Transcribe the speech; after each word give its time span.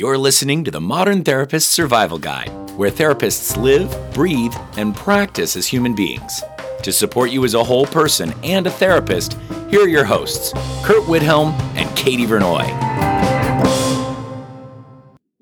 You're 0.00 0.16
listening 0.16 0.64
to 0.64 0.70
the 0.70 0.80
Modern 0.80 1.24
Therapist 1.24 1.72
Survival 1.72 2.18
Guide, 2.18 2.48
where 2.74 2.90
therapists 2.90 3.54
live, 3.58 3.94
breathe, 4.14 4.54
and 4.78 4.96
practice 4.96 5.56
as 5.56 5.66
human 5.66 5.94
beings. 5.94 6.42
To 6.84 6.90
support 6.90 7.30
you 7.30 7.44
as 7.44 7.52
a 7.52 7.62
whole 7.62 7.84
person 7.84 8.32
and 8.42 8.66
a 8.66 8.70
therapist, 8.70 9.36
here 9.68 9.82
are 9.82 9.88
your 9.88 10.04
hosts, 10.04 10.54
Curt 10.82 11.02
Widhalm 11.02 11.52
and 11.76 11.94
Katie 11.98 12.24
Vernoy. 12.24 12.66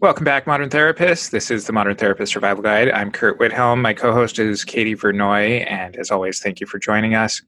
Welcome 0.00 0.24
back, 0.24 0.48
Modern 0.48 0.70
Therapists. 0.70 1.30
This 1.30 1.52
is 1.52 1.68
the 1.68 1.72
Modern 1.72 1.94
Therapist 1.94 2.32
Survival 2.32 2.64
Guide. 2.64 2.90
I'm 2.90 3.12
Curt 3.12 3.38
Widhalm. 3.38 3.80
My 3.80 3.94
co 3.94 4.12
host 4.12 4.40
is 4.40 4.64
Katie 4.64 4.96
Vernoy, 4.96 5.70
and 5.70 5.94
as 5.94 6.10
always, 6.10 6.40
thank 6.40 6.58
you 6.58 6.66
for 6.66 6.80
joining 6.80 7.14
us 7.14 7.40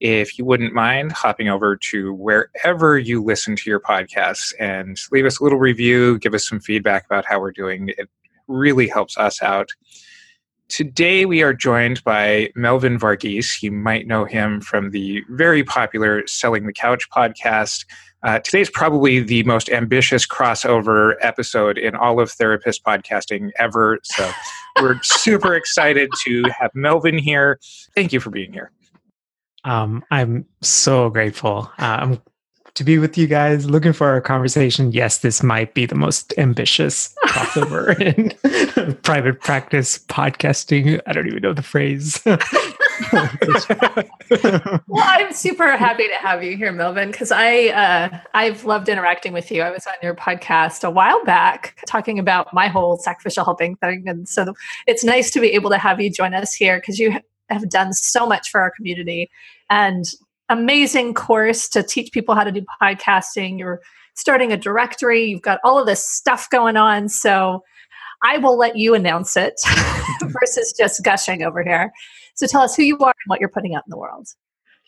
if 0.00 0.38
you 0.38 0.44
wouldn't 0.44 0.72
mind 0.72 1.12
hopping 1.12 1.48
over 1.48 1.76
to 1.76 2.12
wherever 2.14 2.98
you 2.98 3.22
listen 3.22 3.54
to 3.56 3.70
your 3.70 3.80
podcasts 3.80 4.54
and 4.58 4.98
leave 5.12 5.26
us 5.26 5.38
a 5.38 5.44
little 5.44 5.58
review, 5.58 6.18
give 6.18 6.34
us 6.34 6.48
some 6.48 6.60
feedback 6.60 7.04
about 7.04 7.26
how 7.26 7.38
we're 7.38 7.52
doing. 7.52 7.90
It 7.98 8.08
really 8.48 8.88
helps 8.88 9.16
us 9.18 9.42
out. 9.42 9.68
Today, 10.68 11.24
we 11.24 11.42
are 11.42 11.52
joined 11.52 12.02
by 12.04 12.50
Melvin 12.54 12.96
Varghese. 12.98 13.60
You 13.60 13.72
might 13.72 14.06
know 14.06 14.24
him 14.24 14.60
from 14.60 14.90
the 14.90 15.22
very 15.28 15.64
popular 15.64 16.24
Selling 16.28 16.66
the 16.66 16.72
Couch 16.72 17.10
podcast. 17.10 17.84
Uh, 18.22 18.38
today's 18.38 18.70
probably 18.70 19.18
the 19.18 19.42
most 19.42 19.68
ambitious 19.68 20.26
crossover 20.26 21.14
episode 21.20 21.76
in 21.76 21.96
all 21.96 22.20
of 22.20 22.30
therapist 22.30 22.84
podcasting 22.84 23.50
ever. 23.58 23.98
So, 24.04 24.30
we're 24.80 25.02
super 25.02 25.54
excited 25.54 26.08
to 26.24 26.44
have 26.56 26.70
Melvin 26.74 27.18
here. 27.18 27.58
Thank 27.96 28.12
you 28.12 28.20
for 28.20 28.30
being 28.30 28.52
here. 28.52 28.70
Um, 29.64 30.04
I'm 30.10 30.46
so 30.62 31.10
grateful 31.10 31.70
um, 31.78 32.20
to 32.74 32.84
be 32.84 32.98
with 32.98 33.18
you 33.18 33.26
guys. 33.26 33.68
Looking 33.68 33.92
for 33.92 34.16
a 34.16 34.22
conversation. 34.22 34.92
Yes, 34.92 35.18
this 35.18 35.42
might 35.42 35.74
be 35.74 35.86
the 35.86 35.94
most 35.94 36.32
ambitious 36.38 37.14
crossover 37.26 37.98
in 38.80 38.94
private 39.02 39.40
practice 39.40 39.98
podcasting. 39.98 41.00
I 41.06 41.12
don't 41.12 41.26
even 41.26 41.42
know 41.42 41.52
the 41.52 41.62
phrase. 41.62 42.20
well, 44.86 45.04
I'm 45.04 45.32
super 45.32 45.76
happy 45.76 46.08
to 46.08 46.14
have 46.14 46.42
you 46.42 46.56
here, 46.56 46.72
Melvin, 46.72 47.10
because 47.10 47.32
I 47.32 47.68
uh, 47.68 48.18
I've 48.34 48.64
loved 48.64 48.88
interacting 48.88 49.32
with 49.32 49.50
you. 49.50 49.62
I 49.62 49.70
was 49.70 49.86
on 49.86 49.94
your 50.02 50.14
podcast 50.14 50.84
a 50.84 50.90
while 50.90 51.24
back 51.24 51.78
talking 51.86 52.18
about 52.18 52.52
my 52.52 52.68
whole 52.68 52.98
sacrificial 52.98 53.44
helping 53.44 53.76
thing, 53.76 54.04
and 54.06 54.28
so 54.28 54.54
it's 54.86 55.04
nice 55.04 55.30
to 55.32 55.40
be 55.40 55.48
able 55.52 55.70
to 55.70 55.78
have 55.78 56.00
you 56.00 56.10
join 56.10 56.34
us 56.34 56.54
here 56.54 56.78
because 56.78 56.98
you 56.98 57.18
have 57.50 57.68
done 57.68 57.92
so 57.92 58.26
much 58.26 58.50
for 58.50 58.60
our 58.60 58.70
community 58.70 59.30
and 59.68 60.04
amazing 60.48 61.14
course 61.14 61.68
to 61.68 61.82
teach 61.82 62.12
people 62.12 62.34
how 62.34 62.44
to 62.44 62.52
do 62.52 62.64
podcasting. 62.82 63.58
You're 63.58 63.80
starting 64.14 64.52
a 64.52 64.56
directory, 64.56 65.24
you've 65.24 65.42
got 65.42 65.60
all 65.64 65.78
of 65.78 65.86
this 65.86 66.06
stuff 66.06 66.50
going 66.50 66.76
on. 66.76 67.08
So 67.08 67.62
I 68.22 68.38
will 68.38 68.58
let 68.58 68.76
you 68.76 68.94
announce 68.94 69.36
it 69.36 69.54
versus 70.20 70.74
just 70.76 71.02
gushing 71.02 71.42
over 71.42 71.62
here. 71.62 71.90
So 72.34 72.46
tell 72.46 72.62
us 72.62 72.76
who 72.76 72.82
you 72.82 72.98
are 72.98 73.14
and 73.24 73.28
what 73.28 73.40
you're 73.40 73.48
putting 73.48 73.74
out 73.74 73.84
in 73.86 73.90
the 73.90 73.98
world. 73.98 74.28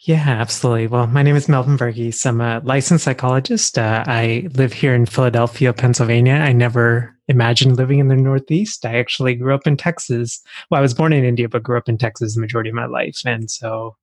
Yeah, 0.05 0.25
absolutely. 0.27 0.89
Well, 0.89 1.07
my 1.07 1.23
name 1.23 1.37
is 1.37 1.49
Melvin 1.49 1.79
Varghese. 1.79 2.27
I'm 2.27 2.41
a 2.41 2.61
licensed 2.65 3.05
psychologist. 3.05 3.79
Uh, 3.79 4.03
I 4.05 4.49
live 4.55 4.73
here 4.73 4.97
in 4.97 5.07
Philadelphia, 5.07 5.73
Pennsylvania. 5.73 6.35
I 6.35 6.53
never 6.53 7.17
imagined 7.29 7.77
living 7.77 8.01
in 8.01 8.09
the 8.09 8.17
Northeast. 8.17 8.85
I 8.85 8.99
actually 8.99 9.37
grew 9.37 9.55
up 9.55 9.65
in 9.65 9.77
Texas. 9.77 10.43
Well, 10.69 10.81
I 10.81 10.83
was 10.83 10.93
born 10.93 11.13
in 11.13 11.25
India, 11.25 11.49
but 11.49 11.63
grew 11.63 11.79
up 11.79 11.89
in 11.89 11.99
Texas 11.99 12.35
the 12.35 12.41
majority 12.41 12.69
of 12.69 12.75
my 12.75 12.87
life. 12.87 13.21
And 13.25 13.49
so 13.49 13.95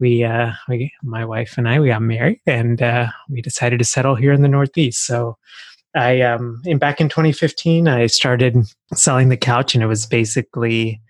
we, 0.00 0.24
uh, 0.24 0.52
we 0.70 0.90
my 1.02 1.26
wife 1.26 1.58
and 1.58 1.68
I, 1.68 1.80
we 1.80 1.88
got 1.88 2.00
married 2.00 2.40
and 2.46 2.80
uh, 2.80 3.08
we 3.28 3.42
decided 3.42 3.78
to 3.80 3.84
settle 3.84 4.14
here 4.14 4.32
in 4.32 4.40
the 4.40 4.48
Northeast. 4.48 5.04
So 5.04 5.36
I, 5.94 6.22
um, 6.22 6.62
in 6.64 6.78
back 6.78 6.98
in 6.98 7.10
2015, 7.10 7.88
I 7.88 8.06
started 8.06 8.56
selling 8.94 9.28
the 9.28 9.36
couch, 9.36 9.74
and 9.74 9.82
it 9.82 9.86
was 9.86 10.06
basically 10.06 11.00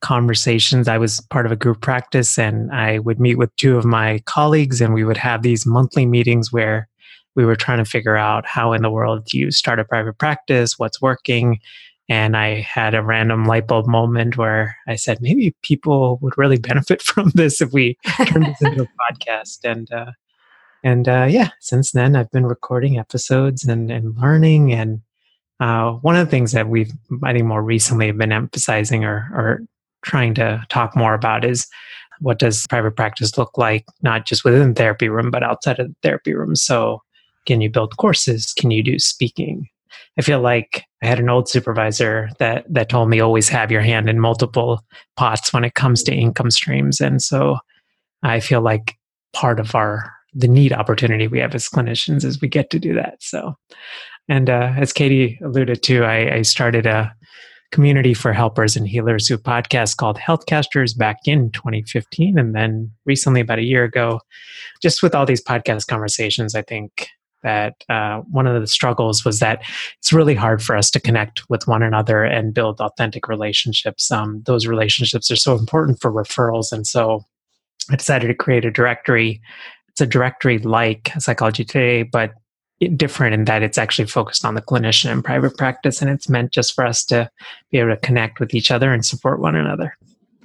conversations. 0.00 0.88
I 0.88 0.98
was 0.98 1.20
part 1.30 1.46
of 1.46 1.52
a 1.52 1.56
group 1.56 1.80
practice 1.80 2.38
and 2.38 2.72
I 2.72 2.98
would 3.00 3.20
meet 3.20 3.36
with 3.36 3.54
two 3.56 3.76
of 3.76 3.84
my 3.84 4.20
colleagues 4.26 4.80
and 4.80 4.94
we 4.94 5.04
would 5.04 5.16
have 5.16 5.42
these 5.42 5.66
monthly 5.66 6.06
meetings 6.06 6.52
where 6.52 6.88
we 7.36 7.44
were 7.44 7.56
trying 7.56 7.78
to 7.78 7.84
figure 7.84 8.16
out 8.16 8.46
how 8.46 8.72
in 8.72 8.82
the 8.82 8.90
world 8.90 9.24
do 9.26 9.38
you 9.38 9.50
start 9.50 9.78
a 9.78 9.84
private 9.84 10.18
practice, 10.18 10.78
what's 10.78 11.00
working. 11.00 11.60
And 12.08 12.36
I 12.36 12.60
had 12.60 12.94
a 12.94 13.02
random 13.02 13.44
light 13.44 13.68
bulb 13.68 13.86
moment 13.86 14.36
where 14.36 14.76
I 14.88 14.96
said, 14.96 15.18
maybe 15.20 15.54
people 15.62 16.18
would 16.22 16.36
really 16.36 16.58
benefit 16.70 17.02
from 17.02 17.30
this 17.34 17.60
if 17.60 17.72
we 17.72 17.96
turned 18.26 18.46
this 18.46 18.62
into 18.62 18.82
a 18.82 18.86
podcast. 19.12 19.60
And, 19.64 19.90
uh, 19.92 20.12
and 20.82 21.08
uh, 21.08 21.26
yeah, 21.30 21.50
since 21.60 21.92
then 21.92 22.16
I've 22.16 22.30
been 22.30 22.46
recording 22.46 22.98
episodes 22.98 23.64
and, 23.64 23.90
and 23.90 24.16
learning. 24.16 24.72
And 24.72 25.02
uh, 25.60 25.92
one 25.92 26.16
of 26.16 26.26
the 26.26 26.30
things 26.30 26.52
that 26.52 26.68
we've, 26.68 26.92
I 27.22 27.32
think, 27.32 27.44
more 27.44 27.62
recently 27.62 28.08
have 28.08 28.18
been 28.18 28.32
emphasizing 28.32 29.04
or, 29.04 29.28
or 29.32 29.60
trying 30.02 30.34
to 30.34 30.64
talk 30.68 30.96
more 30.96 31.14
about 31.14 31.44
is 31.44 31.66
what 32.20 32.38
does 32.38 32.66
private 32.66 32.96
practice 32.96 33.38
look 33.38 33.56
like, 33.56 33.84
not 34.02 34.26
just 34.26 34.44
within 34.44 34.68
the 34.68 34.74
therapy 34.74 35.08
room, 35.08 35.30
but 35.30 35.42
outside 35.42 35.78
of 35.78 35.88
the 35.88 35.96
therapy 36.02 36.34
room. 36.34 36.54
So, 36.54 37.02
can 37.46 37.60
you 37.60 37.70
build 37.70 37.96
courses? 37.96 38.52
Can 38.52 38.70
you 38.70 38.82
do 38.82 38.98
speaking? 38.98 39.66
I 40.18 40.22
feel 40.22 40.40
like 40.40 40.84
I 41.02 41.06
had 41.06 41.18
an 41.18 41.30
old 41.30 41.48
supervisor 41.48 42.28
that 42.38 42.64
that 42.72 42.90
told 42.90 43.08
me 43.08 43.20
always 43.20 43.48
have 43.48 43.72
your 43.72 43.80
hand 43.80 44.08
in 44.08 44.20
multiple 44.20 44.84
pots 45.16 45.52
when 45.52 45.64
it 45.64 45.74
comes 45.74 46.02
to 46.04 46.14
income 46.14 46.50
streams, 46.50 47.00
and 47.00 47.22
so 47.22 47.58
I 48.22 48.40
feel 48.40 48.60
like 48.60 48.96
part 49.32 49.58
of 49.58 49.74
our 49.74 50.12
the 50.34 50.48
neat 50.48 50.72
opportunity 50.72 51.26
we 51.26 51.40
have 51.40 51.54
as 51.54 51.68
clinicians 51.68 52.24
is 52.24 52.40
we 52.40 52.48
get 52.48 52.70
to 52.70 52.78
do 52.78 52.94
that. 52.94 53.16
So, 53.20 53.56
and 54.28 54.48
uh, 54.48 54.72
as 54.76 54.92
Katie 54.92 55.38
alluded 55.42 55.82
to, 55.84 56.04
I, 56.04 56.36
I 56.36 56.42
started 56.42 56.86
a 56.86 57.12
community 57.70 58.14
for 58.14 58.32
helpers 58.32 58.76
and 58.76 58.88
healers 58.88 59.28
who 59.28 59.38
podcast 59.38 59.96
called 59.96 60.18
Healthcasters 60.18 60.96
back 60.96 61.18
in 61.24 61.50
2015. 61.52 62.38
And 62.38 62.54
then 62.54 62.90
recently, 63.04 63.40
about 63.40 63.58
a 63.58 63.64
year 63.64 63.84
ago, 63.84 64.20
just 64.82 65.02
with 65.02 65.14
all 65.14 65.26
these 65.26 65.42
podcast 65.42 65.86
conversations, 65.86 66.54
I 66.54 66.62
think 66.62 67.08
that 67.42 67.84
uh, 67.88 68.18
one 68.30 68.46
of 68.46 68.60
the 68.60 68.66
struggles 68.66 69.24
was 69.24 69.38
that 69.38 69.62
it's 69.98 70.12
really 70.12 70.34
hard 70.34 70.62
for 70.62 70.76
us 70.76 70.90
to 70.90 71.00
connect 71.00 71.48
with 71.48 71.66
one 71.66 71.82
another 71.82 72.22
and 72.24 72.52
build 72.52 72.80
authentic 72.80 73.28
relationships. 73.28 74.10
Um, 74.10 74.42
those 74.44 74.66
relationships 74.66 75.30
are 75.30 75.36
so 75.36 75.56
important 75.56 76.00
for 76.00 76.12
referrals. 76.12 76.72
And 76.72 76.86
so 76.86 77.24
I 77.90 77.96
decided 77.96 78.28
to 78.28 78.34
create 78.34 78.64
a 78.64 78.70
directory. 78.70 79.40
It's 79.88 80.00
a 80.00 80.06
directory 80.06 80.58
like 80.58 81.12
Psychology 81.18 81.64
Today, 81.64 82.02
but 82.02 82.32
different 82.88 83.34
in 83.34 83.44
that 83.44 83.62
it's 83.62 83.78
actually 83.78 84.06
focused 84.06 84.44
on 84.44 84.54
the 84.54 84.62
clinician 84.62 85.10
and 85.10 85.24
private 85.24 85.56
practice 85.56 86.00
and 86.00 86.10
it's 86.10 86.28
meant 86.28 86.50
just 86.50 86.74
for 86.74 86.84
us 86.84 87.04
to 87.04 87.30
be 87.70 87.78
able 87.78 87.90
to 87.90 87.96
connect 87.98 88.40
with 88.40 88.54
each 88.54 88.70
other 88.70 88.92
and 88.92 89.04
support 89.04 89.40
one 89.40 89.54
another. 89.54 89.96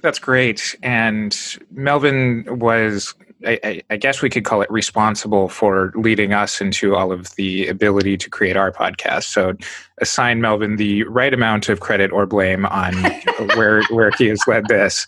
That's 0.02 0.20
great. 0.20 0.76
And 0.84 1.36
melvin 1.72 2.46
was 2.60 3.16
I, 3.46 3.82
I, 3.90 3.98
guess 3.98 4.22
we 4.22 4.30
could 4.30 4.44
call 4.44 4.62
it 4.62 4.72
responsible 4.72 5.50
for 5.50 5.92
leading 5.96 6.34
us 6.34 6.62
into 6.62 6.96
all 6.96 7.12
of 7.12 7.36
the 7.36 7.68
ability 7.68 8.18
to 8.18 8.30
create 8.30 8.58
our 8.58 8.72
podcast. 8.72 9.26
So 9.26 9.54
assign 10.00 10.42
Melvin 10.42 10.78
the 10.78 11.04
right 11.04 11.34
amount 11.34 11.70
of 11.70 11.80
credit 11.80 12.12
or 12.12 12.26
blame 12.26 12.66
on 12.66 12.94
where 13.56 13.84
where 13.90 14.12
he 14.18 14.28
has 14.28 14.40
led 14.48 14.68
this 14.68 15.06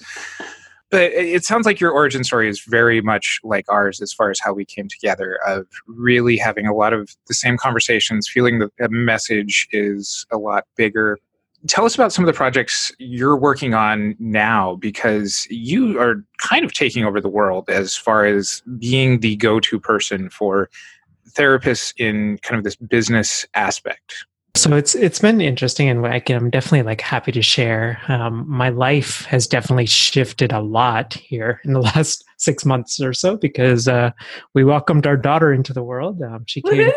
but 0.90 1.12
it 1.12 1.44
sounds 1.44 1.66
like 1.66 1.80
your 1.80 1.92
origin 1.92 2.24
story 2.24 2.50
is 2.50 2.62
very 2.62 3.02
much 3.02 3.40
like 3.44 3.66
ours 3.70 4.02
as 4.02 4.14
far 4.14 4.30
as 4.30 4.40
how 4.42 4.54
we 4.54 4.66
came 4.66 4.88
together 4.88 5.40
of 5.46 5.68
really 5.86 6.38
having 6.38 6.66
a 6.66 6.74
lot 6.74 6.94
of 6.94 7.16
the 7.28 7.34
same 7.34 7.58
conversations 7.58 8.28
feeling 8.28 8.60
that 8.60 8.72
the 8.78 8.90
message 8.90 9.68
is 9.72 10.26
a 10.32 10.38
lot 10.38 10.64
bigger. 10.76 11.18
Tell 11.68 11.86
us 11.86 11.96
about 11.96 12.14
some 12.14 12.24
of 12.24 12.28
the 12.28 12.38
projects 12.38 12.92
you're 13.00 13.36
working 13.36 13.74
on 13.74 14.16
now 14.20 14.76
because 14.76 15.46
you 15.50 16.00
are 16.00 16.24
kind 16.38 16.64
of 16.64 16.72
taking 16.72 17.04
over 17.04 17.20
the 17.20 17.30
world 17.30 17.70
as 17.70 17.98
far 17.98 18.26
as 18.26 18.62
being 18.78 19.20
the 19.20 19.36
go-to 19.38 19.80
person 19.80 20.30
for 20.30 20.70
therapists 21.32 21.94
in 21.98 22.38
kind 22.44 22.58
of 22.58 22.64
this 22.64 22.76
business 22.76 23.46
aspect 23.54 24.26
so 24.58 24.76
it's 24.76 24.96
it's 24.96 25.20
been 25.20 25.40
interesting, 25.40 25.90
and 25.90 26.06
I'm 26.06 26.50
definitely 26.50 26.84
like 26.84 27.02
happy 27.02 27.32
to 27.32 27.42
share. 27.42 28.02
Um, 28.08 28.46
my 28.50 28.70
life 28.70 29.26
has 29.26 29.48
definitely 29.48 29.86
shifted 29.86 30.52
a 30.52 30.62
lot 30.62 31.14
here 31.14 31.62
in 31.64 31.74
the 31.74 31.82
last 31.96 32.26
six 32.38 32.66
months 32.66 33.00
or 33.00 33.14
so 33.14 33.38
because 33.38 33.88
uh, 33.88 34.12
we 34.54 34.64
welcomed 34.64 35.08
our 35.08 35.18
daughter 35.18 35.54
into 35.54 35.74
the 35.74 35.84
world. 35.84 36.22
Um, 36.22 36.44
she 36.48 36.62
came, 36.62 36.92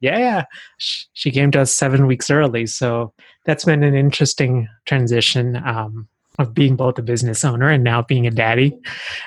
yeah, 0.00 0.44
she 0.78 1.30
came 1.30 1.50
to 1.52 1.62
us 1.62 1.74
seven 1.74 2.06
weeks 2.06 2.30
early, 2.30 2.66
so 2.66 3.12
that's 3.46 3.64
been 3.64 3.82
an 3.82 3.94
interesting 3.94 4.68
transition. 4.86 5.56
Um, 5.56 6.08
of 6.40 6.54
being 6.54 6.76
both 6.76 6.98
a 6.98 7.02
business 7.02 7.44
owner 7.44 7.68
and 7.68 7.84
now 7.84 8.02
being 8.02 8.26
a 8.26 8.30
daddy. 8.30 8.76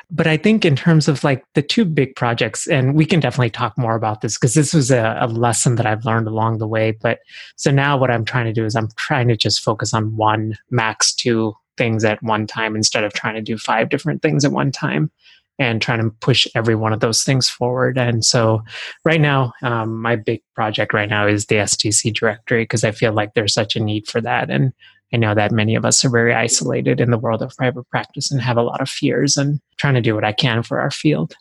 But 0.10 0.28
I 0.28 0.38
think 0.38 0.66
in 0.66 0.76
terms 0.76 1.08
of 1.08 1.24
like 1.24 1.46
the 1.54 1.62
two 1.62 1.86
big 1.86 2.16
projects, 2.16 2.68
and 2.68 2.96
we 2.96 3.06
can 3.06 3.20
definitely 3.20 3.50
talk 3.50 3.78
more 3.78 3.96
about 3.96 4.22
this 4.22 4.38
because 4.38 4.54
this 4.54 4.74
was 4.74 4.92
a, 4.92 5.18
a, 5.20 5.28
lesson 5.28 5.76
that 5.76 5.86
I've 5.86 6.06
learned 6.06 6.28
along 6.28 6.58
the 6.58 6.68
way. 6.68 6.92
But 6.92 7.20
so 7.56 7.72
now 7.72 7.98
what 7.98 8.12
I'm 8.12 8.26
trying 8.26 8.46
to 8.46 8.54
do 8.54 8.66
is 8.66 8.76
I'm 8.76 8.90
trying 8.98 9.28
to 9.28 9.36
just 9.36 9.62
focus 9.62 9.94
on 9.94 10.16
one, 10.16 10.58
max 10.70 11.14
two 11.14 11.54
things 11.78 12.04
at 12.04 12.22
one 12.22 12.48
time 12.48 12.76
instead 12.76 13.04
of 13.04 13.14
trying 13.14 13.36
to 13.36 13.42
do 13.42 13.58
five 13.58 13.90
different 13.90 14.22
things 14.22 14.46
at 14.46 14.52
one 14.52 14.72
time. 14.72 15.12
and 15.60 15.84
trying 15.84 16.02
to 16.02 16.10
push 16.20 16.48
every 16.56 16.74
one 16.74 16.94
of 16.94 17.00
those 17.00 17.22
things 17.22 17.48
forward. 17.48 17.96
And 17.96 18.26
so, 18.26 18.64
right 19.06 19.22
now, 19.22 19.54
um, 19.62 20.02
my 20.02 20.16
big 20.16 20.42
project 20.56 20.96
right 20.96 21.08
now 21.08 21.28
is 21.28 21.46
the 21.46 21.58
STC 21.58 22.12
directory 22.12 22.64
because 22.64 22.84
I 22.84 22.90
feel 22.90 23.14
like 23.14 23.36
there's 23.36 23.54
such 23.54 23.76
a 23.76 23.80
need 23.80 24.08
for 24.08 24.20
that. 24.22 24.50
And 24.50 24.74
I 25.14 25.18
know 25.18 25.36
that 25.36 25.52
many 25.52 25.76
of 25.76 25.86
us 25.86 26.04
are 26.04 26.10
very 26.10 26.34
isolated 26.34 27.00
in 27.00 27.12
the 27.12 27.20
world 27.20 27.44
of 27.44 27.56
private 27.56 27.88
practice 27.90 28.32
and 28.32 28.42
have 28.42 28.58
a 28.58 28.64
lot 28.64 28.82
of 28.82 28.90
fears 28.90 29.38
and 29.38 29.62
trying 29.78 29.94
to 29.94 30.02
do 30.02 30.16
what 30.16 30.24
I 30.24 30.32
can 30.32 30.64
for 30.64 30.80
our 30.80 30.90
field. 30.90 31.36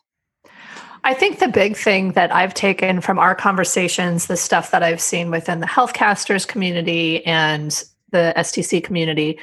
I 1.04 1.14
think 1.14 1.38
the 1.38 1.48
big 1.48 1.76
thing 1.76 2.12
that 2.12 2.32
I've 2.32 2.54
taken 2.54 3.00
from 3.00 3.19
our 3.19 3.34
conversations, 3.34 4.26
the 4.26 4.36
stuff 4.36 4.70
that 4.70 4.82
I've 4.82 5.00
seen 5.00 5.30
within 5.30 5.60
the 5.60 5.66
healthcasters 5.66 6.46
community 6.46 7.24
and 7.26 7.82
the 8.10 8.34
STC 8.36 8.84
community, 8.84 9.38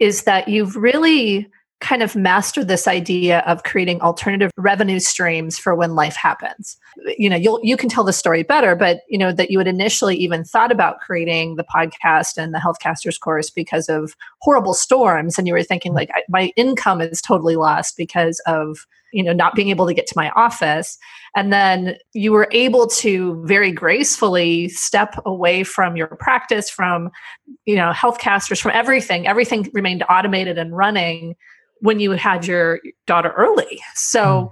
is 0.00 0.24
that 0.24 0.48
you've 0.48 0.74
really 0.74 1.48
kind 1.84 2.02
of 2.02 2.16
mastered 2.16 2.66
this 2.66 2.88
idea 2.88 3.40
of 3.40 3.62
creating 3.62 4.00
alternative 4.00 4.50
revenue 4.56 4.98
streams 4.98 5.58
for 5.58 5.74
when 5.74 5.94
life 5.94 6.16
happens. 6.16 6.78
You 7.18 7.28
know, 7.28 7.36
you'll 7.36 7.60
you 7.62 7.76
can 7.76 7.90
tell 7.90 8.04
the 8.04 8.12
story 8.12 8.42
better, 8.42 8.74
but 8.74 9.02
you 9.06 9.18
know 9.18 9.32
that 9.32 9.50
you 9.50 9.58
had 9.58 9.68
initially 9.68 10.16
even 10.16 10.44
thought 10.44 10.72
about 10.72 11.00
creating 11.00 11.56
the 11.56 11.64
podcast 11.64 12.38
and 12.38 12.54
the 12.54 12.58
healthcasters 12.58 13.20
course 13.20 13.50
because 13.50 13.90
of 13.90 14.16
horrible 14.40 14.72
storms 14.72 15.36
and 15.36 15.46
you 15.46 15.52
were 15.52 15.62
thinking 15.62 15.92
like 15.92 16.10
my 16.30 16.52
income 16.56 17.02
is 17.02 17.20
totally 17.20 17.56
lost 17.56 17.98
because 17.98 18.40
of 18.46 18.86
you 19.12 19.22
know 19.22 19.34
not 19.34 19.54
being 19.54 19.68
able 19.68 19.86
to 19.86 19.94
get 19.94 20.06
to 20.06 20.14
my 20.16 20.30
office. 20.30 20.96
And 21.36 21.52
then 21.52 21.96
you 22.14 22.32
were 22.32 22.48
able 22.52 22.86
to 22.86 23.44
very 23.44 23.72
gracefully 23.72 24.70
step 24.70 25.16
away 25.26 25.64
from 25.64 25.96
your 25.96 26.06
practice 26.06 26.70
from 26.70 27.10
you 27.66 27.76
know 27.76 27.92
healthcasters 27.92 28.58
from 28.62 28.72
everything. 28.72 29.26
Everything 29.26 29.68
remained 29.74 30.02
automated 30.08 30.56
and 30.56 30.74
running 30.74 31.36
when 31.80 32.00
you 32.00 32.12
had 32.12 32.46
your 32.46 32.80
daughter 33.06 33.32
early. 33.36 33.80
So, 33.94 34.24
mm. 34.24 34.50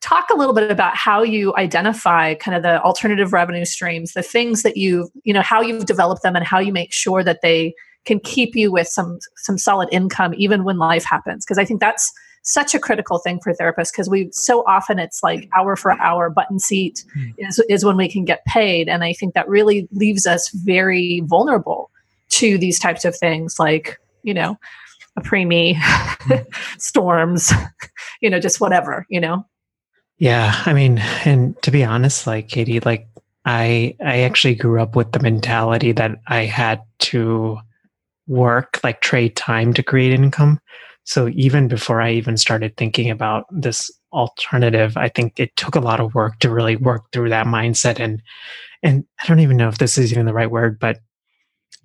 talk 0.00 0.30
a 0.30 0.36
little 0.36 0.54
bit 0.54 0.70
about 0.70 0.96
how 0.96 1.22
you 1.22 1.54
identify 1.56 2.34
kind 2.34 2.56
of 2.56 2.62
the 2.62 2.82
alternative 2.82 3.32
revenue 3.32 3.64
streams, 3.64 4.12
the 4.12 4.22
things 4.22 4.62
that 4.62 4.76
you, 4.76 5.08
you 5.24 5.32
know, 5.32 5.42
how 5.42 5.60
you've 5.60 5.86
developed 5.86 6.22
them 6.22 6.36
and 6.36 6.44
how 6.44 6.58
you 6.58 6.72
make 6.72 6.92
sure 6.92 7.22
that 7.22 7.40
they 7.42 7.74
can 8.04 8.18
keep 8.20 8.56
you 8.56 8.72
with 8.72 8.88
some 8.88 9.18
some 9.36 9.58
solid 9.58 9.88
income 9.92 10.34
even 10.36 10.64
when 10.64 10.78
life 10.78 11.04
happens 11.04 11.44
because 11.44 11.58
I 11.58 11.64
think 11.64 11.80
that's 11.80 12.12
such 12.42 12.74
a 12.74 12.78
critical 12.78 13.18
thing 13.18 13.40
for 13.42 13.52
therapists 13.52 13.92
because 13.92 14.10
we 14.10 14.28
so 14.32 14.64
often 14.66 14.98
it's 14.98 15.22
like 15.22 15.48
hour 15.56 15.76
for 15.76 15.92
hour 16.00 16.28
button 16.28 16.58
seat 16.58 17.04
mm. 17.16 17.32
is, 17.38 17.62
is 17.68 17.84
when 17.84 17.96
we 17.96 18.08
can 18.08 18.24
get 18.24 18.44
paid 18.44 18.88
and 18.88 19.04
i 19.04 19.12
think 19.12 19.34
that 19.34 19.48
really 19.48 19.88
leaves 19.92 20.26
us 20.26 20.50
very 20.50 21.22
vulnerable 21.26 21.90
to 22.28 22.58
these 22.58 22.78
types 22.78 23.04
of 23.04 23.16
things 23.16 23.58
like 23.58 23.98
you 24.24 24.34
know 24.34 24.58
a 25.16 25.20
preemie, 25.20 25.76
storms, 26.78 27.52
you 28.20 28.30
know, 28.30 28.40
just 28.40 28.60
whatever, 28.60 29.06
you 29.08 29.20
know. 29.20 29.44
Yeah, 30.18 30.54
I 30.66 30.72
mean, 30.72 30.98
and 31.24 31.60
to 31.62 31.70
be 31.70 31.84
honest, 31.84 32.26
like 32.26 32.48
Katie, 32.48 32.80
like 32.80 33.08
I 33.44 33.96
I 34.04 34.20
actually 34.20 34.54
grew 34.54 34.80
up 34.80 34.94
with 34.94 35.12
the 35.12 35.20
mentality 35.20 35.92
that 35.92 36.20
I 36.28 36.44
had 36.44 36.82
to 37.00 37.58
work, 38.26 38.80
like 38.84 39.00
trade 39.00 39.36
time 39.36 39.74
to 39.74 39.82
create 39.82 40.12
income. 40.12 40.60
So 41.04 41.28
even 41.34 41.66
before 41.66 42.00
I 42.00 42.12
even 42.12 42.36
started 42.36 42.76
thinking 42.76 43.10
about 43.10 43.46
this 43.50 43.90
alternative, 44.12 44.96
I 44.96 45.08
think 45.08 45.40
it 45.40 45.56
took 45.56 45.74
a 45.74 45.80
lot 45.80 45.98
of 45.98 46.14
work 46.14 46.38
to 46.40 46.50
really 46.50 46.76
work 46.76 47.10
through 47.12 47.30
that 47.30 47.46
mindset 47.46 47.98
and 47.98 48.22
and 48.84 49.04
I 49.22 49.26
don't 49.28 49.40
even 49.40 49.56
know 49.56 49.68
if 49.68 49.78
this 49.78 49.96
is 49.96 50.12
even 50.12 50.26
the 50.26 50.34
right 50.34 50.50
word, 50.50 50.78
but 50.78 51.00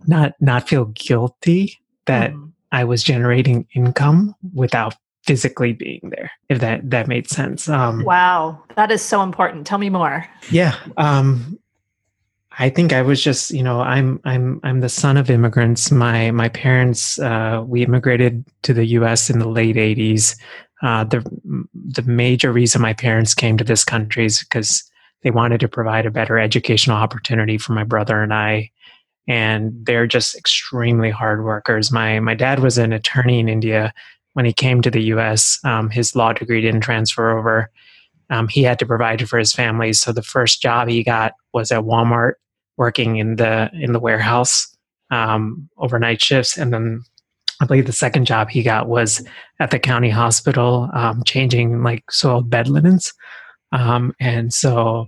not 0.06 0.34
not 0.40 0.68
feel 0.68 0.86
guilty 0.86 1.80
that 2.06 2.32
mm. 2.34 2.47
I 2.72 2.84
was 2.84 3.04
generating 3.04 3.68
income 3.74 4.36
without 4.54 4.96
physically 5.24 5.74
being 5.74 6.12
there 6.16 6.32
if 6.50 6.60
that 6.60 6.90
that 6.90 7.08
made 7.08 7.30
sense. 7.30 7.68
Um, 7.68 8.04
wow. 8.04 8.64
That 8.76 8.92
is 8.92 9.02
so 9.02 9.22
important. 9.22 9.68
Tell 9.68 9.78
me 9.78 9.90
more. 9.90 10.26
Yeah 10.50 10.76
um, 10.96 11.60
i 12.60 12.70
think 12.70 12.92
i 12.92 13.02
was 13.02 13.22
just 13.22 13.52
you 13.52 13.62
know 13.62 13.82
i'm 13.82 14.20
i'm 14.26 14.60
i'm 14.64 14.80
the 14.80 14.90
son 14.90 15.18
of 15.18 15.30
immigrants. 15.30 15.92
My 15.92 16.32
my 16.32 16.50
parents 16.50 17.20
uh, 17.20 17.64
we 17.66 17.84
immigrated 17.84 18.44
to 18.64 18.74
the 18.74 18.86
us 18.86 19.30
in 19.30 19.40
the 19.40 19.48
late 19.48 19.76
80s 19.76 20.36
uh, 20.82 21.04
the 21.04 21.24
the 21.74 22.04
major 22.04 22.52
reason 22.52 22.82
my 22.82 22.94
parents 22.94 23.34
came 23.34 23.58
to 23.58 23.64
this 23.64 23.84
country 23.84 24.26
is 24.26 24.40
because 24.40 24.84
they 25.24 25.32
wanted 25.32 25.60
to 25.60 25.68
provide 25.68 26.06
a 26.06 26.12
better 26.12 26.38
educational 26.38 26.98
opportunity 26.98 27.58
for 27.58 27.74
my 27.74 27.84
brother 27.84 28.22
and 28.24 28.34
i 28.34 28.72
and 29.28 29.74
they're 29.86 30.08
just 30.08 30.36
extremely 30.36 31.10
hard 31.10 31.44
workers. 31.44 31.92
My 31.92 32.20
my 32.20 32.34
dad 32.34 32.60
was 32.60 32.78
an 32.78 32.94
attorney 32.94 33.40
in 33.40 33.50
India. 33.50 33.94
When 34.34 34.46
he 34.46 34.54
came 34.54 34.82
to 34.84 34.92
the 34.92 35.02
U.S., 35.04 35.60
um, 35.64 35.90
his 35.90 36.16
law 36.16 36.32
degree 36.32 36.62
didn't 36.62 36.82
transfer 36.82 37.36
over. 37.36 37.72
Um, 38.30 38.48
he 38.48 38.62
had 38.62 38.78
to 38.80 38.86
provide 38.86 39.28
for 39.28 39.40
his 39.40 39.54
family, 39.54 39.94
so 39.94 40.12
the 40.12 40.22
first 40.22 40.62
job 40.62 40.90
he 40.90 41.04
got 41.04 41.34
was 41.54 41.72
at 41.72 41.84
Walmart, 41.84 42.34
working 42.78 43.18
in 43.18 43.38
the 43.38 43.70
in 43.74 43.94
the 43.94 44.00
warehouse 44.00 44.68
um, 45.12 45.70
overnight 45.78 46.22
shifts, 46.22 46.58
and 46.58 46.74
then 46.74 47.04
I 47.60 47.66
believe 47.66 47.86
the 47.86 47.94
second 47.94 48.26
job 48.26 48.50
he 48.50 48.62
got 48.62 48.88
was 48.88 49.26
at 49.60 49.72
the 49.72 49.80
county 49.80 50.10
hospital, 50.10 50.90
um, 50.94 51.24
changing 51.24 51.82
like 51.84 52.12
soiled 52.12 52.50
bed 52.50 52.68
linens. 52.68 53.14
Um, 53.72 54.14
and 54.20 54.54
so 54.54 55.08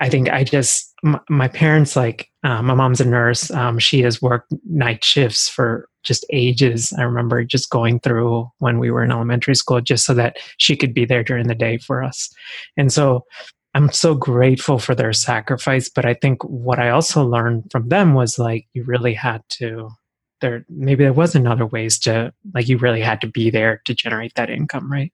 I 0.00 0.08
think 0.08 0.30
I 0.30 0.44
just 0.44 0.87
my, 1.02 1.48
parents 1.48 1.96
like 1.96 2.30
uh, 2.44 2.62
my 2.62 2.74
mom's 2.74 3.00
a 3.00 3.04
nurse. 3.04 3.50
Um, 3.50 3.78
she 3.78 4.00
has 4.02 4.20
worked 4.20 4.52
night 4.68 5.04
shifts 5.04 5.48
for 5.48 5.88
just 6.02 6.26
ages. 6.30 6.92
I 6.98 7.02
remember 7.02 7.44
just 7.44 7.70
going 7.70 8.00
through 8.00 8.50
when 8.58 8.78
we 8.78 8.90
were 8.90 9.04
in 9.04 9.12
elementary 9.12 9.54
school 9.54 9.80
just 9.80 10.04
so 10.04 10.14
that 10.14 10.38
she 10.56 10.76
could 10.76 10.94
be 10.94 11.04
there 11.04 11.22
during 11.22 11.48
the 11.48 11.54
day 11.54 11.78
for 11.78 12.02
us. 12.02 12.32
And 12.76 12.92
so 12.92 13.24
I'm 13.74 13.92
so 13.92 14.14
grateful 14.14 14.78
for 14.78 14.94
their 14.94 15.12
sacrifice. 15.12 15.88
But 15.88 16.04
I 16.04 16.14
think 16.14 16.42
what 16.44 16.78
I 16.78 16.90
also 16.90 17.24
learned 17.24 17.70
from 17.70 17.88
them 17.88 18.14
was 18.14 18.38
like 18.38 18.66
you 18.72 18.84
really 18.84 19.14
had 19.14 19.42
to 19.50 19.90
there 20.40 20.64
maybe 20.68 21.02
there 21.02 21.12
wasn't 21.12 21.48
other 21.48 21.66
ways 21.66 21.98
to 21.98 22.32
like 22.54 22.68
you 22.68 22.78
really 22.78 23.00
had 23.00 23.20
to 23.20 23.26
be 23.26 23.50
there 23.50 23.82
to 23.84 23.94
generate 23.94 24.34
that 24.34 24.50
income, 24.50 24.90
right? 24.90 25.12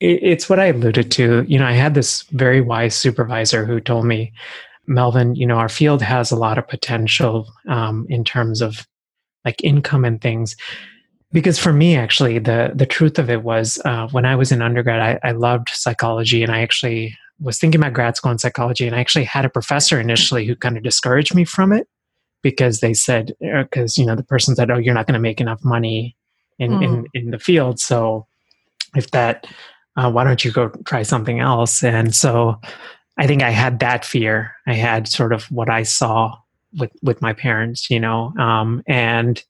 It's 0.00 0.48
what 0.48 0.58
I 0.58 0.66
alluded 0.66 1.10
to. 1.12 1.44
You 1.46 1.58
know, 1.58 1.66
I 1.66 1.72
had 1.72 1.94
this 1.94 2.22
very 2.30 2.60
wise 2.60 2.94
supervisor 2.94 3.66
who 3.66 3.80
told 3.80 4.06
me, 4.06 4.32
Melvin, 4.86 5.34
you 5.34 5.46
know, 5.46 5.56
our 5.56 5.68
field 5.68 6.02
has 6.02 6.30
a 6.30 6.36
lot 6.36 6.58
of 6.58 6.66
potential 6.66 7.52
um, 7.68 8.06
in 8.08 8.24
terms 8.24 8.62
of 8.62 8.86
like 9.44 9.62
income 9.62 10.04
and 10.04 10.20
things. 10.20 10.56
Because 11.32 11.58
for 11.58 11.72
me, 11.72 11.96
actually, 11.96 12.38
the 12.38 12.72
the 12.74 12.86
truth 12.86 13.18
of 13.18 13.30
it 13.30 13.42
was 13.42 13.80
uh, 13.84 14.08
when 14.08 14.24
I 14.24 14.34
was 14.34 14.50
in 14.50 14.62
undergrad, 14.62 15.00
I, 15.00 15.28
I 15.28 15.32
loved 15.32 15.68
psychology, 15.68 16.42
and 16.42 16.50
I 16.50 16.62
actually 16.62 17.16
was 17.38 17.58
thinking 17.58 17.80
about 17.80 17.92
grad 17.92 18.16
school 18.16 18.32
in 18.32 18.38
psychology, 18.38 18.86
and 18.86 18.96
I 18.96 19.00
actually 19.00 19.24
had 19.24 19.44
a 19.44 19.50
professor 19.50 20.00
initially 20.00 20.44
who 20.44 20.56
kind 20.56 20.76
of 20.76 20.82
discouraged 20.82 21.34
me 21.34 21.44
from 21.44 21.72
it 21.72 21.86
because 22.42 22.80
they 22.80 22.94
said 22.94 23.32
because 23.40 23.96
uh, 23.96 24.00
you 24.00 24.06
know 24.06 24.16
the 24.16 24.24
person 24.24 24.56
said, 24.56 24.72
"Oh, 24.72 24.78
you're 24.78 24.94
not 24.94 25.06
going 25.06 25.14
to 25.14 25.20
make 25.20 25.40
enough 25.40 25.62
money 25.62 26.16
in, 26.58 26.72
mm. 26.72 26.84
in 26.84 27.06
in 27.14 27.30
the 27.30 27.38
field, 27.38 27.78
so 27.78 28.26
if 28.96 29.12
that 29.12 29.46
uh, 30.00 30.10
why 30.10 30.24
don't 30.24 30.44
you 30.44 30.52
go 30.52 30.68
try 30.84 31.02
something 31.02 31.40
else? 31.40 31.84
And 31.84 32.14
so 32.14 32.60
I 33.18 33.26
think 33.26 33.42
I 33.42 33.50
had 33.50 33.80
that 33.80 34.04
fear. 34.04 34.54
I 34.66 34.74
had 34.74 35.06
sort 35.08 35.32
of 35.32 35.44
what 35.50 35.68
I 35.68 35.82
saw 35.82 36.36
with 36.78 36.90
with 37.02 37.20
my 37.20 37.32
parents, 37.32 37.90
you 37.90 38.00
know, 38.00 38.32
um, 38.38 38.82
and 38.86 39.42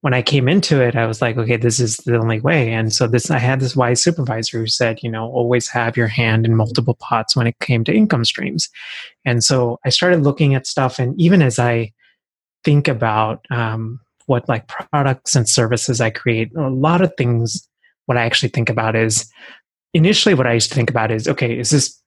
when 0.00 0.14
I 0.14 0.22
came 0.22 0.48
into 0.48 0.80
it, 0.80 0.96
I 0.96 1.06
was 1.06 1.22
like, 1.22 1.36
okay, 1.36 1.56
this 1.56 1.78
is 1.78 1.98
the 1.98 2.18
only 2.18 2.40
way. 2.40 2.72
And 2.72 2.92
so 2.92 3.06
this, 3.06 3.30
I 3.30 3.38
had 3.38 3.60
this 3.60 3.76
wise 3.76 4.02
supervisor 4.02 4.58
who 4.58 4.66
said, 4.66 4.98
you 5.00 5.08
know, 5.08 5.30
always 5.30 5.68
have 5.68 5.96
your 5.96 6.08
hand 6.08 6.44
in 6.44 6.56
multiple 6.56 6.94
pots 6.94 7.36
when 7.36 7.46
it 7.46 7.56
came 7.60 7.84
to 7.84 7.94
income 7.94 8.24
streams. 8.24 8.68
And 9.24 9.44
so 9.44 9.78
I 9.84 9.90
started 9.90 10.22
looking 10.22 10.54
at 10.54 10.66
stuff, 10.66 10.98
and 10.98 11.18
even 11.20 11.40
as 11.40 11.58
I 11.58 11.92
think 12.64 12.88
about 12.88 13.46
um, 13.50 14.00
what 14.26 14.48
like 14.48 14.66
products 14.68 15.36
and 15.36 15.48
services 15.48 16.00
I 16.00 16.10
create, 16.10 16.50
a 16.56 16.68
lot 16.68 17.00
of 17.00 17.12
things. 17.16 17.68
What 18.06 18.18
I 18.18 18.24
actually 18.24 18.48
think 18.48 18.68
about 18.68 18.96
is 18.96 19.30
initially 19.94 20.34
what 20.34 20.46
I 20.46 20.54
used 20.54 20.70
to 20.70 20.74
think 20.74 20.90
about 20.90 21.10
is 21.10 21.28
okay, 21.28 21.58
is 21.58 21.70
this 21.70 22.00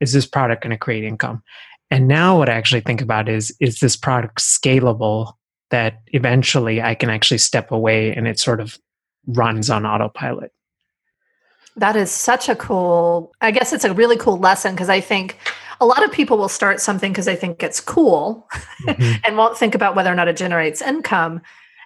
is 0.00 0.12
this 0.12 0.26
product 0.26 0.62
going 0.62 0.70
to 0.70 0.76
create 0.76 1.04
income? 1.04 1.42
And 1.90 2.08
now 2.08 2.38
what 2.38 2.48
I 2.48 2.54
actually 2.54 2.80
think 2.80 3.00
about 3.00 3.28
is 3.28 3.54
is 3.60 3.80
this 3.80 3.96
product 3.96 4.38
scalable 4.38 5.34
that 5.70 6.00
eventually 6.08 6.82
I 6.82 6.94
can 6.94 7.10
actually 7.10 7.38
step 7.38 7.72
away 7.72 8.14
and 8.14 8.28
it 8.28 8.38
sort 8.38 8.60
of 8.60 8.78
runs 9.26 9.70
on 9.70 9.86
autopilot. 9.86 10.52
That 11.76 11.96
is 11.96 12.10
such 12.10 12.50
a 12.50 12.54
cool, 12.54 13.32
I 13.40 13.50
guess 13.50 13.72
it's 13.72 13.84
a 13.84 13.94
really 13.94 14.18
cool 14.18 14.38
lesson 14.38 14.74
because 14.74 14.90
I 14.90 15.00
think 15.00 15.38
a 15.80 15.86
lot 15.86 16.04
of 16.04 16.12
people 16.12 16.36
will 16.36 16.50
start 16.50 16.80
something 16.80 17.10
because 17.10 17.24
they 17.24 17.36
think 17.36 17.62
it's 17.62 17.80
cool 17.80 18.46
mm-hmm. 18.84 19.14
and 19.24 19.38
won't 19.38 19.56
think 19.56 19.74
about 19.74 19.96
whether 19.96 20.12
or 20.12 20.14
not 20.14 20.28
it 20.28 20.36
generates 20.36 20.82
income. 20.82 21.40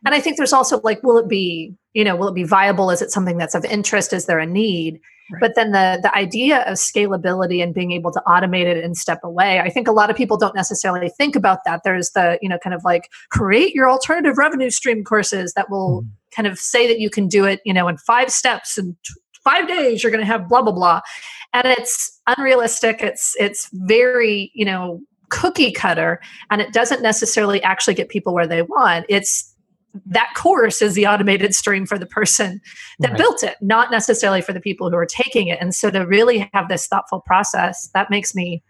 And 0.04 0.14
I 0.14 0.20
think 0.20 0.36
there's 0.36 0.52
also 0.52 0.80
like, 0.82 1.02
will 1.02 1.18
it 1.18 1.28
be, 1.28 1.74
you 1.94 2.04
know, 2.04 2.16
will 2.16 2.28
it 2.28 2.34
be 2.34 2.44
viable? 2.44 2.90
Is 2.90 3.02
it 3.02 3.10
something 3.10 3.38
that's 3.38 3.54
of 3.54 3.64
interest? 3.64 4.12
Is 4.12 4.26
there 4.26 4.38
a 4.38 4.46
need? 4.46 5.00
Right. 5.32 5.40
But 5.40 5.52
then 5.56 5.72
the 5.72 5.98
the 6.02 6.14
idea 6.14 6.62
of 6.62 6.74
scalability 6.74 7.60
and 7.62 7.74
being 7.74 7.90
able 7.90 8.12
to 8.12 8.22
automate 8.28 8.66
it 8.66 8.84
and 8.84 8.96
step 8.96 9.18
away, 9.24 9.58
I 9.58 9.70
think 9.70 9.88
a 9.88 9.92
lot 9.92 10.08
of 10.08 10.16
people 10.16 10.36
don't 10.36 10.54
necessarily 10.54 11.08
think 11.08 11.34
about 11.34 11.60
that. 11.64 11.80
There's 11.82 12.10
the, 12.10 12.38
you 12.40 12.48
know, 12.48 12.58
kind 12.58 12.74
of 12.74 12.84
like 12.84 13.08
create 13.30 13.74
your 13.74 13.90
alternative 13.90 14.38
revenue 14.38 14.70
stream 14.70 15.02
courses 15.02 15.52
that 15.54 15.68
will 15.68 16.02
mm. 16.02 16.08
kind 16.34 16.46
of 16.46 16.58
say 16.58 16.86
that 16.86 17.00
you 17.00 17.10
can 17.10 17.26
do 17.26 17.44
it, 17.44 17.60
you 17.64 17.74
know, 17.74 17.88
in 17.88 17.96
five 17.96 18.30
steps 18.30 18.78
and 18.78 18.94
five 19.46 19.68
days 19.68 20.02
you're 20.02 20.10
going 20.10 20.24
to 20.24 20.26
have 20.26 20.48
blah 20.48 20.60
blah 20.60 20.72
blah 20.72 21.00
and 21.52 21.68
it's 21.68 22.20
unrealistic 22.26 23.00
it's 23.00 23.34
it's 23.38 23.68
very 23.72 24.50
you 24.54 24.64
know 24.64 25.00
cookie 25.30 25.70
cutter 25.70 26.20
and 26.50 26.60
it 26.60 26.72
doesn't 26.72 27.00
necessarily 27.00 27.62
actually 27.62 27.94
get 27.94 28.08
people 28.08 28.34
where 28.34 28.46
they 28.46 28.62
want 28.62 29.06
it's 29.08 29.54
that 30.06 30.32
course 30.36 30.82
is 30.82 30.94
the 30.94 31.06
automated 31.06 31.54
stream 31.54 31.86
for 31.86 31.98
the 31.98 32.06
person 32.06 32.60
that 32.98 33.10
right. 33.10 33.18
built 33.18 33.42
it 33.42 33.56
not 33.60 33.90
necessarily 33.90 34.40
for 34.40 34.52
the 34.52 34.60
people 34.60 34.90
who 34.90 34.96
are 34.96 35.06
taking 35.06 35.48
it. 35.48 35.58
And 35.60 35.74
so 35.74 35.90
to 35.90 36.00
really 36.00 36.50
have 36.52 36.68
this 36.68 36.86
thoughtful 36.86 37.20
process 37.20 37.88
that 37.94 38.10
makes 38.10 38.34
me 38.34 38.62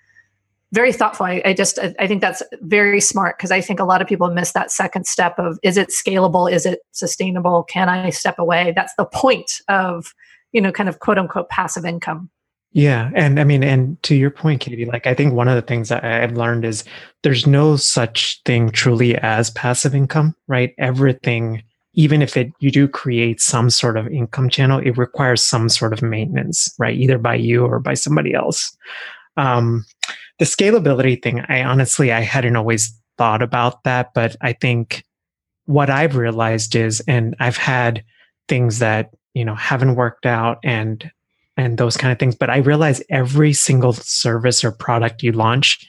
very 0.73 0.93
thoughtful. 0.93 1.27
I, 1.27 1.43
I 1.45 1.53
just 1.55 1.79
i 1.79 2.07
think 2.07 2.21
that's 2.21 2.43
very 2.63 3.01
smart 3.01 3.39
because 3.39 3.53
i 3.53 3.61
think 3.61 3.79
a 3.79 3.85
lot 3.85 4.03
of 4.03 4.09
people 4.09 4.29
miss 4.31 4.53
that 4.53 4.71
second 4.71 5.07
step 5.07 5.39
of 5.39 5.59
is 5.63 5.77
it 5.77 5.89
scalable? 5.89 6.51
Is 6.51 6.67
it 6.67 6.81
sustainable? 6.93 7.63
Can 7.65 7.89
i 7.89 8.11
step 8.11 8.39
away? 8.39 8.73
That's 8.75 8.93
the 8.99 9.07
point 9.07 9.61
of 9.69 10.13
you 10.53 10.61
know 10.61 10.73
kind 10.73 10.89
of 10.89 10.99
quote 10.99 11.19
unquote 11.19 11.49
passive 11.49 11.85
income 11.85 12.31
yeah. 12.77 13.11
And 13.15 13.41
I 13.41 13.45
mean, 13.45 13.65
and 13.65 14.01
to 14.03 14.15
your 14.15 14.31
point, 14.31 14.61
Katie, 14.61 14.85
like 14.85 15.07
I 15.07 15.15
think 15.15 15.33
one 15.33 15.49
of 15.49 15.55
the 15.55 15.63
things 15.63 15.89
that 15.89 16.05
I've 16.05 16.37
learned 16.37 16.63
is 16.67 16.85
there's 17.23 17.47
no 17.47 17.77
such 17.77 18.43
thing 18.45 18.69
truly 18.69 19.17
as 19.17 19.49
passive 19.49 19.95
income, 19.95 20.35
right? 20.47 20.75
Everything, 20.77 21.63
even 21.95 22.21
if 22.21 22.37
it 22.37 22.53
you 22.59 22.71
do 22.71 22.87
create 22.87 23.41
some 23.41 23.71
sort 23.71 23.97
of 23.97 24.07
income 24.09 24.51
channel, 24.51 24.79
it 24.79 24.99
requires 24.99 25.41
some 25.43 25.71
sort 25.71 25.95
of 25.95 26.03
maintenance, 26.03 26.69
right? 26.79 26.95
Either 26.95 27.17
by 27.17 27.37
you 27.37 27.65
or 27.65 27.81
by 27.81 27.95
somebody 27.95 28.35
else. 28.35 28.77
Um, 29.39 29.87
the 30.39 30.45
scalability 30.45 31.23
thing, 31.23 31.41
I 31.49 31.63
honestly 31.63 32.13
I 32.13 32.21
hadn't 32.21 32.57
always 32.57 32.95
thought 33.17 33.41
about 33.41 33.85
that, 33.85 34.13
but 34.13 34.37
I 34.43 34.53
think 34.53 35.03
what 35.65 35.89
I've 35.89 36.15
realized 36.15 36.77
is, 36.77 37.01
and 37.09 37.37
I've 37.41 37.57
had 37.57 38.05
things 38.49 38.81
that 38.81 39.13
you 39.33 39.47
know 39.47 39.55
haven't 39.55 39.95
worked 39.95 40.27
out 40.27 40.59
and 40.63 41.11
and 41.57 41.79
those 41.79 41.97
kind 41.97 42.13
of 42.13 42.19
things. 42.19 42.35
But 42.35 42.51
I 42.51 42.59
realize 42.59 43.03
every 43.11 43.53
single 43.53 43.93
service 43.93 44.65
or 44.65 44.73
product 44.73 45.23
you 45.23 45.33
launch, 45.33 45.87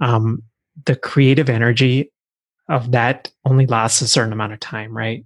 um, 0.00 0.42
the 0.84 0.96
creative 0.96 1.48
energy 1.48 2.12
of 2.68 2.92
that 2.92 3.30
only 3.44 3.66
lasts 3.66 4.02
a 4.02 4.08
certain 4.08 4.32
amount 4.32 4.52
of 4.52 4.60
time, 4.60 4.96
right? 4.96 5.24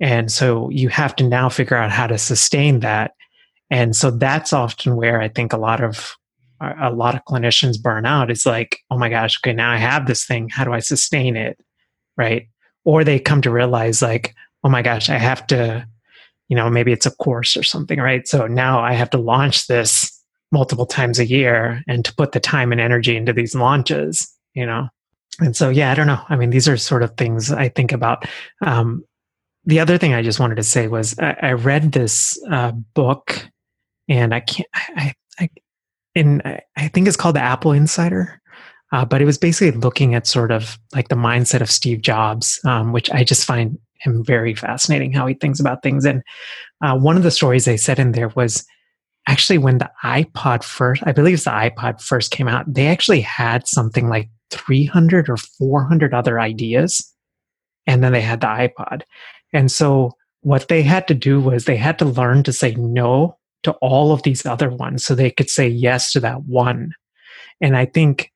And 0.00 0.30
so 0.30 0.68
you 0.70 0.88
have 0.90 1.16
to 1.16 1.24
now 1.28 1.48
figure 1.48 1.76
out 1.76 1.90
how 1.90 2.06
to 2.06 2.18
sustain 2.18 2.80
that. 2.80 3.12
And 3.70 3.96
so 3.96 4.10
that's 4.10 4.52
often 4.52 4.96
where 4.96 5.20
I 5.20 5.28
think 5.28 5.52
a 5.52 5.58
lot 5.58 5.82
of 5.82 6.14
a 6.80 6.90
lot 6.90 7.14
of 7.14 7.24
clinicians 7.24 7.80
burn 7.80 8.06
out. 8.06 8.30
Is 8.30 8.46
like, 8.46 8.78
oh 8.90 8.98
my 8.98 9.08
gosh, 9.08 9.38
okay, 9.40 9.52
now 9.52 9.70
I 9.70 9.76
have 9.76 10.06
this 10.06 10.24
thing. 10.24 10.48
How 10.48 10.64
do 10.64 10.72
I 10.72 10.78
sustain 10.78 11.36
it? 11.36 11.58
Right? 12.16 12.48
Or 12.84 13.02
they 13.02 13.18
come 13.18 13.42
to 13.42 13.50
realize 13.50 14.00
like, 14.00 14.34
oh 14.62 14.68
my 14.68 14.82
gosh, 14.82 15.10
I 15.10 15.18
have 15.18 15.46
to 15.48 15.86
you 16.48 16.56
know, 16.56 16.68
maybe 16.70 16.92
it's 16.92 17.06
a 17.06 17.10
course 17.10 17.56
or 17.56 17.62
something, 17.62 17.98
right? 17.98 18.26
So 18.28 18.46
now 18.46 18.80
I 18.80 18.92
have 18.92 19.10
to 19.10 19.18
launch 19.18 19.66
this 19.66 20.10
multiple 20.52 20.86
times 20.86 21.18
a 21.18 21.26
year 21.26 21.82
and 21.88 22.04
to 22.04 22.14
put 22.14 22.32
the 22.32 22.40
time 22.40 22.70
and 22.70 22.80
energy 22.80 23.16
into 23.16 23.32
these 23.32 23.54
launches, 23.54 24.30
you 24.54 24.64
know? 24.66 24.88
And 25.40 25.56
so, 25.56 25.68
yeah, 25.68 25.90
I 25.90 25.94
don't 25.94 26.06
know. 26.06 26.20
I 26.28 26.36
mean, 26.36 26.50
these 26.50 26.68
are 26.68 26.76
sort 26.76 27.02
of 27.02 27.16
things 27.16 27.50
I 27.50 27.68
think 27.68 27.92
about. 27.92 28.26
Um, 28.64 29.04
the 29.64 29.80
other 29.80 29.98
thing 29.98 30.14
I 30.14 30.22
just 30.22 30.38
wanted 30.38 30.56
to 30.56 30.62
say 30.62 30.86
was 30.86 31.18
I, 31.18 31.36
I 31.42 31.52
read 31.52 31.92
this 31.92 32.38
uh, 32.50 32.70
book 32.70 33.48
and 34.08 34.34
I 34.34 34.40
can't, 34.40 34.68
I, 34.74 35.14
I, 35.40 35.48
in, 36.14 36.40
I 36.76 36.88
think 36.88 37.08
it's 37.08 37.16
called 37.16 37.36
The 37.36 37.40
Apple 37.40 37.72
Insider. 37.72 38.40
Uh, 38.92 39.04
but 39.04 39.20
it 39.20 39.24
was 39.24 39.38
basically 39.38 39.76
looking 39.80 40.14
at 40.14 40.24
sort 40.24 40.52
of 40.52 40.78
like 40.94 41.08
the 41.08 41.16
mindset 41.16 41.60
of 41.60 41.70
Steve 41.70 42.00
Jobs, 42.00 42.60
um, 42.64 42.92
which 42.92 43.10
I 43.10 43.24
just 43.24 43.44
find 43.44 43.76
him 44.04 44.24
very 44.24 44.54
fascinating 44.54 45.12
how 45.12 45.26
he 45.26 45.34
thinks 45.34 45.60
about 45.60 45.82
things. 45.82 46.04
And 46.04 46.22
uh, 46.82 46.96
one 46.96 47.16
of 47.16 47.22
the 47.22 47.30
stories 47.30 47.64
they 47.64 47.76
said 47.76 47.98
in 47.98 48.12
there 48.12 48.28
was 48.28 48.64
actually 49.26 49.58
when 49.58 49.78
the 49.78 49.90
iPod 50.04 50.62
first, 50.62 51.02
I 51.06 51.12
believe 51.12 51.34
it's 51.34 51.44
the 51.44 51.50
iPod 51.50 52.02
first 52.02 52.30
came 52.30 52.48
out, 52.48 52.72
they 52.72 52.86
actually 52.86 53.22
had 53.22 53.66
something 53.66 54.08
like 54.08 54.28
300 54.50 55.28
or 55.28 55.36
400 55.36 56.14
other 56.14 56.40
ideas. 56.40 57.10
And 57.86 58.02
then 58.02 58.12
they 58.12 58.20
had 58.20 58.40
the 58.40 58.46
iPod. 58.46 59.02
And 59.52 59.70
so 59.70 60.12
what 60.40 60.68
they 60.68 60.82
had 60.82 61.08
to 61.08 61.14
do 61.14 61.40
was 61.40 61.64
they 61.64 61.76
had 61.76 61.98
to 61.98 62.04
learn 62.04 62.42
to 62.44 62.52
say 62.52 62.74
no 62.74 63.38
to 63.62 63.72
all 63.80 64.12
of 64.12 64.22
these 64.22 64.44
other 64.44 64.68
ones 64.68 65.04
so 65.04 65.14
they 65.14 65.30
could 65.30 65.48
say 65.48 65.66
yes 65.66 66.12
to 66.12 66.20
that 66.20 66.42
one. 66.44 66.92
And 67.60 67.76
I 67.76 67.86
think 67.86 68.30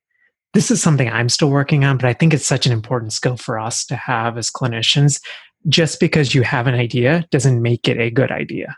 this 0.54 0.70
is 0.70 0.82
something 0.82 1.08
I'm 1.10 1.28
still 1.28 1.50
working 1.50 1.84
on, 1.84 1.98
but 1.98 2.06
I 2.06 2.14
think 2.14 2.32
it's 2.32 2.46
such 2.46 2.66
an 2.66 2.72
important 2.72 3.12
skill 3.12 3.36
for 3.36 3.58
us 3.58 3.84
to 3.86 3.96
have 3.96 4.38
as 4.38 4.50
clinicians 4.50 5.20
just 5.66 6.00
because 6.00 6.34
you 6.34 6.42
have 6.42 6.66
an 6.66 6.74
idea 6.74 7.26
doesn't 7.30 7.60
make 7.60 7.88
it 7.88 7.98
a 7.98 8.10
good 8.10 8.30
idea 8.30 8.76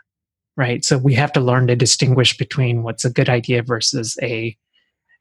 right? 0.57 0.83
So 0.83 0.97
we 0.97 1.13
have 1.15 1.31
to 1.33 1.39
learn 1.39 1.67
to 1.67 1.75
distinguish 1.75 2.37
between 2.37 2.83
what's 2.83 3.05
a 3.05 3.09
good 3.09 3.29
idea 3.29 3.63
versus 3.63 4.17
a 4.21 4.55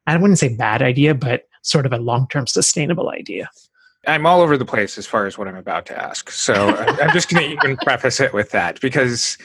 i 0.07 0.17
wouldn't 0.17 0.39
say 0.39 0.55
bad 0.57 0.83
idea 0.83 1.15
but 1.15 1.43
sort 1.63 1.87
of 1.87 1.93
a 1.93 1.99
long-term 1.99 2.47
sustainable 2.47 3.11
idea. 3.11 3.49
I'm 4.07 4.25
all 4.25 4.41
over 4.41 4.57
the 4.57 4.65
place 4.65 4.97
as 4.97 5.07
far 5.07 5.27
as 5.27 5.37
what 5.37 5.47
i'm 5.47 5.57
about 5.57 5.87
to 5.87 6.03
ask. 6.03 6.31
So 6.31 6.55
i'm 6.55 7.13
just 7.13 7.31
going 7.31 7.45
to 7.51 7.53
even 7.53 7.77
preface 7.79 8.21
it 8.21 8.33
with 8.33 8.51
that 8.51 8.81
because 8.81 9.39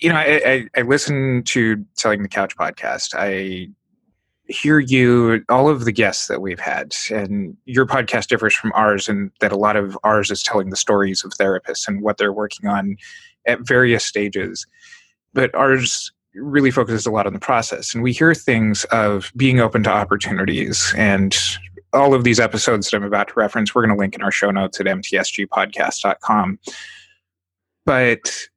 you 0.00 0.08
know 0.08 0.16
I, 0.16 0.42
I, 0.44 0.68
I 0.78 0.82
listen 0.82 1.42
to 1.46 1.84
selling 1.94 2.22
the 2.22 2.28
couch 2.28 2.56
podcast. 2.56 3.14
I 3.14 3.68
hear 4.48 4.78
you, 4.78 5.44
all 5.48 5.68
of 5.68 5.84
the 5.84 5.92
guests 5.92 6.26
that 6.26 6.40
we've 6.40 6.58
had, 6.58 6.94
and 7.10 7.56
your 7.66 7.86
podcast 7.86 8.28
differs 8.28 8.54
from 8.54 8.72
ours 8.74 9.08
in 9.08 9.30
that 9.40 9.52
a 9.52 9.56
lot 9.56 9.76
of 9.76 9.96
ours 10.04 10.30
is 10.30 10.42
telling 10.42 10.70
the 10.70 10.76
stories 10.76 11.24
of 11.24 11.32
therapists 11.32 11.86
and 11.86 12.02
what 12.02 12.16
they're 12.16 12.32
working 12.32 12.68
on 12.68 12.96
at 13.46 13.60
various 13.60 14.04
stages. 14.04 14.66
But 15.34 15.54
ours 15.54 16.10
really 16.34 16.70
focuses 16.70 17.06
a 17.06 17.10
lot 17.10 17.26
on 17.26 17.32
the 17.32 17.38
process. 17.38 17.94
And 17.94 18.02
we 18.02 18.12
hear 18.12 18.34
things 18.34 18.84
of 18.84 19.32
being 19.36 19.60
open 19.60 19.82
to 19.84 19.90
opportunities. 19.90 20.92
And 20.96 21.36
all 21.92 22.14
of 22.14 22.24
these 22.24 22.40
episodes 22.40 22.90
that 22.90 22.96
I'm 22.96 23.04
about 23.04 23.28
to 23.28 23.34
reference, 23.36 23.74
we're 23.74 23.82
going 23.82 23.96
to 23.96 23.98
link 23.98 24.14
in 24.14 24.22
our 24.22 24.32
show 24.32 24.50
notes 24.50 24.80
at 24.80 24.86
mtsgpodcast.com. 24.86 26.58
But 27.84 28.48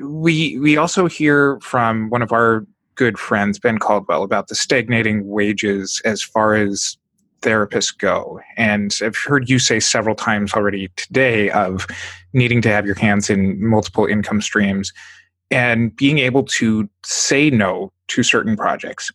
we 0.00 0.58
we 0.58 0.76
also 0.76 1.06
hear 1.06 1.58
from 1.60 2.10
one 2.10 2.22
of 2.22 2.32
our 2.32 2.66
good 2.94 3.18
friends, 3.18 3.58
Ben 3.58 3.78
Caldwell, 3.78 4.22
about 4.22 4.48
the 4.48 4.54
stagnating 4.54 5.26
wages 5.28 6.00
as 6.04 6.22
far 6.22 6.54
as 6.54 6.96
therapists 7.42 7.96
go. 7.96 8.40
And 8.56 8.96
I've 9.02 9.16
heard 9.16 9.50
you 9.50 9.58
say 9.58 9.78
several 9.80 10.14
times 10.14 10.54
already 10.54 10.88
today 10.96 11.50
of 11.50 11.86
needing 12.32 12.62
to 12.62 12.68
have 12.70 12.86
your 12.86 12.94
hands 12.94 13.28
in 13.30 13.62
multiple 13.62 14.06
income 14.06 14.40
streams 14.40 14.92
and 15.50 15.94
being 15.94 16.18
able 16.18 16.44
to 16.44 16.88
say 17.04 17.50
no 17.50 17.92
to 18.08 18.22
certain 18.22 18.56
projects. 18.56 19.10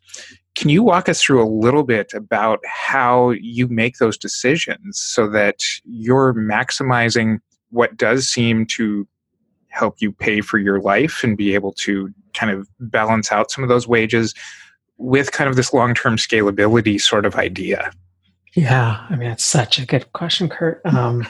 Can 0.56 0.70
you 0.70 0.84
walk 0.84 1.10
us 1.10 1.22
through 1.22 1.44
a 1.44 1.50
little 1.50 1.84
bit 1.84 2.14
about 2.14 2.60
how 2.66 3.32
you 3.32 3.68
make 3.68 3.98
those 3.98 4.18
decisions 4.18 5.00
so 5.00 5.28
that 5.30 5.60
you're 5.86 6.34
maximizing 6.34 7.40
what 7.72 7.98
does 7.98 8.28
seem 8.28 8.66
to 8.66 9.08
help 9.70 9.96
you 10.00 10.12
pay 10.12 10.42
for 10.42 10.58
your 10.58 10.80
life 10.82 11.24
and 11.24 11.38
be 11.38 11.54
able 11.54 11.72
to 11.74 12.14
kind 12.34 12.52
of 12.52 12.68
balance 12.80 13.32
out 13.32 13.52
some 13.52 13.64
of 13.64 13.70
those 13.70 13.88
wages 13.88 14.34
with 14.98 15.32
kind 15.32 15.50
of 15.50 15.56
this 15.56 15.74
long 15.74 15.94
term 15.94 16.18
scalability 16.18 17.00
sort 17.00 17.26
of 17.26 17.36
idea? 17.36 17.92
Yeah, 18.54 19.06
I 19.10 19.16
mean, 19.16 19.30
that's 19.30 19.44
such 19.44 19.80
a 19.80 19.86
good 19.86 20.12
question, 20.14 20.50
Curt. 20.50 20.82
Um, 20.86 21.28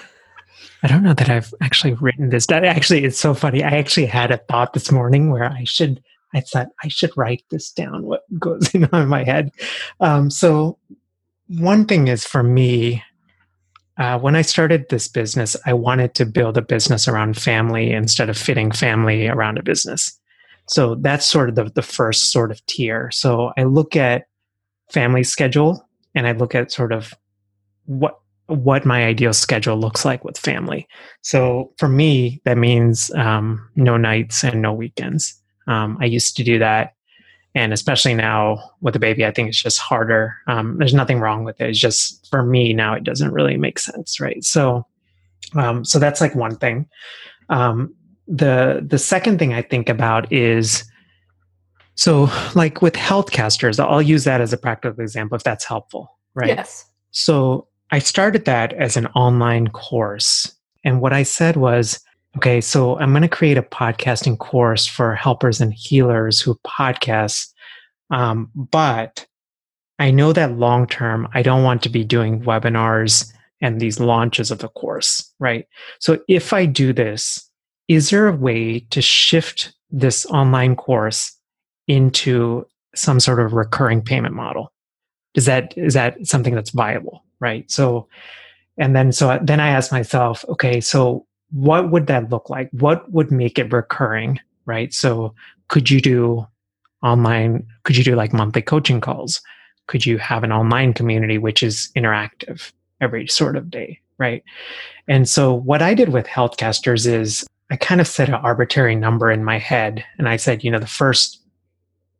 I 0.83 0.87
don't 0.87 1.03
know 1.03 1.13
that 1.13 1.29
I've 1.29 1.53
actually 1.61 1.93
written 1.93 2.29
this 2.29 2.47
down. 2.47 2.63
Actually, 2.63 3.03
it's 3.03 3.19
so 3.19 3.33
funny. 3.33 3.63
I 3.63 3.71
actually 3.71 4.05
had 4.05 4.31
a 4.31 4.37
thought 4.37 4.73
this 4.73 4.91
morning 4.91 5.29
where 5.29 5.43
I 5.43 5.63
should, 5.65 6.01
I 6.33 6.39
thought 6.39 6.67
I 6.83 6.87
should 6.87 7.11
write 7.17 7.43
this 7.51 7.71
down, 7.71 8.03
what 8.05 8.21
goes 8.39 8.69
in 8.73 8.87
my 8.91 9.23
head. 9.23 9.51
Um, 9.99 10.31
so, 10.31 10.77
one 11.47 11.85
thing 11.85 12.07
is 12.07 12.25
for 12.25 12.43
me, 12.43 13.03
uh, 13.99 14.17
when 14.17 14.35
I 14.35 14.41
started 14.41 14.85
this 14.89 15.09
business, 15.09 15.57
I 15.65 15.73
wanted 15.73 16.15
to 16.15 16.25
build 16.25 16.57
a 16.57 16.61
business 16.61 17.07
around 17.07 17.37
family 17.37 17.91
instead 17.91 18.29
of 18.29 18.37
fitting 18.37 18.71
family 18.71 19.27
around 19.27 19.59
a 19.59 19.63
business. 19.63 20.17
So 20.69 20.95
that's 20.95 21.25
sort 21.25 21.49
of 21.49 21.55
the, 21.55 21.65
the 21.65 21.81
first 21.81 22.31
sort 22.31 22.51
of 22.51 22.65
tier. 22.65 23.11
So 23.11 23.51
I 23.57 23.63
look 23.63 23.95
at 23.95 24.23
family 24.89 25.23
schedule 25.23 25.85
and 26.15 26.27
I 26.27 26.31
look 26.31 26.55
at 26.55 26.71
sort 26.71 26.93
of 26.93 27.13
what 27.85 28.19
what 28.47 28.83
my 28.83 29.03
ideal 29.03 29.33
schedule 29.33 29.77
looks 29.77 30.03
like 30.03 30.25
with 30.25 30.35
family. 30.35 30.87
So 31.21 31.71
for 31.77 31.87
me, 31.87 32.41
that 32.45 32.57
means 32.57 33.13
um, 33.13 33.69
no 33.75 33.95
nights 33.95 34.43
and 34.43 34.59
no 34.59 34.73
weekends. 34.73 35.39
Um, 35.67 35.99
I 36.01 36.05
used 36.05 36.35
to 36.37 36.43
do 36.43 36.57
that, 36.57 36.95
and 37.55 37.73
especially 37.73 38.13
now 38.13 38.71
with 38.81 38.93
the 38.93 38.99
baby, 38.99 39.25
I 39.25 39.31
think 39.31 39.49
it's 39.49 39.61
just 39.61 39.79
harder. 39.79 40.35
Um, 40.47 40.77
there's 40.77 40.93
nothing 40.93 41.19
wrong 41.19 41.43
with 41.43 41.59
it. 41.59 41.69
It's 41.69 41.79
just 41.79 42.27
for 42.29 42.43
me 42.43 42.73
now, 42.73 42.93
it 42.93 43.03
doesn't 43.03 43.31
really 43.31 43.57
make 43.57 43.79
sense, 43.79 44.19
right? 44.19 44.43
So, 44.43 44.85
um, 45.55 45.83
so 45.83 45.99
that's 45.99 46.21
like 46.21 46.35
one 46.35 46.55
thing. 46.55 46.87
Um, 47.49 47.95
the 48.27 48.85
the 48.87 48.99
second 48.99 49.39
thing 49.39 49.53
I 49.53 49.63
think 49.63 49.89
about 49.89 50.31
is 50.31 50.83
so 51.95 52.29
like 52.53 52.81
with 52.81 52.93
healthcasters, 52.93 53.79
I'll 53.79 54.01
use 54.01 54.23
that 54.25 54.39
as 54.39 54.53
a 54.53 54.57
practical 54.57 55.01
example 55.01 55.35
if 55.35 55.43
that's 55.43 55.65
helpful, 55.65 56.17
right? 56.35 56.49
Yes. 56.49 56.85
So 57.11 57.67
I 57.91 57.99
started 57.99 58.45
that 58.45 58.73
as 58.73 58.95
an 58.95 59.07
online 59.07 59.69
course. 59.69 60.53
And 60.85 61.01
what 61.01 61.11
I 61.11 61.23
said 61.23 61.57
was 61.57 61.99
okay, 62.37 62.61
so 62.61 62.97
I'm 62.99 63.11
going 63.11 63.21
to 63.21 63.27
create 63.27 63.57
a 63.57 63.63
podcasting 63.63 64.37
course 64.37 64.85
for 64.85 65.15
helpers 65.15 65.61
and 65.61 65.73
healers 65.73 66.39
who 66.39 66.59
podcast. 66.65 67.47
Um, 68.11 68.49
but 68.55 69.25
I 69.99 70.11
know 70.11 70.33
that 70.33 70.57
long 70.57 70.87
term, 70.87 71.27
I 71.33 71.41
don't 71.41 71.63
want 71.63 71.83
to 71.83 71.89
be 71.89 72.03
doing 72.03 72.41
webinars 72.41 73.31
and 73.61 73.79
these 73.79 73.99
launches 73.99 74.51
of 74.51 74.59
the 74.59 74.69
course, 74.69 75.33
right? 75.39 75.67
So 75.99 76.19
if 76.27 76.53
I 76.53 76.65
do 76.65 76.93
this, 76.93 77.49
is 77.87 78.09
there 78.09 78.27
a 78.27 78.35
way 78.35 78.79
to 78.91 79.01
shift 79.01 79.73
this 79.91 80.25
online 80.27 80.75
course 80.75 81.35
into 81.87 82.65
some 82.95 83.19
sort 83.19 83.39
of 83.39 83.53
recurring 83.53 84.01
payment 84.01 84.35
model? 84.35 84.71
Is 85.35 85.45
that 85.45 85.73
is 85.77 85.93
that 85.95 86.25
something 86.25 86.55
that's 86.55 86.69
viable, 86.69 87.23
right? 87.39 87.69
So 87.69 88.07
and 88.77 88.95
then 88.95 89.11
so 89.11 89.37
then 89.41 89.59
I 89.59 89.69
ask 89.69 89.91
myself, 89.91 90.45
okay, 90.47 90.79
so 90.79 91.25
what 91.51 91.91
would 91.91 92.07
that 92.07 92.29
look 92.29 92.49
like? 92.49 92.69
What 92.71 93.11
would 93.11 93.31
make 93.31 93.57
it 93.57 93.71
recurring, 93.71 94.39
right? 94.65 94.93
So 94.93 95.33
could 95.67 95.89
you 95.89 96.01
do 96.01 96.47
online 97.01 97.65
could 97.83 97.95
you 97.95 98.03
do 98.03 98.15
like 98.15 98.33
monthly 98.33 98.61
coaching 98.61 99.01
calls? 99.01 99.41
Could 99.87 100.05
you 100.05 100.17
have 100.17 100.43
an 100.43 100.51
online 100.51 100.93
community 100.93 101.37
which 101.37 101.63
is 101.63 101.89
interactive 101.95 102.71
every 103.01 103.27
sort 103.27 103.55
of 103.55 103.71
day, 103.71 103.99
right? 104.17 104.43
And 105.07 105.27
so 105.27 105.53
what 105.53 105.81
I 105.81 105.93
did 105.93 106.09
with 106.09 106.27
Healthcasters 106.27 107.07
is 107.07 107.47
I 107.71 107.75
kind 107.75 108.01
of 108.01 108.07
set 108.07 108.29
an 108.29 108.35
arbitrary 108.35 108.95
number 108.95 109.31
in 109.31 109.43
my 109.43 109.57
head 109.57 110.03
and 110.17 110.27
I 110.27 110.35
said, 110.37 110.63
you 110.63 110.71
know, 110.71 110.79
the 110.79 110.87
first 110.87 111.41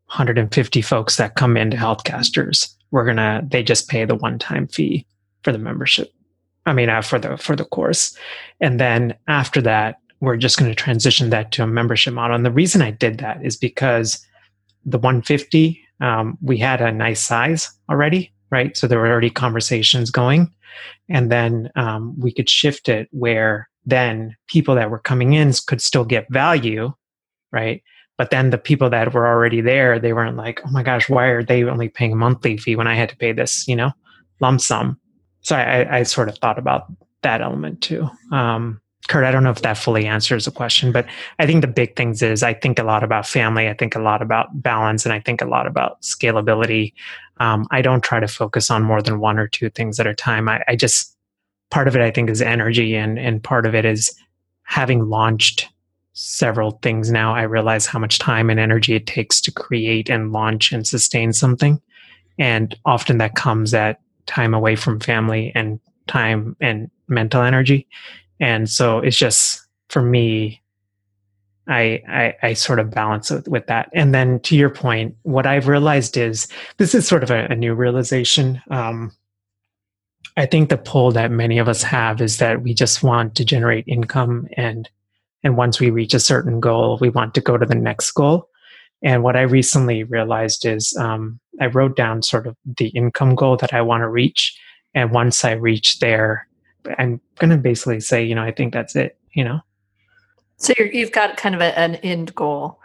150 0.07 0.81
folks 0.81 1.17
that 1.17 1.35
come 1.35 1.57
into 1.57 1.77
Healthcasters, 1.77 2.73
we're 2.91 3.05
gonna 3.05 3.43
they 3.47 3.61
just 3.61 3.89
pay 3.89 4.05
the 4.05 4.15
one-time 4.15 4.67
fee 4.67 5.05
for 5.43 5.51
the 5.51 5.59
membership. 5.59 6.11
I 6.65 6.73
mean, 6.73 6.89
uh, 6.89 7.01
for 7.01 7.19
the 7.19 7.37
for 7.37 7.55
the 7.55 7.65
course, 7.65 8.17
and 8.61 8.79
then 8.79 9.15
after 9.27 9.61
that, 9.61 9.97
we're 10.19 10.37
just 10.37 10.57
going 10.57 10.69
to 10.69 10.75
transition 10.75 11.29
that 11.29 11.51
to 11.53 11.63
a 11.63 11.67
membership 11.67 12.13
model. 12.13 12.35
And 12.35 12.45
the 12.45 12.51
reason 12.51 12.81
I 12.81 12.91
did 12.91 13.19
that 13.19 13.43
is 13.43 13.55
because 13.55 14.25
the 14.85 14.97
150 14.97 15.81
um, 16.01 16.37
we 16.41 16.57
had 16.57 16.81
a 16.81 16.91
nice 16.91 17.21
size 17.21 17.69
already, 17.89 18.31
right? 18.51 18.75
So 18.77 18.87
there 18.87 18.99
were 18.99 19.07
already 19.07 19.29
conversations 19.29 20.11
going, 20.11 20.53
and 21.09 21.31
then 21.31 21.69
um, 21.75 22.17
we 22.19 22.31
could 22.31 22.49
shift 22.49 22.89
it 22.89 23.07
where 23.11 23.69
then 23.85 24.35
people 24.47 24.75
that 24.75 24.89
were 24.89 24.99
coming 24.99 25.33
in 25.33 25.51
could 25.67 25.81
still 25.81 26.05
get 26.05 26.31
value, 26.31 26.93
right? 27.51 27.83
But 28.17 28.31
then 28.31 28.49
the 28.49 28.57
people 28.57 28.89
that 28.89 29.13
were 29.13 29.27
already 29.27 29.61
there, 29.61 29.97
they 29.97 30.13
weren't 30.13 30.37
like, 30.37 30.61
oh 30.65 30.71
my 30.71 30.83
gosh, 30.83 31.09
why 31.09 31.27
are 31.27 31.43
they 31.43 31.63
only 31.63 31.89
paying 31.89 32.11
a 32.11 32.17
monthly 32.17 32.57
fee 32.57 32.75
when 32.75 32.87
I 32.87 32.95
had 32.95 33.09
to 33.09 33.17
pay 33.17 33.31
this, 33.31 33.67
you 33.67 33.75
know, 33.75 33.91
lump 34.41 34.61
sum? 34.61 34.99
So 35.49 35.55
I, 35.55 35.97
I 35.97 36.03
sort 36.03 36.29
of 36.29 36.37
thought 36.37 36.59
about 36.59 36.85
that 37.23 37.41
element 37.41 37.81
too. 37.81 38.07
Um, 38.31 38.79
Curt, 39.07 39.23
I 39.23 39.31
don't 39.31 39.43
know 39.43 39.49
if 39.49 39.63
that 39.63 39.79
fully 39.79 40.05
answers 40.05 40.45
the 40.45 40.51
question, 40.51 40.91
but 40.91 41.07
I 41.39 41.47
think 41.47 41.61
the 41.61 41.67
big 41.67 41.95
things 41.95 42.21
is 42.21 42.43
I 42.43 42.53
think 42.53 42.77
a 42.77 42.83
lot 42.83 43.03
about 43.03 43.25
family. 43.25 43.67
I 43.67 43.73
think 43.73 43.95
a 43.95 43.99
lot 43.99 44.21
about 44.21 44.61
balance 44.61 45.07
and 45.07 45.11
I 45.11 45.19
think 45.19 45.41
a 45.41 45.47
lot 45.47 45.65
about 45.65 46.03
scalability. 46.03 46.93
Um, 47.39 47.65
I 47.71 47.81
don't 47.81 48.03
try 48.03 48.19
to 48.19 48.27
focus 48.27 48.69
on 48.69 48.83
more 48.83 49.01
than 49.01 49.19
one 49.19 49.39
or 49.39 49.47
two 49.47 49.71
things 49.71 49.99
at 49.99 50.05
a 50.05 50.13
time. 50.13 50.47
I, 50.47 50.63
I 50.67 50.75
just, 50.75 51.17
part 51.71 51.87
of 51.87 51.95
it 51.95 52.03
I 52.03 52.11
think 52.11 52.29
is 52.29 52.43
energy 52.43 52.95
and, 52.95 53.17
and 53.17 53.43
part 53.43 53.65
of 53.65 53.73
it 53.73 53.85
is 53.85 54.15
having 54.61 55.09
launched 55.09 55.67
several 56.13 56.77
things 56.83 57.09
now, 57.09 57.33
I 57.33 57.41
realize 57.41 57.87
how 57.87 57.97
much 57.97 58.19
time 58.19 58.51
and 58.51 58.59
energy 58.59 58.93
it 58.93 59.07
takes 59.07 59.41
to 59.41 59.51
create 59.51 60.11
and 60.11 60.31
launch 60.31 60.71
and 60.71 60.85
sustain 60.85 61.33
something. 61.33 61.81
And 62.37 62.77
often 62.85 63.17
that 63.17 63.33
comes 63.33 63.73
at 63.73 63.99
time 64.29 64.53
away 64.53 64.75
from 64.75 64.99
family 64.99 65.51
and 65.55 65.79
time 66.07 66.55
and 66.61 66.89
mental 67.07 67.41
energy. 67.41 67.87
And 68.39 68.69
so 68.69 68.99
it's 68.99 69.17
just 69.17 69.67
for 69.89 70.01
me, 70.01 70.61
I, 71.67 72.01
I, 72.07 72.35
I 72.41 72.53
sort 72.53 72.79
of 72.79 72.91
balance 72.91 73.29
with, 73.29 73.47
with, 73.47 73.67
that. 73.67 73.89
And 73.93 74.13
then 74.13 74.39
to 74.41 74.55
your 74.55 74.69
point, 74.69 75.15
what 75.23 75.45
I've 75.45 75.67
realized 75.67 76.17
is 76.17 76.47
this 76.77 76.95
is 76.95 77.07
sort 77.07 77.23
of 77.23 77.31
a, 77.31 77.45
a 77.49 77.55
new 77.55 77.73
realization. 77.73 78.61
Um, 78.71 79.11
I 80.37 80.45
think 80.45 80.69
the 80.69 80.77
pull 80.77 81.11
that 81.11 81.31
many 81.31 81.57
of 81.57 81.67
us 81.67 81.83
have 81.83 82.21
is 82.21 82.37
that 82.37 82.61
we 82.63 82.73
just 82.73 83.03
want 83.03 83.35
to 83.35 83.45
generate 83.45 83.85
income 83.87 84.47
and 84.55 84.89
and 85.41 85.55
once 85.55 85.79
we 85.79 85.89
reach 85.89 86.13
a 86.13 86.19
certain 86.19 86.59
goal, 86.59 86.97
we 86.99 87.09
want 87.09 87.33
to 87.35 87.41
go 87.41 87.57
to 87.57 87.65
the 87.65 87.73
next 87.73 88.11
goal. 88.11 88.49
And 89.01 89.23
what 89.23 89.37
I 89.37 89.41
recently 89.43 90.03
realized 90.03 90.65
is 90.65 90.93
um, 90.97 91.39
I 91.59 91.67
wrote 91.67 91.95
down 91.95 92.21
sort 92.21 92.47
of 92.47 92.55
the 92.65 92.87
income 92.89 93.35
goal 93.35 93.57
that 93.57 93.73
I 93.73 93.81
want 93.81 94.01
to 94.01 94.07
reach. 94.07 94.57
And 94.93 95.11
once 95.11 95.43
I 95.45 95.51
reach 95.51 95.99
there, 95.99 96.47
I'm 96.97 97.21
going 97.37 97.51
to 97.51 97.57
basically 97.57 97.99
say, 97.99 98.23
you 98.23 98.35
know, 98.35 98.43
I 98.43 98.51
think 98.51 98.73
that's 98.73 98.95
it, 98.95 99.17
you 99.33 99.43
know? 99.43 99.59
So 100.57 100.73
you 100.77 101.01
have 101.01 101.11
got 101.11 101.37
kind 101.37 101.55
of 101.55 101.61
a, 101.61 101.77
an 101.77 101.95
end 101.95 102.33
goal. 102.35 102.79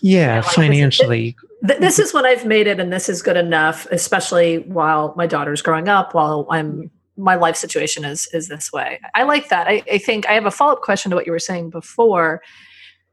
Yeah, 0.00 0.40
like 0.40 0.52
financially. 0.52 1.36
This, 1.62 1.78
this 1.78 1.98
is 1.98 2.14
what 2.14 2.24
I've 2.24 2.44
made 2.44 2.66
it, 2.66 2.80
and 2.80 2.92
this 2.92 3.08
is 3.08 3.22
good 3.22 3.36
enough, 3.36 3.86
especially 3.90 4.58
while 4.58 5.14
my 5.16 5.26
daughter's 5.26 5.62
growing 5.62 5.88
up, 5.88 6.14
while 6.14 6.46
I'm 6.50 6.90
my 7.16 7.34
life 7.34 7.56
situation 7.56 8.04
is 8.04 8.28
is 8.32 8.48
this 8.48 8.72
way. 8.72 8.98
I 9.14 9.24
like 9.24 9.48
that. 9.48 9.68
I, 9.68 9.82
I 9.90 9.98
think 9.98 10.28
I 10.28 10.32
have 10.32 10.46
a 10.46 10.50
follow 10.50 10.72
up 10.72 10.82
question 10.82 11.10
to 11.10 11.16
what 11.16 11.26
you 11.26 11.32
were 11.32 11.38
saying 11.38 11.70
before. 11.70 12.42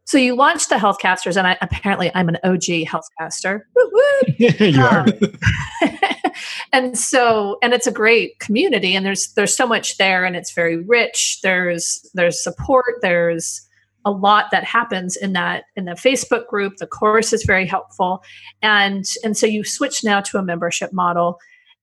So 0.08 0.18
you 0.18 0.36
launched 0.36 0.70
the 0.70 0.76
Healthcasters, 0.76 1.38
and 1.38 1.46
I, 1.46 1.58
apparently 1.62 2.10
I'm 2.16 2.30
an 2.30 2.38
OG 2.44 2.88
Healthcaster. 2.88 3.62
you 4.38 4.82
are. 4.82 5.02
Um, 5.02 5.92
and 6.74 6.98
so, 6.98 7.58
and 7.62 7.74
it's 7.74 7.88
a 7.88 7.92
great 7.92 8.40
community, 8.40 8.96
and 8.96 9.06
there's 9.06 9.34
there's 9.34 9.56
so 9.56 9.68
much 9.68 9.98
there, 9.98 10.26
and 10.26 10.36
it's 10.36 10.54
very 10.54 10.78
rich. 10.78 11.40
There's 11.44 12.10
there's 12.14 12.42
support. 12.42 12.96
There's 13.02 13.62
a 14.06 14.12
lot 14.12 14.46
that 14.52 14.64
happens 14.64 15.18
in 15.18 15.34
that 15.34 15.66
in 15.76 15.86
the 15.86 15.92
Facebook 15.92 16.48
group. 16.48 16.78
The 16.78 16.88
course 16.88 17.34
is 17.34 17.44
very 17.44 17.68
helpful, 17.68 18.24
and 18.62 19.06
and 19.24 19.38
so 19.38 19.46
you 19.46 19.64
switch 19.64 20.04
now 20.04 20.22
to 20.22 20.38
a 20.38 20.44
membership 20.44 20.94
model 20.94 21.38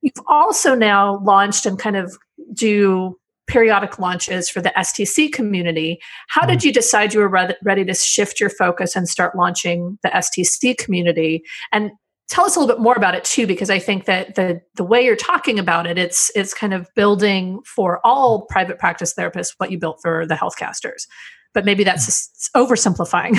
You've 0.05 0.27
also 0.27 0.75
now 0.75 1.19
launched 1.21 1.65
and 1.65 1.79
kind 1.79 1.97
of 1.97 2.19
do 2.53 3.19
periodic 3.47 3.99
launches 3.99 4.49
for 4.49 4.61
the 4.61 4.73
STC 4.77 5.33
community. 5.33 6.01
How 6.29 6.47
did 6.47 6.61
mm. 6.61 6.65
you 6.65 6.73
decide 6.73 7.13
you 7.13 7.21
were 7.21 7.57
ready 7.63 7.85
to 7.85 7.95
shift 7.95 8.41
your 8.41 8.51
focus 8.51 8.97
and 8.97 9.09
start 9.09 9.37
launching 9.37 9.99
the 10.03 10.09
STC 10.11 10.77
community? 10.77 11.43
And 11.73 11.91
tell 12.29 12.45
us 12.45 12.57
a 12.57 12.61
little 12.61 12.75
bit 12.75 12.83
more 12.83 12.95
about 12.95 13.15
it 13.15 13.25
too, 13.25 13.47
because 13.47 13.71
I 13.71 13.79
think 13.79 14.07
that 14.07 14.35
the 14.35 14.61
the 14.75 14.85
way 14.85 15.05
you're 15.05 15.17
talking 15.17 15.59
about 15.59 15.87
it, 15.87 15.99
it's 15.99 16.31
it's 16.35 16.55
kind 16.55 16.73
of 16.73 16.89
building 16.95 17.61
for 17.67 18.01
all 18.05 18.47
private 18.47 18.79
practice 18.79 19.15
therapists 19.15 19.55
what 19.59 19.71
you 19.71 19.79
built 19.79 19.99
for 20.03 20.27
the 20.27 20.35
healthcasters. 20.35 21.07
But 21.53 21.65
maybe 21.65 21.85
that's 21.85 22.51
mm. 22.55 22.67
oversimplifying. 22.67 23.39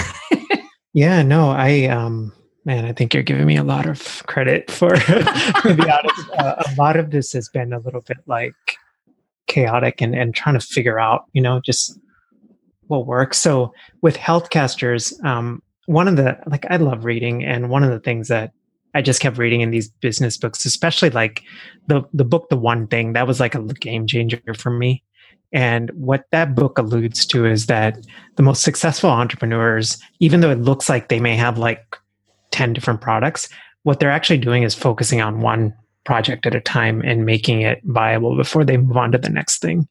yeah, 0.93 1.23
no, 1.23 1.49
I 1.49 1.85
um 1.85 2.31
Man, 2.65 2.83
I 2.83 2.93
think 2.93 3.13
you're 3.13 3.21
giving 3.21 3.45
me 3.45 3.57
a 3.57 3.63
lot 3.63 3.85
of 3.85 4.25
credit 4.25 4.71
for, 4.71 4.95
to 4.95 5.75
be 5.77 5.87
honest. 5.87 6.29
Uh, 6.35 6.63
a 6.65 6.73
lot 6.79 6.97
of 6.97 7.11
this 7.11 7.31
has 7.33 7.47
been 7.47 7.71
a 7.71 7.79
little 7.79 8.01
bit 8.01 8.17
like 8.25 8.55
chaotic 9.47 10.01
and, 10.01 10.15
and 10.15 10.33
trying 10.33 10.59
to 10.59 10.65
figure 10.65 10.99
out, 10.99 11.25
you 11.33 11.41
know, 11.41 11.61
just 11.63 11.97
what 12.87 13.05
works. 13.05 13.37
So 13.37 13.73
with 14.01 14.17
Healthcasters, 14.17 15.23
um, 15.23 15.61
one 15.85 16.07
of 16.07 16.15
the, 16.15 16.37
like, 16.47 16.65
I 16.69 16.77
love 16.77 17.05
reading. 17.05 17.43
And 17.43 17.69
one 17.69 17.83
of 17.83 17.91
the 17.91 17.99
things 17.99 18.27
that 18.27 18.51
I 18.93 19.01
just 19.01 19.21
kept 19.21 19.37
reading 19.37 19.61
in 19.61 19.71
these 19.71 19.89
business 19.89 20.37
books, 20.37 20.65
especially 20.65 21.09
like 21.09 21.43
the, 21.87 22.03
the 22.13 22.25
book, 22.25 22.49
The 22.49 22.57
One 22.57 22.87
Thing, 22.87 23.13
that 23.13 23.27
was 23.27 23.39
like 23.39 23.55
a 23.55 23.61
game 23.61 24.07
changer 24.07 24.41
for 24.57 24.71
me. 24.71 25.03
And 25.51 25.91
what 25.91 26.25
that 26.31 26.55
book 26.55 26.77
alludes 26.77 27.25
to 27.27 27.45
is 27.45 27.67
that 27.67 27.97
the 28.35 28.43
most 28.43 28.63
successful 28.63 29.09
entrepreneurs, 29.09 29.97
even 30.19 30.41
though 30.41 30.51
it 30.51 30.59
looks 30.59 30.89
like 30.89 31.07
they 31.07 31.19
may 31.19 31.35
have 31.35 31.57
like 31.57 31.97
10 32.51 32.73
different 32.73 33.01
products, 33.01 33.47
what 33.83 33.99
they're 33.99 34.11
actually 34.11 34.39
doing 34.39 34.63
is 34.63 34.73
focusing 34.73 35.21
on 35.21 35.41
one 35.41 35.73
project 36.05 36.45
at 36.45 36.55
a 36.55 36.61
time 36.61 37.01
and 37.01 37.25
making 37.25 37.61
it 37.61 37.81
viable 37.83 38.37
before 38.37 38.63
they 38.63 38.77
move 38.77 38.95
on 38.95 39.11
to 39.11 39.17
the 39.17 39.29
next 39.29 39.59
thing. 39.59 39.87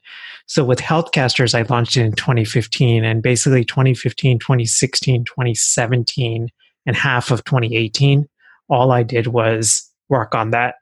So 0.46 0.64
with 0.64 0.79
Healthcasters, 0.79 1.55
I 1.55 1.62
launched 1.62 1.96
it 1.96 2.05
in 2.05 2.12
2015 2.12 3.05
and 3.05 3.22
basically 3.22 3.64
2015, 3.64 4.38
2016, 4.38 5.24
2017, 5.24 6.48
and 6.87 6.96
half 6.96 7.31
of 7.31 7.44
2018, 7.44 8.29
all 8.68 8.92
I 8.92 9.03
did 9.03 9.29
was 9.29 9.90
work 10.09 10.35
on 10.35 10.50
that, 10.50 10.77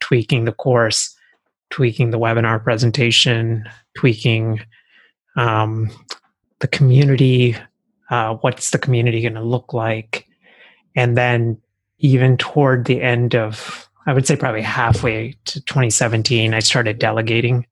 tweaking 0.00 0.44
the 0.44 0.52
course, 0.52 1.14
tweaking 1.70 2.10
the 2.10 2.18
webinar 2.18 2.62
presentation, 2.62 3.64
tweaking 3.96 4.60
um, 5.36 5.90
the 6.60 6.68
community. 6.68 7.56
Uh, 8.10 8.34
what's 8.36 8.70
the 8.70 8.78
community 8.78 9.20
going 9.20 9.34
to 9.34 9.42
look 9.42 9.72
like? 9.72 10.26
And 10.96 11.16
then 11.16 11.60
even 11.98 12.36
toward 12.36 12.84
the 12.84 13.02
end 13.02 13.34
of, 13.34 13.87
I 14.08 14.14
would 14.14 14.26
say 14.26 14.36
probably 14.36 14.62
halfway 14.62 15.36
to 15.44 15.60
2017, 15.60 16.54
I 16.54 16.60
started 16.60 16.98
delegating 16.98 17.66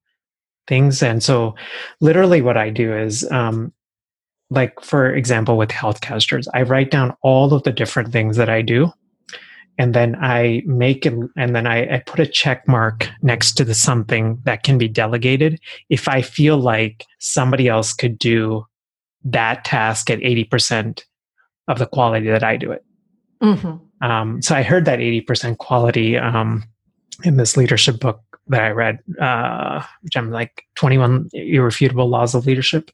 things. 0.69 1.03
And 1.03 1.23
so 1.23 1.55
literally 2.03 2.43
what 2.43 2.59
I 2.59 2.69
do 2.69 2.95
is, 2.95 3.27
um, 3.33 3.73
like 4.51 4.79
for 4.83 5.15
example, 5.15 5.57
with 5.57 5.71
Healthcasters, 5.71 6.47
I 6.53 6.61
write 6.61 6.91
down 6.91 7.17
all 7.23 7.55
of 7.55 7.63
the 7.63 7.73
different 7.73 8.13
things 8.13 8.37
that 8.37 8.51
I 8.51 8.61
do. 8.61 8.93
And 9.79 9.95
then 9.95 10.15
I 10.17 10.63
make 10.67 11.07
it, 11.07 11.15
and 11.39 11.57
then 11.57 11.67
I, 11.67 11.95
I 11.95 12.03
put 12.05 12.21
a 12.21 12.27
check 12.27 12.69
mark 12.69 13.09
next 13.23 13.53
to 13.55 13.65
the 13.65 13.75
something 13.75 14.39
that 14.45 14.63
can 14.63 14.77
be 14.77 14.89
delegated 14.89 15.59
if 15.89 16.07
I 16.07 16.21
feel 16.21 16.59
like 16.59 17.07
somebody 17.19 17.67
else 17.67 17.95
could 17.95 18.19
do 18.19 18.67
that 19.25 19.65
task 19.65 20.11
at 20.11 20.19
80% 20.19 21.03
of 21.67 21.79
the 21.79 21.87
quality 21.87 22.29
that 22.29 22.45
I 22.45 22.59
do 22.59 22.73
it. 22.73 22.85
Mm-hmm. 23.43 23.86
Um, 24.01 24.43
so 24.43 24.55
I 24.55 24.63
heard 24.63 24.85
that 24.85 24.99
80% 24.99 25.59
quality 25.59 26.17
um, 26.17 26.65
in 27.25 27.37
this 27.37 27.57
leadership 27.57 28.01
book 28.01 28.21
that 28.49 28.63
I 28.63 28.71
read, 28.71 29.01
uh, 29.21 29.83
which 30.03 30.17
I'm 30.17 30.31
like 30.31 30.65
21 30.77 31.31
Irrefutable 31.33 32.09
Laws 32.09 32.35
of 32.35 32.47
Leadership. 32.47 32.91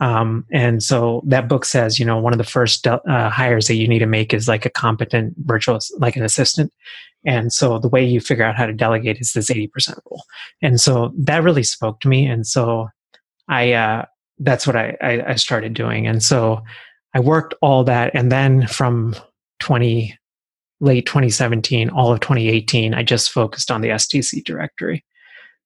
Um, 0.00 0.46
and 0.50 0.82
so 0.82 1.22
that 1.26 1.48
book 1.48 1.64
says, 1.64 1.98
you 1.98 2.04
know, 2.04 2.18
one 2.18 2.32
of 2.32 2.38
the 2.38 2.44
first 2.44 2.86
uh, 2.86 3.28
hires 3.28 3.66
that 3.66 3.74
you 3.74 3.88
need 3.88 3.98
to 3.98 4.06
make 4.06 4.32
is 4.32 4.48
like 4.48 4.64
a 4.64 4.70
competent 4.70 5.34
virtual, 5.38 5.78
like 5.98 6.16
an 6.16 6.24
assistant. 6.24 6.72
And 7.26 7.52
so 7.52 7.78
the 7.78 7.88
way 7.88 8.04
you 8.04 8.20
figure 8.20 8.44
out 8.44 8.56
how 8.56 8.66
to 8.66 8.72
delegate 8.72 9.20
is 9.20 9.32
this 9.32 9.50
80% 9.50 9.98
rule. 10.10 10.24
And 10.62 10.80
so 10.80 11.12
that 11.18 11.42
really 11.42 11.64
spoke 11.64 12.00
to 12.00 12.08
me. 12.08 12.26
And 12.26 12.46
so 12.46 12.88
I, 13.48 13.72
uh, 13.72 14.04
that's 14.38 14.66
what 14.66 14.76
I, 14.76 14.96
I, 15.02 15.22
I 15.30 15.34
started 15.34 15.74
doing. 15.74 16.06
And 16.06 16.22
so 16.22 16.62
I 17.14 17.20
worked 17.20 17.54
all 17.60 17.84
that. 17.84 18.12
And 18.14 18.30
then 18.30 18.66
from 18.66 19.14
20, 19.60 20.16
late 20.80 21.06
2017, 21.06 21.90
all 21.90 22.12
of 22.12 22.20
2018, 22.20 22.94
I 22.94 23.02
just 23.02 23.30
focused 23.30 23.70
on 23.70 23.80
the 23.80 23.88
STC 23.88 24.44
directory. 24.44 25.04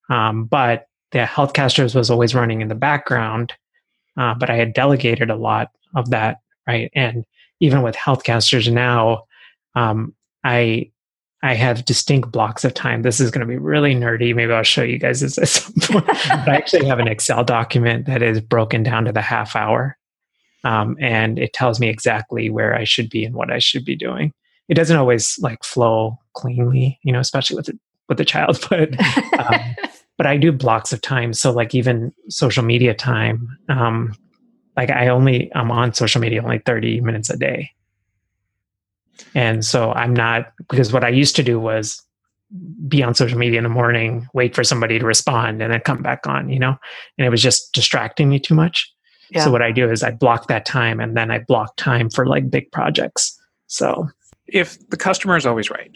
Um, 0.08 0.44
but 0.44 0.86
the 1.12 1.20
Healthcasters 1.20 1.94
was 1.94 2.10
always 2.10 2.34
running 2.34 2.60
in 2.60 2.68
the 2.68 2.74
background, 2.74 3.52
uh, 4.16 4.34
but 4.34 4.50
I 4.50 4.56
had 4.56 4.72
delegated 4.72 5.30
a 5.30 5.36
lot 5.36 5.70
of 5.94 6.10
that, 6.10 6.38
right? 6.66 6.90
And 6.94 7.24
even 7.60 7.82
with 7.82 7.96
Healthcasters 7.96 8.72
now, 8.72 9.24
um, 9.74 10.14
I 10.44 10.90
I 11.42 11.54
have 11.54 11.86
distinct 11.86 12.30
blocks 12.30 12.64
of 12.64 12.74
time. 12.74 13.00
This 13.00 13.18
is 13.18 13.30
going 13.30 13.40
to 13.40 13.46
be 13.46 13.56
really 13.56 13.94
nerdy. 13.94 14.34
Maybe 14.34 14.52
I'll 14.52 14.62
show 14.62 14.82
you 14.82 14.98
guys 14.98 15.20
this 15.20 15.38
at 15.38 15.48
some 15.48 15.74
point. 15.80 16.06
but 16.06 16.48
I 16.48 16.54
actually 16.54 16.84
have 16.84 16.98
an 16.98 17.08
Excel 17.08 17.44
document 17.44 18.04
that 18.06 18.22
is 18.22 18.40
broken 18.40 18.82
down 18.82 19.06
to 19.06 19.12
the 19.12 19.22
half 19.22 19.56
hour. 19.56 19.96
Um, 20.64 20.98
and 21.00 21.38
it 21.38 21.54
tells 21.54 21.80
me 21.80 21.88
exactly 21.88 22.50
where 22.50 22.74
I 22.74 22.84
should 22.84 23.08
be 23.08 23.24
and 23.24 23.34
what 23.34 23.50
I 23.50 23.58
should 23.58 23.86
be 23.86 23.96
doing 23.96 24.34
it 24.70 24.74
doesn't 24.74 24.96
always 24.96 25.36
like 25.40 25.64
flow 25.64 26.16
cleanly, 26.32 26.98
you 27.02 27.12
know, 27.12 27.18
especially 27.18 27.56
with 27.56 27.66
the, 27.66 27.78
with 28.08 28.18
the 28.18 28.24
child. 28.24 28.64
But 28.70 28.98
um, 29.38 29.60
but 30.16 30.26
I 30.26 30.36
do 30.36 30.52
blocks 30.52 30.92
of 30.92 31.02
time. 31.02 31.32
So 31.32 31.50
like 31.50 31.74
even 31.74 32.12
social 32.28 32.62
media 32.62 32.94
time, 32.94 33.58
um, 33.68 34.14
like 34.76 34.90
I 34.90 35.08
only 35.08 35.50
I'm 35.54 35.70
on 35.70 35.92
social 35.92 36.20
media 36.20 36.42
only 36.42 36.60
30 36.60 37.00
minutes 37.00 37.30
a 37.30 37.36
day. 37.36 37.70
And 39.34 39.64
so 39.64 39.92
I'm 39.92 40.14
not 40.14 40.52
because 40.56 40.92
what 40.92 41.04
I 41.04 41.08
used 41.08 41.36
to 41.36 41.42
do 41.42 41.58
was 41.58 42.00
be 42.86 43.02
on 43.02 43.14
social 43.14 43.38
media 43.38 43.58
in 43.58 43.64
the 43.64 43.70
morning, 43.70 44.28
wait 44.34 44.54
for 44.54 44.62
somebody 44.62 44.98
to 44.98 45.04
respond, 45.04 45.62
and 45.62 45.72
then 45.72 45.80
come 45.80 46.02
back 46.02 46.26
on, 46.26 46.48
you 46.48 46.58
know? 46.58 46.76
And 47.18 47.26
it 47.26 47.30
was 47.30 47.42
just 47.42 47.72
distracting 47.72 48.28
me 48.28 48.38
too 48.38 48.54
much. 48.54 48.92
Yeah. 49.30 49.44
So 49.44 49.50
what 49.50 49.62
I 49.62 49.72
do 49.72 49.90
is 49.90 50.02
I 50.02 50.10
block 50.10 50.48
that 50.48 50.64
time 50.64 51.00
and 51.00 51.16
then 51.16 51.30
I 51.30 51.38
block 51.38 51.76
time 51.76 52.10
for 52.10 52.26
like 52.26 52.50
big 52.50 52.70
projects. 52.72 53.38
So 53.68 54.08
if 54.52 54.88
the 54.90 54.96
customer 54.96 55.36
is 55.36 55.46
always 55.46 55.70
right, 55.70 55.90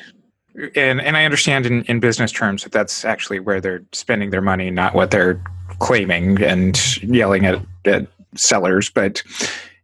and 0.76 1.00
and 1.00 1.16
I 1.16 1.24
understand 1.24 1.66
in, 1.66 1.84
in 1.84 2.00
business 2.00 2.32
terms 2.32 2.62
that 2.62 2.72
that's 2.72 3.04
actually 3.04 3.40
where 3.40 3.60
they're 3.60 3.84
spending 3.92 4.30
their 4.30 4.42
money, 4.42 4.70
not 4.70 4.94
what 4.94 5.10
they're 5.10 5.42
claiming 5.80 6.42
and 6.42 7.02
yelling 7.02 7.46
at, 7.46 7.60
at 7.84 8.06
sellers. 8.36 8.90
But 8.90 9.22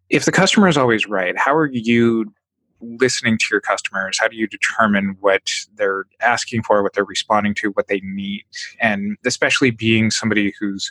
if 0.09 0.25
the 0.25 0.33
customer 0.33 0.69
is 0.69 0.77
always 0.77 1.07
right, 1.07 1.37
how 1.39 1.55
are 1.55 1.67
you 1.67 2.33
listening 2.81 3.37
to 3.39 3.45
your 3.51 3.61
customers? 3.61 4.19
How 4.19 4.29
do 4.29 4.37
you 4.37 4.47
determine 4.47 5.17
what 5.21 5.51
they're 5.75 6.05
asking 6.21 6.63
for, 6.63 6.83
what 6.83 6.95
they're 6.95 7.05
responding 7.05 7.55
to, 7.57 7.71
what 7.71 7.89
they 7.89 8.01
need? 8.03 8.45
And 8.81 9.17
especially 9.27 9.71
being 9.71 10.11
somebody 10.11 10.55
who's 10.59 10.91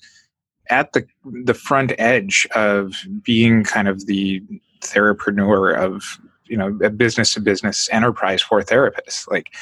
at 0.70 0.94
the 0.94 1.06
the 1.44 1.54
front 1.54 1.94
edge 1.98 2.48
of 2.56 2.94
being 3.24 3.64
kind 3.64 3.88
of 3.88 4.06
the 4.06 4.42
therapreneur 4.82 5.76
of 5.76 6.20
you 6.50 6.58
know 6.58 6.78
a 6.84 6.90
business 6.90 7.34
to 7.34 7.42
business 7.42 7.88
enterprise 7.92 8.42
for 8.42 8.62
therapists 8.62 9.30
like 9.30 9.54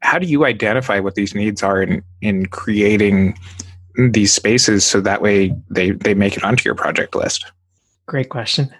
how 0.00 0.18
do 0.18 0.26
you 0.26 0.44
identify 0.44 1.00
what 1.00 1.14
these 1.14 1.34
needs 1.34 1.62
are 1.62 1.82
in 1.82 2.02
in 2.20 2.46
creating 2.46 3.36
these 4.10 4.32
spaces 4.32 4.84
so 4.84 5.00
that 5.00 5.20
way 5.20 5.54
they 5.70 5.90
they 5.90 6.14
make 6.14 6.36
it 6.36 6.44
onto 6.44 6.64
your 6.64 6.74
project 6.74 7.14
list? 7.14 7.50
Great 8.06 8.28
question. 8.28 8.72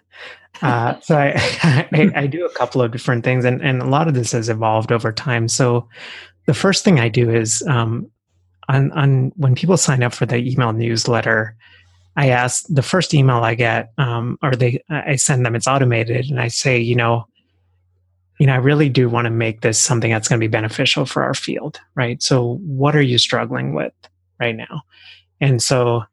Uh, 0.63 0.99
so 1.01 1.17
I, 1.17 1.33
I, 1.93 2.13
I 2.15 2.27
do 2.27 2.45
a 2.45 2.51
couple 2.51 2.81
of 2.81 2.93
different 2.93 3.25
things 3.25 3.45
and 3.45 3.61
and 3.63 3.83
a 3.83 3.87
lot 3.87 4.09
of 4.09 4.15
this 4.15 4.33
has 4.33 4.49
evolved 4.49 4.93
over 4.93 5.13
time. 5.13 5.49
So 5.49 5.89
the 6.47 6.55
first 6.55 6.83
thing 6.83 6.99
i 6.99 7.09
do 7.09 7.31
is 7.31 7.63
um, 7.69 8.11
on 8.69 8.93
on 8.93 9.33
when 9.37 9.55
people 9.55 9.77
sign 9.77 10.03
up 10.03 10.15
for 10.15 10.25
the 10.25 10.37
email 10.37 10.73
newsletter 10.73 11.57
I 12.17 12.31
ask 12.31 12.65
the 12.69 12.83
first 12.83 13.15
email 13.15 13.45
I 13.45 13.55
get, 13.55 13.93
um, 13.97 14.39
or 14.43 14.57
they 14.57 14.83
I 14.91 15.15
send 15.15 15.47
them. 15.47 15.55
It's 15.55 15.69
automated, 15.69 16.29
and 16.29 16.41
I 16.41 16.49
say, 16.49 16.77
you 16.77 16.97
know, 16.97 17.29
you 18.39 18.47
know, 18.47 18.55
I 18.55 18.59
really 18.59 18.89
do 18.89 19.09
want 19.09 19.25
to 19.27 19.31
make 19.31 19.61
this 19.63 19.79
something 19.79 20.11
that's 20.11 20.29
going 20.29 20.41
to 20.41 20.45
be 20.45 20.51
beneficial 20.51 21.05
for 21.05 21.23
our 21.23 21.35
field, 21.35 21.81
right? 21.95 22.23
So, 22.23 22.59
what 22.59 22.95
are 22.95 23.03
you 23.03 23.19
struggling 23.19 23.75
with 23.75 23.93
right 24.41 24.57
now? 24.57 24.83
And 25.41 25.63
so, 25.63 26.05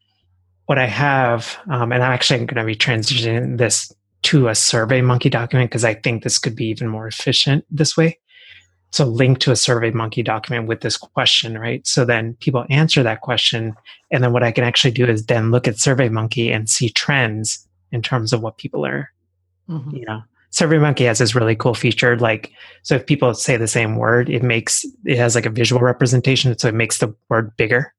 what 0.66 0.80
I 0.80 0.88
have, 0.88 1.58
um, 1.70 1.92
and 1.92 2.04
I'm 2.04 2.12
actually 2.12 2.40
going 2.46 2.56
to 2.56 2.66
be 2.66 2.76
transitioning 2.76 3.60
this 3.60 3.94
to 4.24 4.48
a 4.48 4.56
Survey 4.56 5.02
Monkey 5.02 5.30
document 5.30 5.70
because 5.70 5.86
I 5.86 5.94
think 5.94 6.24
this 6.24 6.40
could 6.40 6.56
be 6.56 6.66
even 6.66 6.88
more 6.88 7.08
efficient 7.08 7.64
this 7.70 7.96
way. 7.96 8.18
So, 8.92 9.06
link 9.06 9.38
to 9.40 9.52
a 9.52 9.56
Survey 9.56 9.92
Monkey 9.92 10.24
document 10.24 10.68
with 10.68 10.82
this 10.82 10.98
question, 10.98 11.60
right? 11.60 11.86
So 11.86 12.06
then 12.06 12.34
people 12.40 12.66
answer 12.72 13.04
that 13.04 13.22
question, 13.22 13.76
and 14.12 14.24
then 14.24 14.34
what 14.34 14.44
I 14.44 14.52
can 14.52 14.64
actually 14.64 14.92
do 14.92 15.06
is 15.06 15.28
then 15.28 15.52
look 15.52 15.68
at 15.68 15.78
Survey 15.78 16.10
Monkey 16.10 16.52
and 16.52 16.70
see 16.70 16.90
trends 16.90 17.68
in 17.92 18.02
terms 18.02 18.34
of 18.34 18.42
what 18.42 18.58
people 18.58 18.84
are, 18.84 19.12
mm-hmm. 19.70 19.96
you 19.96 20.06
know, 20.06 20.24
SurveyMonkey 20.56 21.06
has 21.06 21.20
this 21.20 21.36
really 21.36 21.56
cool 21.56 21.74
feature. 21.74 22.18
Like, 22.18 22.52
so 22.82 22.96
if 22.96 23.06
people 23.06 23.34
say 23.34 23.58
the 23.58 23.68
same 23.68 23.98
word, 23.98 24.30
it 24.30 24.42
makes 24.42 24.86
it 25.04 25.18
has 25.18 25.36
like 25.36 25.46
a 25.46 25.50
visual 25.50 25.82
representation, 25.82 26.58
so 26.58 26.70
it 26.70 26.74
makes 26.74 27.00
the 27.00 27.14
word 27.30 27.56
bigger. 27.58 27.94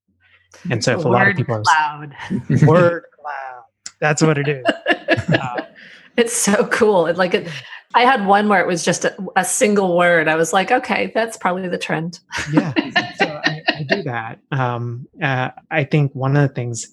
And 0.71 0.83
so 0.83 0.99
if 0.99 1.05
a, 1.05 1.09
a 1.09 1.11
lot 1.11 1.29
of 1.29 1.37
people 1.37 1.63
cloud. 1.63 2.15
are 2.31 2.67
word 2.67 3.05
cloud, 3.21 3.65
that's 4.01 4.23
what 4.23 4.39
it 4.39 4.49
is. 4.49 4.65
Uh, 5.29 5.67
it's 6.17 6.33
so 6.33 6.67
cool. 6.69 7.07
It, 7.07 7.19
like 7.19 7.35
it, 7.35 7.47
I 7.95 8.05
had 8.05 8.27
one 8.27 8.49
where 8.49 8.63
it 8.63 8.67
was 8.67 8.83
just 8.83 9.05
a, 9.05 9.15
a, 9.37 9.45
single 9.45 9.95
word. 9.95 10.27
I 10.27 10.37
was 10.37 10.55
like, 10.55 10.73
okay, 10.73 11.13
that's 11.15 11.37
probably 11.37 11.69
the 11.69 11.79
trend. 11.79 12.21
yeah, 12.53 12.73
so 13.19 13.41
I, 13.45 13.63
I 13.69 13.83
do 13.87 14.03
that. 14.05 14.39
Um, 14.51 15.07
uh, 15.23 15.51
I 15.71 15.85
think 15.85 16.15
one 16.15 16.35
of 16.37 16.49
the 16.49 16.55
things 16.55 16.89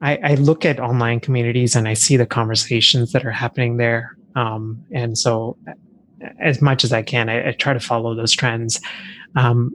I, 0.00 0.16
I 0.16 0.34
look 0.36 0.64
at 0.64 0.80
online 0.80 1.20
communities 1.20 1.76
and 1.76 1.86
I 1.86 1.94
see 1.94 2.16
the 2.16 2.26
conversations 2.26 3.12
that 3.12 3.26
are 3.26 3.30
happening 3.30 3.76
there 3.76 4.16
um, 4.34 4.84
and 4.92 5.16
so, 5.16 5.56
as 6.40 6.62
much 6.62 6.84
as 6.84 6.92
I 6.92 7.02
can, 7.02 7.28
I, 7.28 7.48
I 7.48 7.52
try 7.52 7.72
to 7.72 7.80
follow 7.80 8.14
those 8.14 8.32
trends. 8.32 8.80
Um, 9.36 9.74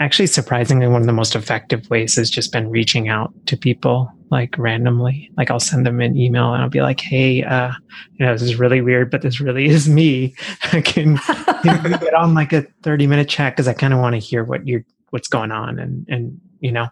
actually, 0.00 0.26
surprisingly, 0.26 0.86
one 0.86 1.02
of 1.02 1.06
the 1.06 1.12
most 1.12 1.34
effective 1.34 1.88
ways 1.90 2.16
has 2.16 2.30
just 2.30 2.52
been 2.52 2.70
reaching 2.70 3.08
out 3.08 3.32
to 3.46 3.56
people 3.56 4.10
like 4.30 4.56
randomly. 4.58 5.30
Like 5.36 5.50
I'll 5.50 5.60
send 5.60 5.84
them 5.86 6.00
an 6.00 6.16
email 6.16 6.52
and 6.52 6.62
I'll 6.62 6.68
be 6.68 6.80
like, 6.80 7.00
"Hey, 7.00 7.42
uh, 7.42 7.72
you 8.14 8.26
know, 8.26 8.32
this 8.32 8.42
is 8.42 8.56
really 8.56 8.80
weird, 8.80 9.10
but 9.10 9.22
this 9.22 9.40
really 9.40 9.66
is 9.76 9.88
me. 9.88 10.34
I 10.72 10.80
can, 10.84 11.18
can 11.18 11.82
get 11.82 12.14
on 12.14 12.34
like 12.34 12.52
a 12.52 12.62
thirty 12.82 13.06
minute 13.06 13.28
chat 13.28 13.54
because 13.54 13.68
I 13.68 13.74
kind 13.74 13.92
of 13.92 14.00
want 14.00 14.14
to 14.14 14.18
hear 14.18 14.44
what 14.44 14.66
you're 14.66 14.84
what's 15.10 15.28
going 15.28 15.52
on 15.52 15.78
and 15.78 16.06
and 16.08 16.40
you 16.60 16.72
know." 16.72 16.88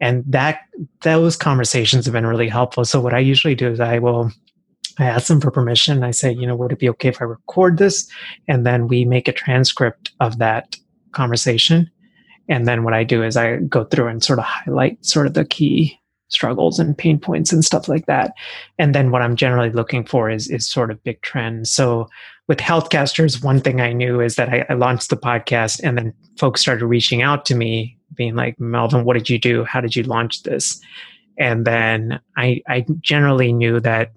And 0.00 0.24
that 0.26 0.62
those 1.02 1.36
conversations 1.36 2.06
have 2.06 2.12
been 2.12 2.26
really 2.26 2.48
helpful. 2.48 2.84
So 2.84 3.00
what 3.00 3.14
I 3.14 3.20
usually 3.20 3.54
do 3.54 3.70
is 3.70 3.78
I 3.78 4.00
will 4.00 4.32
I 4.98 5.04
ask 5.04 5.28
them 5.28 5.40
for 5.40 5.50
permission. 5.50 6.02
I 6.02 6.10
say, 6.10 6.32
you 6.32 6.46
know, 6.46 6.56
would 6.56 6.72
it 6.72 6.78
be 6.78 6.88
okay 6.90 7.08
if 7.08 7.20
I 7.20 7.24
record 7.24 7.78
this? 7.78 8.08
And 8.48 8.66
then 8.66 8.88
we 8.88 9.04
make 9.04 9.28
a 9.28 9.32
transcript 9.32 10.12
of 10.20 10.38
that 10.38 10.76
conversation. 11.12 11.90
And 12.48 12.66
then 12.66 12.84
what 12.84 12.94
I 12.94 13.04
do 13.04 13.22
is 13.22 13.36
I 13.36 13.56
go 13.56 13.84
through 13.84 14.08
and 14.08 14.22
sort 14.22 14.38
of 14.38 14.44
highlight 14.44 15.04
sort 15.04 15.26
of 15.26 15.34
the 15.34 15.44
key 15.44 15.98
struggles 16.28 16.78
and 16.78 16.96
pain 16.96 17.18
points 17.18 17.52
and 17.52 17.64
stuff 17.64 17.88
like 17.88 18.06
that. 18.06 18.32
And 18.78 18.94
then 18.94 19.10
what 19.10 19.22
I'm 19.22 19.36
generally 19.36 19.70
looking 19.70 20.04
for 20.04 20.30
is 20.30 20.48
is 20.48 20.68
sort 20.68 20.90
of 20.90 21.02
big 21.04 21.20
trends. 21.22 21.70
So 21.70 22.08
with 22.48 22.58
Healthcasters, 22.58 23.44
one 23.44 23.60
thing 23.60 23.80
I 23.80 23.92
knew 23.92 24.20
is 24.20 24.36
that 24.36 24.48
I, 24.48 24.66
I 24.68 24.74
launched 24.74 25.10
the 25.10 25.16
podcast 25.16 25.80
and 25.84 25.96
then 25.96 26.14
folks 26.38 26.60
started 26.60 26.84
reaching 26.86 27.22
out 27.22 27.44
to 27.46 27.54
me, 27.54 27.96
being 28.14 28.34
like, 28.34 28.58
Melvin, 28.58 29.04
what 29.04 29.14
did 29.14 29.30
you 29.30 29.38
do? 29.38 29.64
How 29.64 29.80
did 29.80 29.94
you 29.94 30.02
launch 30.02 30.42
this? 30.42 30.80
And 31.38 31.66
then 31.66 32.20
I, 32.36 32.62
I 32.68 32.84
generally 33.00 33.52
knew 33.52 33.80
that 33.80 34.12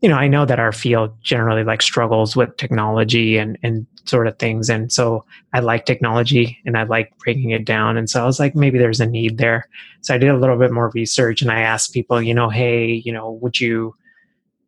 you 0.00 0.08
know, 0.08 0.16
I 0.16 0.28
know 0.28 0.44
that 0.44 0.60
our 0.60 0.72
field 0.72 1.12
generally 1.22 1.64
like 1.64 1.82
struggles 1.82 2.36
with 2.36 2.56
technology 2.56 3.36
and 3.36 3.58
and 3.62 3.86
sort 4.04 4.26
of 4.26 4.38
things, 4.38 4.68
and 4.68 4.92
so 4.92 5.24
I 5.52 5.60
like 5.60 5.86
technology 5.86 6.58
and 6.64 6.76
I 6.76 6.84
like 6.84 7.12
breaking 7.18 7.50
it 7.50 7.64
down. 7.64 7.96
And 7.96 8.08
so 8.08 8.22
I 8.22 8.26
was 8.26 8.38
like, 8.38 8.54
maybe 8.54 8.78
there's 8.78 9.00
a 9.00 9.06
need 9.06 9.38
there. 9.38 9.68
So 10.02 10.14
I 10.14 10.18
did 10.18 10.30
a 10.30 10.38
little 10.38 10.56
bit 10.56 10.72
more 10.72 10.90
research 10.94 11.42
and 11.42 11.50
I 11.50 11.60
asked 11.60 11.92
people, 11.92 12.22
you 12.22 12.32
know, 12.32 12.48
hey, 12.48 13.02
you 13.04 13.12
know, 13.12 13.32
would 13.42 13.60
you 13.60 13.94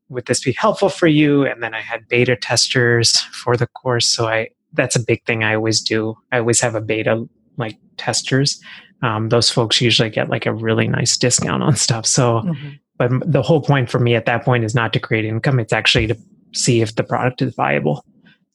would 0.09 0.27
this 0.27 0.43
be 0.43 0.53
helpful 0.53 0.89
for 0.89 1.07
you? 1.07 1.47
And 1.47 1.63
then 1.63 1.75
I 1.75 1.81
had 1.81 2.09
beta 2.09 2.35
testers 2.35 3.21
for 3.33 3.57
the 3.57 3.69
course. 3.69 4.07
So 4.07 4.27
I 4.27 4.49
that's 4.73 4.97
a 4.97 5.01
big 5.01 5.25
thing 5.27 5.45
I 5.45 5.55
always 5.55 5.81
do. 5.81 6.17
I 6.33 6.39
always 6.39 6.61
have 6.61 6.75
a 6.75 6.81
beta 6.81 7.25
like 7.57 7.79
testers. 7.99 8.61
Um, 9.03 9.29
those 9.29 9.49
folks 9.49 9.81
usually 9.81 10.11
get 10.11 10.29
like 10.29 10.47
a 10.47 10.53
really 10.53 10.89
nice 10.89 11.17
discount 11.17 11.63
on 11.63 11.77
stuff. 11.77 12.05
So 12.05 12.41
mm-hmm 12.41 12.71
but 13.01 13.11
the 13.25 13.41
whole 13.41 13.63
point 13.63 13.89
for 13.89 13.99
me 13.99 14.15
at 14.15 14.27
that 14.27 14.45
point 14.45 14.63
is 14.63 14.75
not 14.75 14.93
to 14.93 15.01
create 15.01 15.25
income 15.25 15.59
it's 15.59 15.73
actually 15.73 16.07
to 16.07 16.17
see 16.53 16.83
if 16.83 16.95
the 16.97 17.03
product 17.03 17.41
is 17.41 17.55
viable 17.55 18.05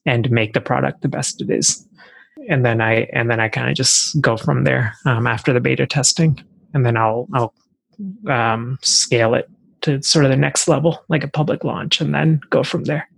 and 0.06 0.30
make 0.30 0.52
the 0.52 0.60
product 0.60 1.02
the 1.02 1.08
best 1.08 1.42
it 1.42 1.50
is. 1.50 1.86
And 2.48 2.64
then 2.64 2.80
i 2.80 3.08
and 3.12 3.28
then 3.28 3.40
i 3.40 3.48
kind 3.48 3.68
of 3.68 3.74
just 3.74 4.20
go 4.20 4.36
from 4.36 4.62
there 4.62 4.94
um, 5.04 5.26
after 5.26 5.52
the 5.52 5.60
beta 5.60 5.86
testing. 5.86 6.42
And 6.72 6.86
then 6.86 6.96
i'll 6.96 7.26
i'll 7.34 7.54
um, 8.28 8.78
scale 8.82 9.34
it 9.34 9.50
to 9.80 10.00
sort 10.02 10.24
of 10.24 10.30
the 10.30 10.36
next 10.36 10.68
level 10.68 11.04
like 11.08 11.24
a 11.24 11.28
public 11.28 11.64
launch 11.64 12.00
and 12.00 12.14
then 12.14 12.40
go 12.50 12.62
from 12.62 12.84
there. 12.84 13.08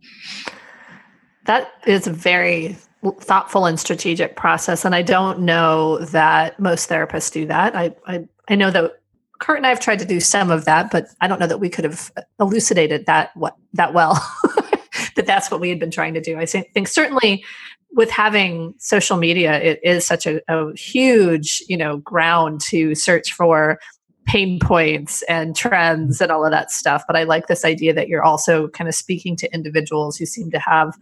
That 1.45 1.71
is 1.87 2.07
a 2.07 2.13
very 2.13 2.77
thoughtful 3.21 3.67
and 3.67 3.79
strategic 3.79 4.35
process 4.35 4.85
and 4.85 4.93
i 4.93 5.03
don't 5.03 5.39
know 5.39 5.99
that 6.07 6.59
most 6.59 6.89
therapists 6.89 7.31
do 7.31 7.45
that. 7.47 7.77
I 7.77 7.95
i, 8.07 8.27
I 8.49 8.55
know 8.55 8.71
that 8.71 8.98
Curt 9.39 9.59
and 9.59 9.67
I 9.67 9.71
have 9.71 9.81
tried 9.81 10.01
to 10.01 10.05
do 10.05 10.21
some 10.21 10.51
of 10.51 10.65
that, 10.65 10.91
but 10.91 11.07
I 11.21 11.29
don't 11.29 11.39
know 11.39 11.47
that 11.47 11.61
we 11.61 11.69
could 11.69 11.85
have 11.85 12.11
elucidated 12.41 13.07
that 13.07 13.31
what 13.37 13.57
that 13.75 13.95
well. 13.95 14.15
that 15.15 15.27
that's 15.27 15.51
what 15.51 15.61
we 15.61 15.69
had 15.69 15.79
been 15.79 15.91
trying 15.91 16.15
to 16.15 16.21
do. 16.21 16.39
I 16.39 16.47
think 16.47 16.89
certainly 16.89 17.45
with 17.93 18.11
having 18.11 18.75
social 18.79 19.17
media, 19.17 19.61
it 19.61 19.81
is 19.83 20.07
such 20.07 20.27
a, 20.27 20.41
a 20.49 20.75
huge 20.77 21.63
you 21.69 21.77
know 21.77 21.99
ground 21.99 22.61
to 22.69 22.95
search 22.95 23.33
for 23.33 23.79
pain 24.27 24.59
points 24.61 25.23
and 25.23 25.57
trends 25.57 26.21
and 26.21 26.31
all 26.31 26.45
of 26.45 26.51
that 26.51 26.71
stuff. 26.71 27.03
But 27.07 27.17
I 27.17 27.23
like 27.23 27.47
this 27.47 27.65
idea 27.65 27.95
that 27.95 28.09
you're 28.09 28.23
also 28.23 28.69
kind 28.69 28.87
of 28.87 28.95
speaking 28.95 29.37
to 29.37 29.53
individuals 29.55 30.19
who 30.19 30.27
seem 30.27 30.51
to 30.51 30.59
have 30.59 30.97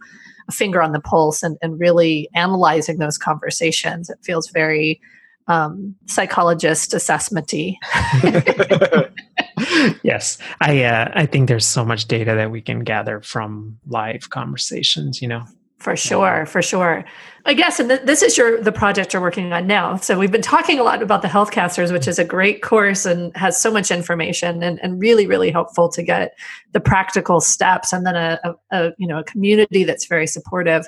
a 0.47 0.51
finger 0.53 0.81
on 0.81 0.93
the 0.93 1.01
pulse 1.01 1.43
and, 1.43 1.57
and 1.61 1.77
really 1.77 2.29
analyzing 2.33 2.99
those 2.99 3.17
conversations. 3.17 4.09
It 4.09 4.19
feels 4.23 4.49
very 4.49 5.01
um, 5.47 5.95
psychologist 6.05 6.91
assessmenty. 6.91 7.75
yes, 10.03 10.37
I 10.61 10.83
uh, 10.83 11.11
I 11.13 11.25
think 11.25 11.47
there's 11.47 11.65
so 11.65 11.85
much 11.85 12.05
data 12.05 12.35
that 12.35 12.51
we 12.51 12.61
can 12.61 12.83
gather 12.83 13.21
from 13.21 13.77
live 13.87 14.29
conversations. 14.29 15.21
You 15.21 15.29
know, 15.29 15.45
for 15.77 15.95
sure, 15.95 16.45
for 16.45 16.61
sure. 16.61 17.05
I 17.45 17.53
guess, 17.53 17.79
and 17.79 17.87
th- 17.87 18.01
this 18.01 18.21
is 18.21 18.37
your 18.37 18.61
the 18.61 18.71
project 18.71 19.13
you're 19.13 19.21
working 19.21 19.53
on 19.53 19.67
now. 19.67 19.95
So 19.97 20.19
we've 20.19 20.31
been 20.31 20.41
talking 20.41 20.79
a 20.79 20.83
lot 20.83 21.01
about 21.01 21.21
the 21.21 21.27
Healthcasters, 21.27 21.93
which 21.93 22.07
is 22.07 22.19
a 22.19 22.25
great 22.25 22.61
course 22.61 23.05
and 23.05 23.35
has 23.37 23.61
so 23.61 23.71
much 23.71 23.89
information 23.89 24.63
and, 24.63 24.79
and 24.83 24.99
really, 24.99 25.27
really 25.27 25.51
helpful 25.51 25.87
to 25.89 26.03
get 26.03 26.37
the 26.73 26.79
practical 26.79 27.39
steps, 27.39 27.93
and 27.93 28.05
then 28.05 28.15
a, 28.15 28.39
a, 28.43 28.53
a 28.71 28.91
you 28.97 29.07
know 29.07 29.19
a 29.19 29.23
community 29.23 29.83
that's 29.83 30.07
very 30.07 30.27
supportive. 30.27 30.87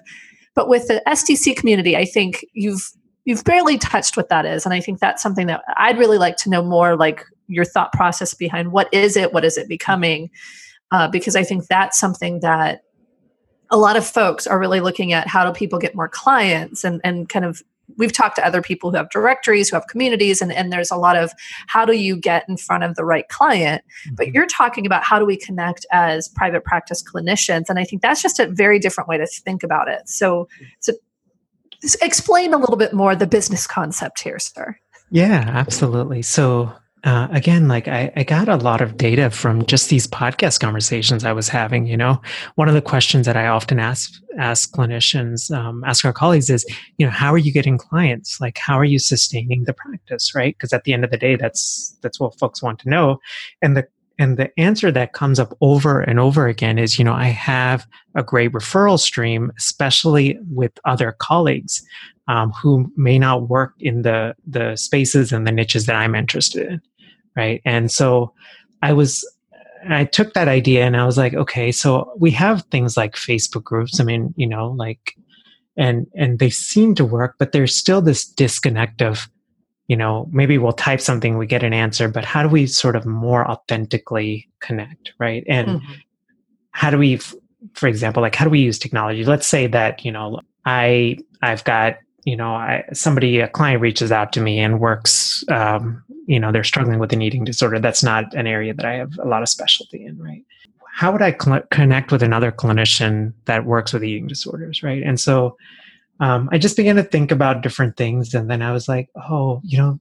But 0.55 0.67
with 0.67 0.87
the 0.87 1.01
STC 1.07 1.55
community, 1.55 1.95
I 1.95 2.03
think 2.03 2.43
you've 2.53 2.91
you've 3.29 3.43
barely 3.43 3.77
touched 3.77 4.17
what 4.17 4.29
that 4.29 4.43
is. 4.43 4.65
And 4.65 4.73
i 4.73 4.81
think 4.81 4.99
that's 4.99 5.21
something 5.21 5.45
that 5.47 5.61
i'd 5.77 5.99
really 5.99 6.17
like 6.17 6.35
to 6.37 6.49
know 6.49 6.63
more 6.63 6.97
like 6.97 7.23
your 7.47 7.63
thought 7.63 7.93
process 7.93 8.33
behind 8.33 8.71
what 8.71 8.91
is 8.93 9.15
it? 9.15 9.33
What 9.33 9.45
is 9.45 9.57
it 9.57 9.67
becoming? 9.67 10.31
Uh, 10.91 11.07
because 11.07 11.35
i 11.35 11.43
think 11.43 11.67
that's 11.67 11.99
something 11.99 12.39
that 12.39 12.81
a 13.69 13.77
lot 13.77 13.95
of 13.95 14.05
folks 14.05 14.47
are 14.47 14.59
really 14.59 14.79
looking 14.79 15.13
at 15.13 15.27
how 15.27 15.45
do 15.45 15.51
people 15.57 15.77
get 15.77 15.93
more 15.93 16.09
clients? 16.09 16.83
And 16.83 16.99
and 17.03 17.29
kind 17.29 17.45
of 17.45 17.61
we've 17.97 18.11
talked 18.11 18.35
to 18.37 18.45
other 18.45 18.61
people 18.63 18.89
who 18.89 18.97
have 18.97 19.09
directories 19.11 19.69
who 19.69 19.75
have 19.75 19.87
communities 19.87 20.41
and, 20.41 20.51
and 20.51 20.71
there's 20.71 20.91
a 20.91 20.95
lot 20.95 21.15
of 21.15 21.31
how 21.67 21.85
do 21.85 21.93
you 21.93 22.15
get 22.15 22.47
in 22.47 22.57
front 22.57 22.83
of 22.83 22.95
the 22.95 23.05
right 23.05 23.27
client? 23.29 23.83
Mm-hmm. 23.83 24.15
but 24.15 24.27
you're 24.33 24.47
talking 24.47 24.87
about 24.87 25.03
how 25.03 25.19
do 25.19 25.25
we 25.25 25.37
connect 25.37 25.85
as 25.91 26.29
private 26.29 26.63
practice 26.63 27.03
clinicians? 27.03 27.65
And 27.69 27.77
i 27.77 27.83
think 27.83 28.01
that's 28.01 28.23
just 28.23 28.39
a 28.39 28.47
very 28.47 28.79
different 28.79 29.07
way 29.07 29.19
to 29.19 29.27
think 29.27 29.61
about 29.61 29.87
it. 29.87 30.09
So 30.09 30.47
so 30.79 30.93
explain 32.01 32.53
a 32.53 32.57
little 32.57 32.77
bit 32.77 32.93
more 32.93 33.15
the 33.15 33.27
business 33.27 33.67
concept 33.67 34.21
here, 34.21 34.39
sir. 34.39 34.77
Yeah, 35.11 35.45
absolutely. 35.47 36.21
So 36.21 36.71
uh, 37.05 37.29
again, 37.31 37.67
like 37.69 37.87
I, 37.87 38.11
I 38.17 38.23
got 38.23 38.49
a 38.49 38.57
lot 38.57 38.81
of 38.81 38.97
data 38.97 39.29
from 39.29 39.65
just 39.65 39.89
these 39.89 40.05
podcast 40.05 40.59
conversations 40.59 41.23
I 41.23 41.31
was 41.31 41.47
having. 41.47 41.85
You 41.85 41.95
know, 41.95 42.21
one 42.55 42.67
of 42.67 42.73
the 42.73 42.81
questions 42.81 43.25
that 43.25 43.37
I 43.37 43.47
often 43.47 43.79
ask 43.79 44.11
ask 44.37 44.73
clinicians, 44.73 45.49
um, 45.55 45.83
ask 45.85 46.03
our 46.03 46.13
colleagues 46.13 46.49
is, 46.49 46.65
you 46.97 47.05
know, 47.05 47.11
how 47.11 47.33
are 47.33 47.37
you 47.37 47.53
getting 47.53 47.77
clients? 47.77 48.41
Like, 48.41 48.57
how 48.57 48.77
are 48.77 48.85
you 48.85 48.99
sustaining 48.99 49.63
the 49.63 49.73
practice? 49.73 50.35
Right? 50.35 50.55
Because 50.57 50.73
at 50.73 50.83
the 50.83 50.93
end 50.93 51.05
of 51.05 51.11
the 51.11 51.17
day, 51.17 51.37
that's 51.37 51.97
that's 52.01 52.19
what 52.19 52.37
folks 52.37 52.61
want 52.61 52.79
to 52.79 52.89
know. 52.89 53.19
And 53.61 53.77
the 53.77 53.87
and 54.19 54.35
the 54.35 54.51
answer 54.59 54.91
that 54.91 55.13
comes 55.13 55.39
up 55.39 55.57
over 55.61 56.01
and 56.01 56.19
over 56.19 56.47
again 56.47 56.77
is, 56.77 56.99
you 56.99 57.05
know, 57.05 57.13
I 57.13 57.27
have 57.27 57.87
a 58.15 58.21
great 58.21 58.51
referral 58.51 58.99
stream, 58.99 59.51
especially 59.57 60.37
with 60.51 60.73
other 60.83 61.13
colleagues 61.13 61.81
um, 62.27 62.51
who 62.51 62.91
may 62.97 63.17
not 63.17 63.47
work 63.49 63.73
in 63.79 64.03
the 64.03 64.35
the 64.45 64.75
spaces 64.75 65.31
and 65.31 65.47
the 65.47 65.53
niches 65.53 65.85
that 65.85 65.95
I'm 65.95 66.15
interested 66.15 66.67
in, 66.67 66.81
right? 67.35 67.61
And 67.63 67.89
so 67.89 68.33
I 68.83 68.91
was 68.91 69.25
I 69.89 70.03
took 70.03 70.33
that 70.33 70.49
idea 70.49 70.85
and 70.85 70.97
I 70.97 71.05
was 71.05 71.17
like, 71.17 71.33
okay, 71.33 71.71
so 71.71 72.11
we 72.17 72.31
have 72.31 72.63
things 72.63 72.97
like 72.97 73.15
Facebook 73.15 73.63
groups. 73.63 74.01
I 74.01 74.03
mean, 74.03 74.33
you 74.35 74.47
know, 74.47 74.71
like 74.71 75.15
and 75.77 76.05
and 76.13 76.39
they 76.39 76.49
seem 76.49 76.93
to 76.95 77.05
work, 77.05 77.35
but 77.39 77.53
there's 77.53 77.75
still 77.75 78.01
this 78.01 78.25
disconnect 78.25 79.01
of 79.01 79.29
you 79.89 79.97
know 79.97 80.29
maybe 80.31 80.57
we'll 80.57 80.71
type 80.71 81.01
something 81.01 81.37
we 81.37 81.47
get 81.47 81.63
an 81.63 81.73
answer 81.73 82.07
but 82.07 82.23
how 82.23 82.43
do 82.43 82.47
we 82.47 82.65
sort 82.65 82.95
of 82.95 83.05
more 83.05 83.45
authentically 83.49 84.47
connect 84.61 85.11
right? 85.19 85.43
And 85.49 85.67
mm-hmm. 85.67 85.93
how 86.71 86.89
do 86.89 86.97
we 86.97 87.19
for 87.73 87.87
example 87.87 88.21
like 88.21 88.35
how 88.35 88.45
do 88.45 88.51
we 88.51 88.59
use 88.59 88.79
technology? 88.79 89.25
Let's 89.25 89.47
say 89.47 89.67
that 89.67 90.05
you 90.05 90.11
know 90.13 90.39
i 90.65 91.17
i've 91.41 91.63
got 91.63 91.97
you 92.25 92.35
know 92.35 92.53
I, 92.53 92.83
somebody 92.93 93.39
a 93.39 93.47
client 93.47 93.81
reaches 93.81 94.11
out 94.11 94.33
to 94.33 94.41
me 94.41 94.59
and 94.59 94.79
works 94.79 95.43
um, 95.49 96.03
you 96.27 96.39
know 96.39 96.51
they're 96.51 96.63
struggling 96.63 96.99
with 96.99 97.11
an 97.11 97.21
eating 97.21 97.43
disorder. 97.43 97.79
That's 97.79 98.03
not 98.03 98.33
an 98.35 98.45
area 98.45 98.73
that 98.73 98.85
i 98.85 98.93
have 98.93 99.13
a 99.19 99.27
lot 99.27 99.41
of 99.41 99.49
specialty 99.49 100.05
in 100.05 100.17
right? 100.19 100.45
How 100.93 101.11
would 101.11 101.23
i 101.23 101.35
cl- 101.41 101.63
connect 101.71 102.11
with 102.11 102.21
another 102.21 102.51
clinician 102.51 103.33
that 103.45 103.65
works 103.65 103.91
with 103.91 104.03
eating 104.03 104.27
disorders 104.27 104.83
right? 104.83 105.01
And 105.01 105.19
so 105.19 105.57
um, 106.19 106.49
I 106.51 106.57
just 106.57 106.75
began 106.75 106.95
to 106.97 107.03
think 107.03 107.31
about 107.31 107.61
different 107.61 107.97
things. 107.97 108.33
And 108.33 108.49
then 108.49 108.61
I 108.61 108.71
was 108.71 108.87
like, 108.87 109.09
oh, 109.15 109.61
you 109.63 109.77
know, 109.77 109.97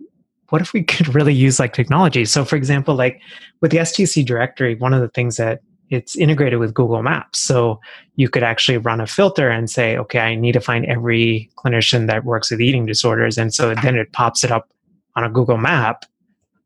what 0.51 0.63
if 0.63 0.73
we 0.73 0.83
could 0.85 1.15
really 1.15 1.35
use 1.35 1.59
like 1.59 1.73
technology? 1.73 2.25
So, 2.25 2.45
for 2.45 2.57
example, 2.57 2.95
like 2.95 3.21
with 3.61 3.71
the 3.71 3.79
STC 3.79 4.25
directory, 4.25 4.75
one 4.75 4.95
of 4.95 5.01
the 5.01 5.09
things 5.09 5.37
that 5.37 5.61
it's 5.91 6.17
integrated 6.17 6.59
with 6.59 6.75
Google 6.75 7.03
Maps. 7.03 7.39
So 7.39 7.81
you 8.17 8.29
could 8.29 8.43
actually 8.43 8.77
run 8.79 9.01
a 9.01 9.07
filter 9.07 9.49
and 9.49 9.71
say, 9.71 9.97
okay, 9.97 10.19
I 10.19 10.35
need 10.35 10.53
to 10.53 10.61
find 10.61 10.85
every 10.85 11.51
clinician 11.57 12.09
that 12.09 12.25
works 12.25 12.51
with 12.51 12.61
eating 12.61 12.85
disorders. 12.85 13.39
And 13.39 13.55
so 13.55 13.75
then 13.75 13.97
it 13.97 14.13
pops 14.13 14.45
it 14.45 14.51
up 14.51 14.69
on 15.17 15.25
a 15.25 15.31
Google 15.31 15.57
map 15.57 16.05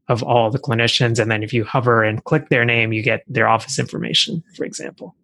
of 0.09 0.25
all 0.25 0.51
the 0.51 0.59
clinicians. 0.59 1.21
And 1.21 1.31
then 1.31 1.45
if 1.45 1.53
you 1.53 1.65
hover 1.65 2.03
and 2.03 2.25
click 2.25 2.49
their 2.49 2.65
name, 2.65 2.93
you 2.93 3.03
get 3.03 3.23
their 3.29 3.49
office 3.49 3.79
information, 3.79 4.43
for 4.57 4.65
example. 4.65 5.15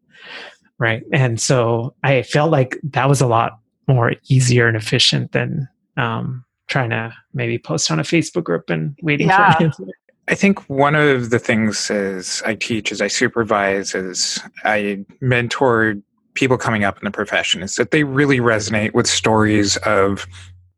Right. 0.79 1.03
And 1.13 1.41
so 1.41 1.95
I 2.05 2.23
felt 2.23 2.53
like 2.53 2.79
that 2.85 3.09
was 3.09 3.21
a 3.21 3.27
lot 3.27 3.59
more 3.89 4.13
easier 4.29 4.69
and 4.69 4.77
efficient 4.77 5.33
than 5.33 5.69
um, 5.97 6.45
trying 6.69 6.91
to 6.91 7.13
maybe 7.33 7.59
post 7.59 7.91
on 7.91 7.99
a 7.99 8.03
Facebook 8.05 8.45
group 8.45 8.71
and 8.71 8.97
waiting 9.03 9.29
yeah. 9.29 9.55
for 9.55 9.59
an 9.59 9.67
answer. 9.67 9.85
I 10.29 10.35
think 10.35 10.69
one 10.69 10.95
of 10.95 11.31
the 11.31 11.39
things 11.39 11.91
as 11.91 12.43
I 12.45 12.55
teach, 12.55 12.93
as 12.93 13.01
I 13.01 13.09
supervise, 13.09 13.95
as 13.95 14.39
I 14.63 15.07
mentor 15.23 15.95
people 16.35 16.59
coming 16.59 16.85
up 16.85 16.99
in 16.99 17.05
the 17.05 17.11
profession 17.11 17.63
is 17.63 17.77
that 17.77 17.91
they 17.91 18.05
really 18.05 18.39
resonate 18.39 18.93
with 18.93 19.07
stories 19.07 19.79
of 19.79 20.27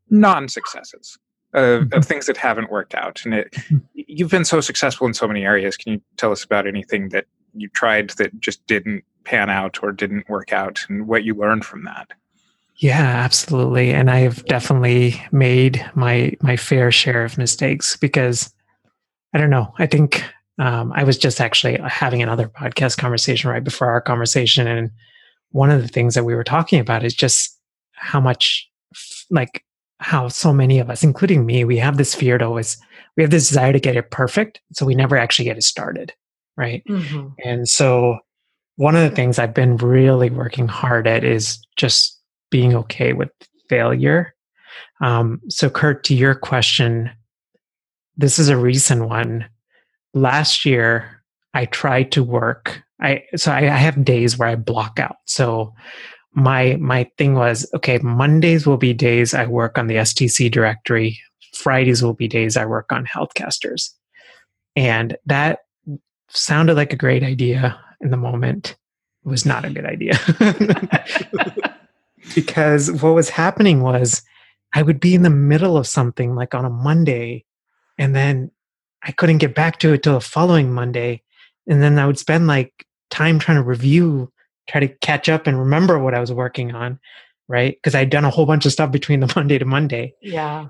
non-successes, 0.09 1.17
of, 1.53 1.83
mm-hmm. 1.83 1.97
of 1.97 2.05
things 2.05 2.27
that 2.27 2.37
haven't 2.37 2.71
worked 2.71 2.95
out. 2.95 3.21
And 3.25 3.33
it, 3.33 3.51
mm-hmm. 3.51 3.79
you've 3.93 4.31
been 4.31 4.45
so 4.45 4.61
successful 4.61 5.05
in 5.05 5.13
so 5.13 5.27
many 5.27 5.43
areas. 5.43 5.75
Can 5.75 5.93
you 5.93 6.01
tell 6.15 6.31
us 6.31 6.45
about 6.45 6.65
anything 6.65 7.09
that 7.09 7.25
you 7.53 7.67
tried 7.67 8.11
that 8.11 8.39
just 8.39 8.65
didn't 8.67 9.03
pan 9.25 9.49
out 9.49 9.83
or 9.83 9.91
didn't 9.91 10.29
work 10.29 10.53
out 10.53 10.79
and 10.87 11.07
what 11.07 11.25
you 11.25 11.35
learned 11.35 11.65
from 11.65 11.83
that? 11.83 12.07
Yeah, 12.81 12.99
absolutely. 12.99 13.91
And 13.91 14.09
I've 14.09 14.43
definitely 14.45 15.21
made 15.31 15.87
my 15.93 16.33
my 16.41 16.57
fair 16.57 16.91
share 16.91 17.23
of 17.23 17.37
mistakes 17.37 17.95
because 17.95 18.51
I 19.35 19.37
don't 19.37 19.51
know. 19.51 19.71
I 19.77 19.85
think 19.85 20.23
um, 20.57 20.91
I 20.95 21.03
was 21.03 21.17
just 21.17 21.39
actually 21.39 21.79
having 21.85 22.23
another 22.23 22.49
podcast 22.49 22.97
conversation 22.97 23.51
right 23.51 23.63
before 23.63 23.87
our 23.87 24.01
conversation, 24.01 24.65
and 24.67 24.89
one 25.51 25.69
of 25.69 25.81
the 25.81 25.87
things 25.87 26.15
that 26.15 26.23
we 26.23 26.33
were 26.33 26.43
talking 26.43 26.79
about 26.79 27.03
is 27.03 27.13
just 27.13 27.55
how 27.93 28.19
much, 28.19 28.67
like, 29.29 29.63
how 29.99 30.27
so 30.27 30.51
many 30.51 30.79
of 30.79 30.89
us, 30.89 31.03
including 31.03 31.45
me, 31.45 31.63
we 31.63 31.77
have 31.77 31.97
this 31.97 32.15
fear 32.15 32.39
to 32.39 32.45
always, 32.45 32.77
we 33.15 33.21
have 33.21 33.31
this 33.31 33.47
desire 33.47 33.73
to 33.73 33.79
get 33.79 33.95
it 33.95 34.09
perfect, 34.09 34.59
so 34.73 34.87
we 34.87 34.95
never 34.95 35.17
actually 35.17 35.45
get 35.45 35.57
it 35.57 35.63
started, 35.63 36.13
right? 36.57 36.83
Mm-hmm. 36.89 37.27
And 37.45 37.69
so, 37.69 38.17
one 38.75 38.95
of 38.95 39.07
the 39.07 39.15
things 39.15 39.37
I've 39.37 39.53
been 39.53 39.77
really 39.77 40.31
working 40.31 40.67
hard 40.67 41.07
at 41.07 41.23
is 41.23 41.59
just 41.75 42.20
being 42.51 42.75
okay 42.75 43.13
with 43.13 43.29
failure. 43.67 44.35
Um, 45.01 45.41
so, 45.49 45.69
Curt, 45.69 46.03
to 46.05 46.15
your 46.15 46.35
question, 46.35 47.09
this 48.15 48.37
is 48.37 48.49
a 48.49 48.57
recent 48.57 49.09
one. 49.09 49.47
Last 50.13 50.65
year, 50.65 51.23
I 51.53 51.65
tried 51.65 52.11
to 52.13 52.23
work. 52.23 52.83
I 53.01 53.23
so 53.35 53.51
I, 53.51 53.61
I 53.61 53.77
have 53.77 54.05
days 54.05 54.37
where 54.37 54.47
I 54.47 54.55
block 54.55 54.99
out. 54.99 55.15
So 55.25 55.73
my 56.33 56.77
my 56.79 57.09
thing 57.17 57.33
was 57.33 57.69
okay. 57.73 57.97
Mondays 57.99 58.67
will 58.67 58.77
be 58.77 58.93
days 58.93 59.33
I 59.33 59.45
work 59.45 59.77
on 59.77 59.87
the 59.87 59.95
STC 59.95 60.51
directory. 60.51 61.19
Fridays 61.53 62.03
will 62.03 62.13
be 62.13 62.27
days 62.27 62.55
I 62.55 62.65
work 62.65 62.91
on 62.91 63.05
Healthcasters, 63.05 63.89
and 64.75 65.17
that 65.25 65.59
sounded 66.29 66.75
like 66.75 66.93
a 66.93 66.97
great 66.97 67.23
idea 67.23 67.79
in 68.01 68.11
the 68.11 68.17
moment. 68.17 68.75
It 69.25 69.29
was 69.29 69.45
not 69.45 69.65
a 69.65 69.69
good 69.69 69.85
idea. 69.85 70.17
because 72.33 72.91
what 72.91 73.15
was 73.15 73.29
happening 73.29 73.81
was 73.81 74.21
I 74.73 74.81
would 74.81 74.99
be 74.99 75.13
in 75.15 75.23
the 75.23 75.29
middle 75.29 75.77
of 75.77 75.87
something 75.87 76.35
like 76.35 76.53
on 76.53 76.65
a 76.65 76.69
Monday, 76.69 77.45
and 77.97 78.15
then 78.15 78.51
I 79.03 79.11
couldn't 79.11 79.39
get 79.39 79.55
back 79.55 79.79
to 79.79 79.93
it 79.93 80.03
till 80.03 80.13
the 80.13 80.21
following 80.21 80.71
Monday. 80.71 81.21
And 81.67 81.81
then 81.81 81.99
I 81.99 82.05
would 82.05 82.19
spend 82.19 82.47
like 82.47 82.85
time 83.09 83.39
trying 83.39 83.57
to 83.57 83.63
review, 83.63 84.31
try 84.67 84.79
to 84.79 84.87
catch 84.87 85.29
up 85.29 85.47
and 85.47 85.59
remember 85.59 85.99
what 85.99 86.13
I 86.13 86.19
was 86.19 86.31
working 86.31 86.73
on, 86.73 86.99
right? 87.47 87.75
Because 87.75 87.95
I'd 87.95 88.09
done 88.09 88.25
a 88.25 88.29
whole 88.29 88.45
bunch 88.45 88.65
of 88.65 88.71
stuff 88.71 88.91
between 88.91 89.19
the 89.19 89.31
Monday 89.35 89.57
to 89.57 89.65
Monday. 89.65 90.13
Yeah. 90.21 90.67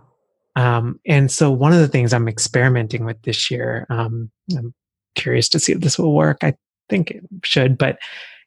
Um, 0.55 0.99
and 1.05 1.31
so 1.31 1.49
one 1.49 1.71
of 1.71 1.79
the 1.79 1.87
things 1.87 2.13
I'm 2.13 2.27
experimenting 2.27 3.05
with 3.05 3.21
this 3.21 3.49
year, 3.49 3.85
um, 3.89 4.29
I'm 4.57 4.73
curious 5.15 5.47
to 5.49 5.59
see 5.59 5.71
if 5.71 5.79
this 5.79 5.97
will 5.97 6.13
work. 6.13 6.39
I 6.43 6.55
think 6.89 7.11
it 7.11 7.23
should, 7.43 7.77
but 7.77 7.99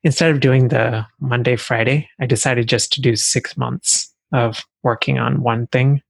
instead 0.05 0.31
of 0.31 0.41
doing 0.41 0.69
the 0.69 1.05
Monday, 1.19 1.57
Friday, 1.57 2.09
I 2.21 2.27
decided 2.27 2.69
just 2.69 2.93
to 2.93 3.01
do 3.01 3.17
six 3.17 3.57
months 3.57 4.15
of 4.33 4.65
working 4.83 5.19
on 5.19 5.43
one 5.43 5.67
thing, 5.69 6.03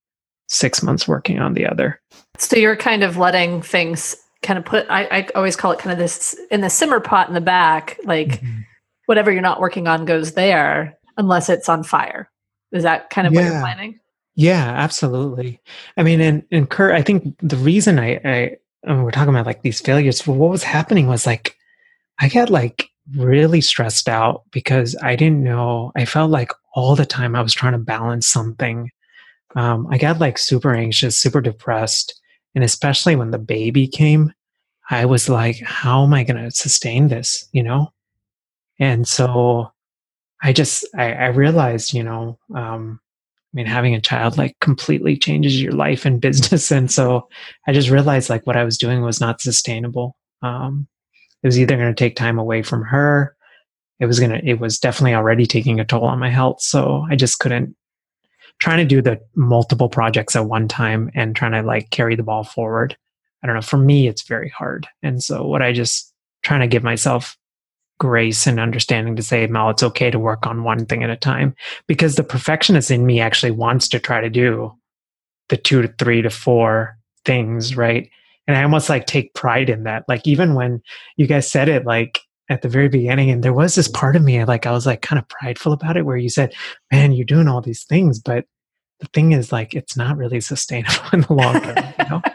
six 0.48 0.82
months 0.82 1.08
working 1.08 1.38
on 1.38 1.54
the 1.54 1.66
other. 1.66 2.00
So 2.36 2.56
you're 2.56 2.76
kind 2.76 3.02
of 3.02 3.16
letting 3.16 3.62
things 3.62 4.16
kind 4.42 4.58
of 4.58 4.64
put, 4.64 4.86
I, 4.90 5.04
I 5.04 5.28
always 5.34 5.56
call 5.56 5.72
it 5.72 5.78
kind 5.78 5.92
of 5.92 5.98
this 5.98 6.38
in 6.50 6.60
the 6.60 6.68
simmer 6.68 7.00
pot 7.00 7.28
in 7.28 7.34
the 7.34 7.40
back, 7.40 7.98
like 8.04 8.40
mm-hmm. 8.40 8.60
whatever 9.06 9.32
you're 9.32 9.40
not 9.40 9.60
working 9.60 9.88
on 9.88 10.04
goes 10.04 10.32
there 10.32 10.98
unless 11.16 11.48
it's 11.48 11.68
on 11.68 11.82
fire. 11.82 12.30
Is 12.72 12.82
that 12.82 13.08
kind 13.08 13.26
of 13.26 13.32
yeah. 13.32 13.40
what 13.40 13.46
you're 13.46 13.60
planning? 13.60 14.00
Yeah, 14.34 14.72
absolutely. 14.76 15.60
I 15.96 16.02
mean, 16.02 16.20
and, 16.20 16.42
and 16.50 16.68
Curt, 16.68 16.92
I 16.92 17.02
think 17.02 17.36
the 17.40 17.56
reason 17.56 18.00
I, 18.00 18.20
I, 18.24 18.56
I 18.84 18.92
mean, 18.92 19.04
we're 19.04 19.12
talking 19.12 19.32
about 19.32 19.46
like 19.46 19.62
these 19.62 19.80
failures, 19.80 20.26
well, 20.26 20.36
what 20.36 20.50
was 20.50 20.64
happening 20.64 21.06
was 21.06 21.24
like, 21.24 21.56
I 22.18 22.28
got 22.28 22.50
like 22.50 22.90
really 23.12 23.60
stressed 23.60 24.08
out 24.08 24.42
because 24.50 24.96
I 25.02 25.16
didn't 25.16 25.42
know, 25.42 25.92
I 25.96 26.04
felt 26.04 26.30
like 26.30 26.50
all 26.74 26.96
the 26.96 27.06
time 27.06 27.34
I 27.34 27.42
was 27.42 27.54
trying 27.54 27.72
to 27.72 27.78
balance 27.78 28.28
something. 28.28 28.90
Um, 29.56 29.86
I 29.90 29.98
got 29.98 30.20
like 30.20 30.38
super 30.38 30.74
anxious, 30.74 31.20
super 31.20 31.40
depressed. 31.40 32.20
And 32.54 32.64
especially 32.64 33.16
when 33.16 33.30
the 33.30 33.38
baby 33.38 33.86
came, 33.86 34.32
I 34.90 35.04
was 35.04 35.28
like, 35.28 35.60
how 35.62 36.04
am 36.04 36.14
I 36.14 36.24
going 36.24 36.42
to 36.42 36.50
sustain 36.50 37.08
this? 37.08 37.48
You 37.52 37.62
know? 37.62 37.92
And 38.78 39.06
so 39.06 39.70
I 40.42 40.52
just, 40.52 40.86
I, 40.96 41.12
I 41.12 41.26
realized, 41.28 41.94
you 41.94 42.02
know, 42.02 42.38
um, 42.54 43.00
I 43.02 43.56
mean, 43.56 43.66
having 43.66 43.94
a 43.94 44.00
child 44.00 44.36
like 44.36 44.56
completely 44.60 45.16
changes 45.16 45.60
your 45.62 45.72
life 45.72 46.04
and 46.04 46.20
business. 46.20 46.70
And 46.72 46.90
so 46.90 47.28
I 47.66 47.72
just 47.72 47.90
realized 47.90 48.30
like 48.30 48.46
what 48.46 48.56
I 48.56 48.64
was 48.64 48.78
doing 48.78 49.02
was 49.02 49.20
not 49.20 49.40
sustainable. 49.40 50.16
Um, 50.42 50.88
it 51.44 51.46
was 51.46 51.58
either 51.58 51.76
going 51.76 51.94
to 51.94 52.04
take 52.04 52.16
time 52.16 52.38
away 52.38 52.62
from 52.62 52.82
her. 52.82 53.36
It 54.00 54.06
was 54.06 54.18
going 54.18 54.32
to, 54.32 54.44
it 54.44 54.58
was 54.58 54.78
definitely 54.78 55.14
already 55.14 55.46
taking 55.46 55.78
a 55.78 55.84
toll 55.84 56.06
on 56.06 56.18
my 56.18 56.30
health. 56.30 56.62
So 56.62 57.04
I 57.08 57.16
just 57.16 57.38
couldn't, 57.38 57.76
trying 58.58 58.78
to 58.78 58.86
do 58.86 59.02
the 59.02 59.20
multiple 59.36 59.90
projects 59.90 60.34
at 60.34 60.46
one 60.46 60.68
time 60.68 61.10
and 61.14 61.36
trying 61.36 61.52
to 61.52 61.62
like 61.62 61.90
carry 61.90 62.16
the 62.16 62.22
ball 62.22 62.44
forward. 62.44 62.96
I 63.42 63.46
don't 63.46 63.56
know. 63.56 63.62
For 63.62 63.76
me, 63.76 64.08
it's 64.08 64.26
very 64.26 64.48
hard. 64.48 64.88
And 65.02 65.22
so 65.22 65.46
what 65.46 65.60
I 65.60 65.72
just 65.72 66.12
trying 66.42 66.60
to 66.60 66.66
give 66.66 66.82
myself 66.82 67.36
grace 68.00 68.46
and 68.46 68.58
understanding 68.58 69.16
to 69.16 69.22
say, 69.22 69.46
Mel, 69.46 69.70
it's 69.70 69.82
okay 69.82 70.10
to 70.10 70.18
work 70.18 70.46
on 70.46 70.64
one 70.64 70.86
thing 70.86 71.04
at 71.04 71.10
a 71.10 71.16
time 71.16 71.54
because 71.86 72.16
the 72.16 72.24
perfectionist 72.24 72.90
in 72.90 73.04
me 73.04 73.20
actually 73.20 73.52
wants 73.52 73.88
to 73.88 74.00
try 74.00 74.22
to 74.22 74.30
do 74.30 74.72
the 75.50 75.58
two 75.58 75.82
to 75.82 75.88
three 75.98 76.22
to 76.22 76.30
four 76.30 76.96
things, 77.26 77.76
right? 77.76 78.08
And 78.46 78.56
I 78.56 78.62
almost 78.62 78.88
like 78.88 79.06
take 79.06 79.34
pride 79.34 79.70
in 79.70 79.84
that. 79.84 80.04
Like 80.08 80.26
even 80.26 80.54
when 80.54 80.82
you 81.16 81.26
guys 81.26 81.50
said 81.50 81.68
it, 81.68 81.86
like 81.86 82.20
at 82.50 82.62
the 82.62 82.68
very 82.68 82.88
beginning, 82.88 83.30
and 83.30 83.42
there 83.42 83.54
was 83.54 83.74
this 83.74 83.88
part 83.88 84.16
of 84.16 84.22
me, 84.22 84.44
like 84.44 84.66
I 84.66 84.72
was 84.72 84.86
like 84.86 85.00
kind 85.02 85.18
of 85.18 85.28
prideful 85.28 85.72
about 85.72 85.96
it, 85.96 86.04
where 86.04 86.16
you 86.16 86.28
said, 86.28 86.54
"Man, 86.92 87.12
you're 87.12 87.24
doing 87.24 87.48
all 87.48 87.62
these 87.62 87.84
things," 87.84 88.18
but 88.18 88.44
the 89.00 89.06
thing 89.06 89.32
is 89.32 89.52
like 89.52 89.74
it's 89.74 89.96
not 89.96 90.16
really 90.16 90.40
sustainable 90.40 91.04
in 91.12 91.20
the 91.22 91.32
long 91.32 91.60
term 91.60 91.76
you 91.98 92.04
know? 92.10 92.22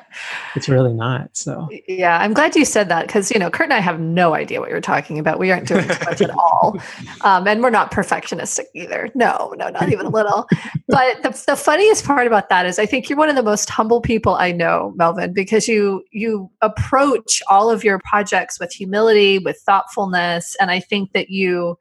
It's 0.56 0.68
really 0.68 0.94
not 0.94 1.30
so. 1.38 1.70
Yeah 1.88 2.18
i'm 2.18 2.34
glad 2.34 2.56
you 2.56 2.66
said 2.66 2.90
that 2.90 3.06
because 3.06 3.32
you 3.32 3.40
know 3.40 3.50
Curt 3.50 3.66
and 3.66 3.74
i 3.74 3.80
have 3.80 4.00
no 4.00 4.34
idea 4.34 4.60
what 4.60 4.70
you're 4.70 4.82
talking 4.82 5.20
about. 5.20 5.40
We 5.40 5.52
aren't 5.52 5.68
doing 5.68 5.88
too 5.88 6.06
much 6.06 6.22
at 6.22 6.32
all. 6.32 6.80
Um, 7.22 7.48
and 7.48 7.62
we're 7.62 7.70
not 7.70 7.92
perfectionistic 7.92 8.66
either. 8.74 9.10
No 9.14 9.54
no 9.58 9.70
not 9.70 9.92
even 9.92 10.08
a 10.08 10.10
little. 10.10 10.48
But 10.88 11.22
the, 11.22 11.44
the 11.48 11.56
funniest 11.56 12.06
part 12.06 12.28
about 12.28 12.50
that 12.50 12.66
is 12.66 12.80
i 12.80 12.86
think 12.86 13.10
you're 13.10 13.18
one 13.18 13.30
of 13.30 13.36
the 13.36 13.44
most 13.44 13.70
humble 13.70 14.02
people 14.02 14.36
i 14.36 14.52
know 14.52 14.94
melvin 14.96 15.32
because 15.34 15.68
you 15.68 16.04
you 16.12 16.50
approach 16.62 17.42
all 17.50 17.70
of 17.70 17.84
your 17.84 18.00
projects 18.00 18.60
with 18.60 18.72
humility 18.72 19.38
with 19.40 19.58
thoughtfulness 19.60 20.56
and 20.60 20.72
i 20.72 20.80
think 20.80 21.14
that 21.14 21.30
you 21.30 21.78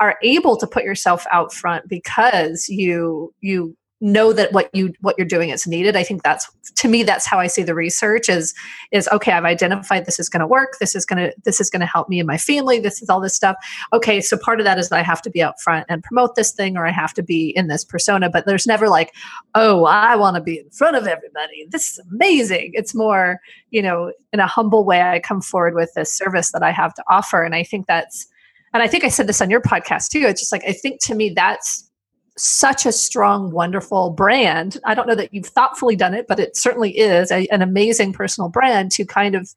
are 0.00 0.16
able 0.22 0.56
to 0.56 0.66
put 0.66 0.82
yourself 0.82 1.26
out 1.30 1.52
front 1.52 1.88
because 1.88 2.68
you 2.68 3.32
you 3.40 3.76
know 4.00 4.32
that 4.32 4.52
what 4.52 4.70
you 4.72 4.92
what 5.00 5.14
you're 5.18 5.26
doing 5.26 5.50
is 5.50 5.66
needed. 5.66 5.94
I 5.94 6.02
think 6.02 6.22
that's 6.22 6.50
to 6.76 6.88
me 6.88 7.02
that's 7.02 7.26
how 7.26 7.38
i 7.38 7.46
see 7.46 7.62
the 7.62 7.74
research 7.74 8.28
is 8.28 8.54
is 8.92 9.08
okay 9.12 9.32
i've 9.32 9.44
identified 9.44 10.06
this 10.06 10.18
is 10.18 10.28
going 10.28 10.40
to 10.40 10.46
work. 10.46 10.76
This 10.80 10.94
is 10.94 11.04
going 11.04 11.18
to 11.18 11.34
this 11.44 11.60
is 11.60 11.68
going 11.68 11.80
to 11.80 11.86
help 11.86 12.08
me 12.08 12.18
and 12.18 12.26
my 12.26 12.38
family. 12.38 12.80
This 12.80 13.02
is 13.02 13.10
all 13.10 13.20
this 13.20 13.34
stuff. 13.34 13.56
Okay 13.92 14.20
so 14.20 14.38
part 14.38 14.60
of 14.60 14.64
that 14.64 14.78
is 14.78 14.88
that 14.88 14.98
i 14.98 15.02
have 15.02 15.20
to 15.22 15.30
be 15.30 15.42
up 15.42 15.60
front 15.60 15.86
and 15.88 16.02
promote 16.02 16.34
this 16.34 16.52
thing 16.52 16.76
or 16.76 16.86
i 16.86 16.90
have 16.90 17.12
to 17.14 17.22
be 17.22 17.50
in 17.56 17.68
this 17.68 17.84
persona 17.84 18.30
but 18.30 18.46
there's 18.46 18.66
never 18.66 18.88
like 18.88 19.12
oh 19.54 19.84
i 19.84 20.16
want 20.16 20.36
to 20.36 20.42
be 20.42 20.58
in 20.58 20.70
front 20.70 20.96
of 20.96 21.06
everybody. 21.06 21.66
This 21.68 21.92
is 21.92 22.00
amazing. 22.10 22.70
It's 22.74 22.94
more 22.94 23.38
you 23.70 23.82
know 23.82 24.12
in 24.32 24.40
a 24.40 24.46
humble 24.46 24.84
way 24.84 25.02
i 25.02 25.18
come 25.20 25.42
forward 25.42 25.74
with 25.74 25.92
this 25.94 26.12
service 26.12 26.52
that 26.52 26.62
i 26.62 26.70
have 26.70 26.94
to 26.94 27.04
offer. 27.10 27.42
And 27.42 27.54
i 27.54 27.62
think 27.62 27.86
that's 27.86 28.26
and 28.72 28.82
i 28.82 28.86
think 28.86 29.04
i 29.04 29.08
said 29.08 29.26
this 29.26 29.42
on 29.42 29.50
your 29.50 29.60
podcast 29.60 30.08
too. 30.08 30.20
It's 30.20 30.40
just 30.40 30.52
like 30.52 30.64
i 30.66 30.72
think 30.72 31.02
to 31.04 31.14
me 31.14 31.30
that's 31.30 31.89
such 32.36 32.86
a 32.86 32.92
strong, 32.92 33.50
wonderful 33.50 34.10
brand. 34.10 34.78
I 34.84 34.94
don't 34.94 35.06
know 35.06 35.14
that 35.14 35.34
you've 35.34 35.46
thoughtfully 35.46 35.96
done 35.96 36.14
it, 36.14 36.26
but 36.28 36.40
it 36.40 36.56
certainly 36.56 36.96
is 36.96 37.30
a, 37.30 37.46
an 37.48 37.62
amazing 37.62 38.12
personal 38.12 38.48
brand 38.48 38.92
to 38.92 39.04
kind 39.04 39.34
of 39.34 39.54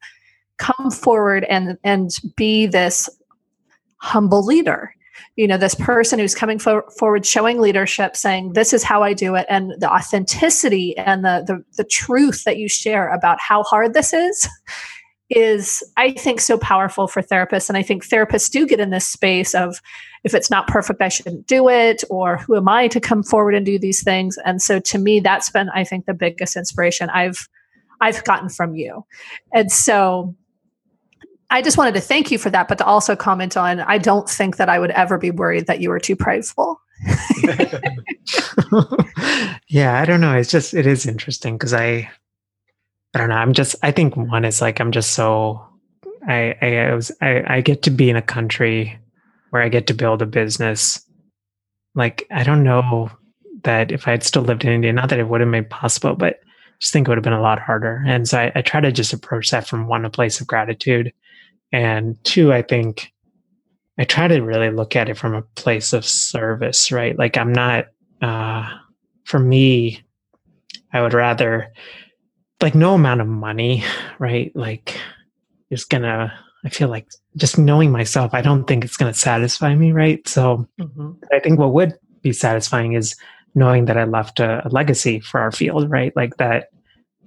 come 0.58 0.90
forward 0.90 1.44
and 1.44 1.78
and 1.84 2.10
be 2.36 2.66
this 2.66 3.08
humble 3.98 4.44
leader. 4.44 4.94
You 5.36 5.48
know, 5.48 5.56
this 5.56 5.74
person 5.74 6.20
who's 6.20 6.34
coming 6.34 6.60
for, 6.60 6.88
forward, 6.96 7.26
showing 7.26 7.58
leadership, 7.58 8.16
saying, 8.16 8.52
"This 8.52 8.72
is 8.72 8.84
how 8.84 9.02
I 9.02 9.14
do 9.14 9.34
it," 9.34 9.46
and 9.48 9.72
the 9.78 9.92
authenticity 9.92 10.96
and 10.96 11.24
the, 11.24 11.44
the 11.46 11.64
the 11.76 11.88
truth 11.88 12.44
that 12.44 12.56
you 12.56 12.68
share 12.68 13.12
about 13.12 13.40
how 13.40 13.62
hard 13.62 13.94
this 13.94 14.12
is 14.12 14.48
is 15.30 15.82
i 15.96 16.12
think 16.12 16.40
so 16.40 16.58
powerful 16.58 17.06
for 17.06 17.22
therapists. 17.22 17.68
And 17.68 17.78
i 17.78 17.82
think 17.82 18.06
therapists 18.06 18.50
do 18.50 18.66
get 18.66 18.80
in 18.80 18.90
this 18.90 19.06
space 19.06 19.54
of 19.54 19.80
if 20.22 20.34
it's 20.34 20.50
not 20.50 20.68
perfect 20.68 21.00
i 21.00 21.08
shouldn't 21.08 21.46
do 21.46 21.68
it 21.68 22.04
or 22.10 22.38
who 22.38 22.56
am 22.56 22.68
i 22.68 22.88
to 22.88 23.00
come 23.00 23.22
forward 23.22 23.54
and 23.54 23.64
do 23.64 23.78
these 23.78 24.02
things? 24.02 24.38
And 24.44 24.60
so 24.60 24.78
to 24.80 24.98
me 24.98 25.20
that's 25.20 25.50
been 25.50 25.70
i 25.70 25.84
think 25.84 26.04
the 26.06 26.14
biggest 26.14 26.56
inspiration 26.56 27.08
i've 27.10 27.48
i've 28.00 28.22
gotten 28.24 28.48
from 28.48 28.74
you. 28.74 29.04
And 29.52 29.72
so 29.72 30.34
i 31.50 31.62
just 31.62 31.78
wanted 31.78 31.94
to 31.94 32.00
thank 32.00 32.30
you 32.30 32.38
for 32.38 32.50
that 32.50 32.68
but 32.68 32.78
to 32.78 32.84
also 32.84 33.16
comment 33.16 33.56
on 33.56 33.80
i 33.80 33.96
don't 33.98 34.28
think 34.28 34.56
that 34.56 34.68
i 34.68 34.78
would 34.78 34.90
ever 34.90 35.16
be 35.18 35.30
worried 35.30 35.66
that 35.66 35.80
you 35.80 35.88
were 35.88 36.00
too 36.00 36.16
prideful. 36.16 36.80
Yeah 39.68 40.00
i 40.00 40.04
don't 40.04 40.20
know. 40.20 40.36
It's 40.36 40.50
just 40.50 40.74
it 40.74 40.86
is 40.86 41.06
interesting 41.06 41.56
because 41.56 41.72
i 41.72 42.10
I 43.14 43.18
don't 43.18 43.28
know. 43.28 43.36
I'm 43.36 43.52
just. 43.52 43.76
I 43.82 43.92
think 43.92 44.16
one 44.16 44.44
is 44.44 44.60
like 44.60 44.80
I'm 44.80 44.92
just 44.92 45.12
so. 45.12 45.64
I 46.26 46.56
I, 46.60 46.78
I 46.78 46.94
was 46.94 47.12
I, 47.20 47.56
I 47.56 47.60
get 47.60 47.82
to 47.82 47.90
be 47.90 48.10
in 48.10 48.16
a 48.16 48.22
country 48.22 48.98
where 49.50 49.62
I 49.62 49.68
get 49.68 49.86
to 49.88 49.94
build 49.94 50.22
a 50.22 50.26
business. 50.26 51.04
Like 51.94 52.26
I 52.30 52.42
don't 52.42 52.64
know 52.64 53.10
that 53.62 53.92
if 53.92 54.08
I 54.08 54.12
had 54.12 54.22
still 54.24 54.42
lived 54.42 54.64
in 54.64 54.72
India, 54.72 54.92
not 54.92 55.08
that 55.10 55.18
it 55.20 55.28
would 55.28 55.40
have 55.40 55.50
been 55.50 55.64
possible, 55.66 56.14
but 56.16 56.34
I 56.44 56.76
just 56.80 56.92
think 56.92 57.06
it 57.06 57.10
would 57.10 57.18
have 57.18 57.24
been 57.24 57.32
a 57.32 57.40
lot 57.40 57.60
harder. 57.60 58.02
And 58.06 58.28
so 58.28 58.38
I, 58.38 58.52
I 58.56 58.62
try 58.62 58.80
to 58.80 58.90
just 58.92 59.12
approach 59.12 59.50
that 59.50 59.66
from 59.66 59.86
one, 59.86 60.04
a 60.04 60.10
place 60.10 60.40
of 60.40 60.46
gratitude, 60.46 61.12
and 61.72 62.22
two, 62.24 62.52
I 62.52 62.62
think 62.62 63.12
I 63.96 64.04
try 64.04 64.26
to 64.28 64.40
really 64.40 64.70
look 64.70 64.96
at 64.96 65.08
it 65.08 65.16
from 65.16 65.34
a 65.34 65.42
place 65.42 65.92
of 65.92 66.04
service. 66.04 66.90
Right? 66.90 67.16
Like 67.18 67.36
I'm 67.36 67.52
not. 67.52 67.86
uh 68.20 68.68
For 69.24 69.38
me, 69.38 70.02
I 70.92 71.00
would 71.00 71.14
rather 71.14 71.72
like 72.64 72.74
no 72.74 72.94
amount 72.94 73.20
of 73.20 73.26
money, 73.26 73.84
right? 74.18 74.50
Like 74.56 74.98
is 75.68 75.84
gonna 75.84 76.32
I 76.64 76.70
feel 76.70 76.88
like 76.88 77.06
just 77.36 77.58
knowing 77.58 77.92
myself, 77.92 78.32
I 78.32 78.40
don't 78.40 78.64
think 78.64 78.86
it's 78.86 78.96
gonna 78.96 79.12
satisfy 79.12 79.74
me, 79.74 79.92
right? 79.92 80.26
So 80.26 80.66
mm-hmm. 80.80 81.12
I 81.30 81.40
think 81.40 81.58
what 81.58 81.74
would 81.74 81.92
be 82.22 82.32
satisfying 82.32 82.94
is 82.94 83.16
knowing 83.54 83.84
that 83.84 83.98
I 83.98 84.04
left 84.04 84.40
a, 84.40 84.66
a, 84.66 84.70
legacy 84.70 85.20
for 85.20 85.40
our 85.40 85.52
field, 85.52 85.90
right? 85.90 86.16
Like 86.16 86.38
that 86.38 86.70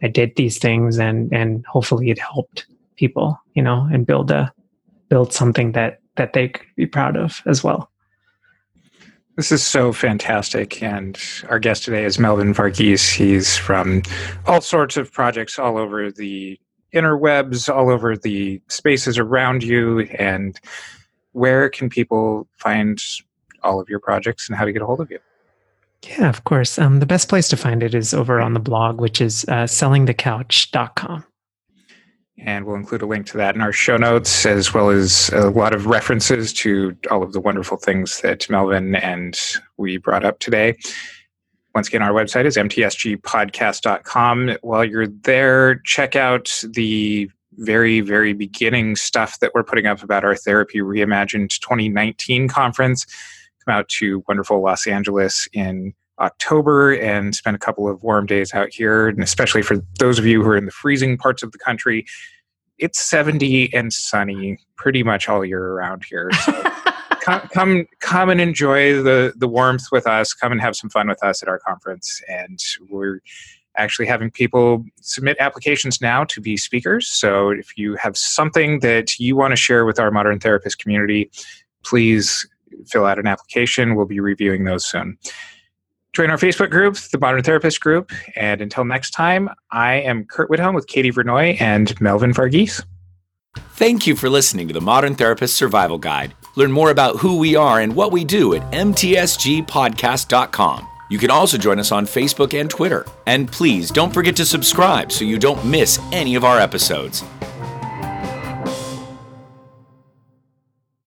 I 0.01 0.07
did 0.07 0.35
these 0.35 0.57
things 0.57 0.97
and 0.97 1.31
and 1.31 1.63
hopefully 1.67 2.09
it 2.09 2.17
helped 2.17 2.65
people, 2.95 3.39
you 3.53 3.61
know, 3.61 3.87
and 3.93 4.07
build 4.07 4.31
a 4.31 4.51
build 5.07 5.33
something 5.33 5.73
that 5.73 5.99
that 6.15 6.33
they 6.33 6.49
could 6.49 6.65
be 6.75 6.87
proud 6.87 7.15
of 7.15 7.43
as 7.45 7.63
well. 7.63 7.91
This 9.37 9.51
is 9.51 9.63
so 9.63 9.93
fantastic. 9.93 10.81
And 10.81 11.17
our 11.47 11.59
guest 11.59 11.83
today 11.83 12.03
is 12.05 12.17
Melvin 12.17 12.55
Varghese. 12.55 13.15
He's 13.15 13.55
from 13.55 14.01
all 14.47 14.61
sorts 14.61 14.97
of 14.97 15.11
projects 15.11 15.59
all 15.59 15.77
over 15.77 16.11
the 16.11 16.59
interwebs, 16.91 17.73
all 17.73 17.91
over 17.91 18.17
the 18.17 18.59
spaces 18.67 19.19
around 19.19 19.61
you, 19.61 20.01
and 20.17 20.59
where 21.33 21.69
can 21.69 21.87
people 21.87 22.47
find 22.57 22.99
all 23.61 23.79
of 23.79 23.87
your 23.89 23.99
projects 23.99 24.49
and 24.49 24.57
how 24.57 24.65
to 24.65 24.73
get 24.73 24.81
a 24.81 24.87
hold 24.87 25.01
of 25.01 25.11
you? 25.11 25.19
Yeah, 26.03 26.29
of 26.29 26.43
course. 26.43 26.79
Um, 26.79 26.99
the 26.99 27.05
best 27.05 27.29
place 27.29 27.47
to 27.49 27.57
find 27.57 27.83
it 27.83 27.93
is 27.93 28.15
over 28.15 28.41
on 28.41 28.53
the 28.53 28.59
blog, 28.59 28.99
which 28.99 29.21
is 29.21 29.45
uh, 29.49 29.65
sellingthecouch.com. 29.65 31.23
And 32.39 32.65
we'll 32.65 32.75
include 32.75 33.01
a 33.01 33.07
link 33.07 33.25
to 33.27 33.37
that 33.37 33.55
in 33.55 33.61
our 33.61 33.73
show 33.73 33.97
notes, 33.97 34.45
as 34.45 34.73
well 34.73 34.89
as 34.89 35.29
a 35.33 35.49
lot 35.49 35.73
of 35.73 35.87
references 35.87 36.53
to 36.53 36.95
all 37.09 37.23
of 37.23 37.33
the 37.33 37.39
wonderful 37.39 37.77
things 37.77 38.21
that 38.21 38.49
Melvin 38.49 38.95
and 38.95 39.39
we 39.77 39.97
brought 39.97 40.23
up 40.23 40.39
today. 40.39 40.77
Once 41.73 41.87
again, 41.87 42.01
our 42.01 42.11
website 42.11 42.45
is 42.45 42.57
mtsgpodcast.com. 42.57 44.57
While 44.61 44.85
you're 44.85 45.07
there, 45.07 45.75
check 45.85 46.15
out 46.15 46.61
the 46.63 47.29
very, 47.53 48.01
very 48.01 48.33
beginning 48.33 48.95
stuff 48.95 49.39
that 49.39 49.51
we're 49.53 49.63
putting 49.63 49.87
up 49.87 50.03
about 50.03 50.23
our 50.23 50.35
Therapy 50.35 50.79
Reimagined 50.79 51.59
2019 51.59 52.47
conference. 52.47 53.05
Come 53.65 53.75
out 53.75 53.89
to 53.89 54.23
wonderful 54.27 54.61
Los 54.61 54.87
Angeles 54.87 55.47
in 55.53 55.93
October 56.19 56.93
and 56.93 57.35
spend 57.35 57.55
a 57.55 57.59
couple 57.59 57.87
of 57.87 58.01
warm 58.03 58.25
days 58.25 58.53
out 58.53 58.69
here. 58.71 59.07
And 59.07 59.21
especially 59.21 59.61
for 59.61 59.77
those 59.99 60.17
of 60.17 60.25
you 60.25 60.41
who 60.41 60.49
are 60.49 60.57
in 60.57 60.65
the 60.65 60.71
freezing 60.71 61.17
parts 61.17 61.43
of 61.43 61.51
the 61.51 61.57
country, 61.57 62.05
it's 62.77 62.99
70 62.99 63.73
and 63.73 63.91
sunny 63.91 64.57
pretty 64.75 65.03
much 65.03 65.29
all 65.29 65.43
year 65.43 65.63
around 65.63 66.03
here. 66.05 66.31
So 66.43 66.51
come, 67.21 67.41
come, 67.53 67.87
come 67.99 68.29
and 68.29 68.39
enjoy 68.39 69.01
the, 69.01 69.33
the 69.35 69.47
warmth 69.47 69.85
with 69.91 70.07
us. 70.07 70.33
Come 70.33 70.51
and 70.51 70.61
have 70.61 70.75
some 70.75 70.89
fun 70.89 71.07
with 71.07 71.23
us 71.23 71.41
at 71.41 71.49
our 71.49 71.59
conference. 71.59 72.21
And 72.27 72.59
we're 72.89 73.21
actually 73.75 74.07
having 74.07 74.31
people 74.31 74.83
submit 75.01 75.37
applications 75.39 76.01
now 76.01 76.23
to 76.25 76.41
be 76.41 76.57
speakers. 76.57 77.07
So 77.07 77.51
if 77.51 77.77
you 77.77 77.95
have 77.95 78.17
something 78.17 78.79
that 78.79 79.19
you 79.19 79.35
want 79.35 79.51
to 79.51 79.55
share 79.55 79.85
with 79.85 79.99
our 79.99 80.11
modern 80.11 80.39
therapist 80.39 80.79
community, 80.79 81.29
please 81.83 82.47
fill 82.87 83.05
out 83.05 83.19
an 83.19 83.27
application. 83.27 83.95
We'll 83.95 84.05
be 84.05 84.19
reviewing 84.19 84.65
those 84.65 84.85
soon. 84.85 85.17
Join 86.17 86.31
our 86.31 86.37
Facebook 86.37 86.71
group, 86.71 86.95
the 86.95 87.19
Modern 87.19 87.43
Therapist 87.43 87.79
Group. 87.79 88.11
And 88.35 88.59
until 88.59 88.83
next 88.83 89.11
time, 89.11 89.51
I 89.69 89.97
am 89.97 90.25
Curt 90.25 90.49
Widhalm 90.49 90.73
with 90.73 90.87
Katie 90.87 91.11
Vernoy 91.11 91.61
and 91.61 91.93
Melvin 92.01 92.33
Varghese. 92.33 92.83
Thank 93.73 94.07
you 94.07 94.15
for 94.15 94.27
listening 94.27 94.67
to 94.67 94.73
the 94.73 94.81
Modern 94.81 95.13
Therapist 95.13 95.55
Survival 95.55 95.99
Guide. 95.99 96.33
Learn 96.55 96.71
more 96.71 96.89
about 96.89 97.17
who 97.17 97.37
we 97.37 97.55
are 97.55 97.81
and 97.81 97.95
what 97.95 98.11
we 98.11 98.25
do 98.25 98.55
at 98.55 98.63
mtsgpodcast.com. 98.71 100.87
You 101.11 101.19
can 101.19 101.29
also 101.29 101.57
join 101.59 101.77
us 101.77 101.91
on 101.91 102.07
Facebook 102.07 102.59
and 102.59 102.67
Twitter. 102.67 103.05
And 103.27 103.51
please 103.51 103.91
don't 103.91 104.11
forget 104.11 104.35
to 104.37 104.45
subscribe 104.45 105.11
so 105.11 105.23
you 105.23 105.37
don't 105.37 105.63
miss 105.67 105.99
any 106.11 106.33
of 106.33 106.43
our 106.43 106.59
episodes. 106.59 107.23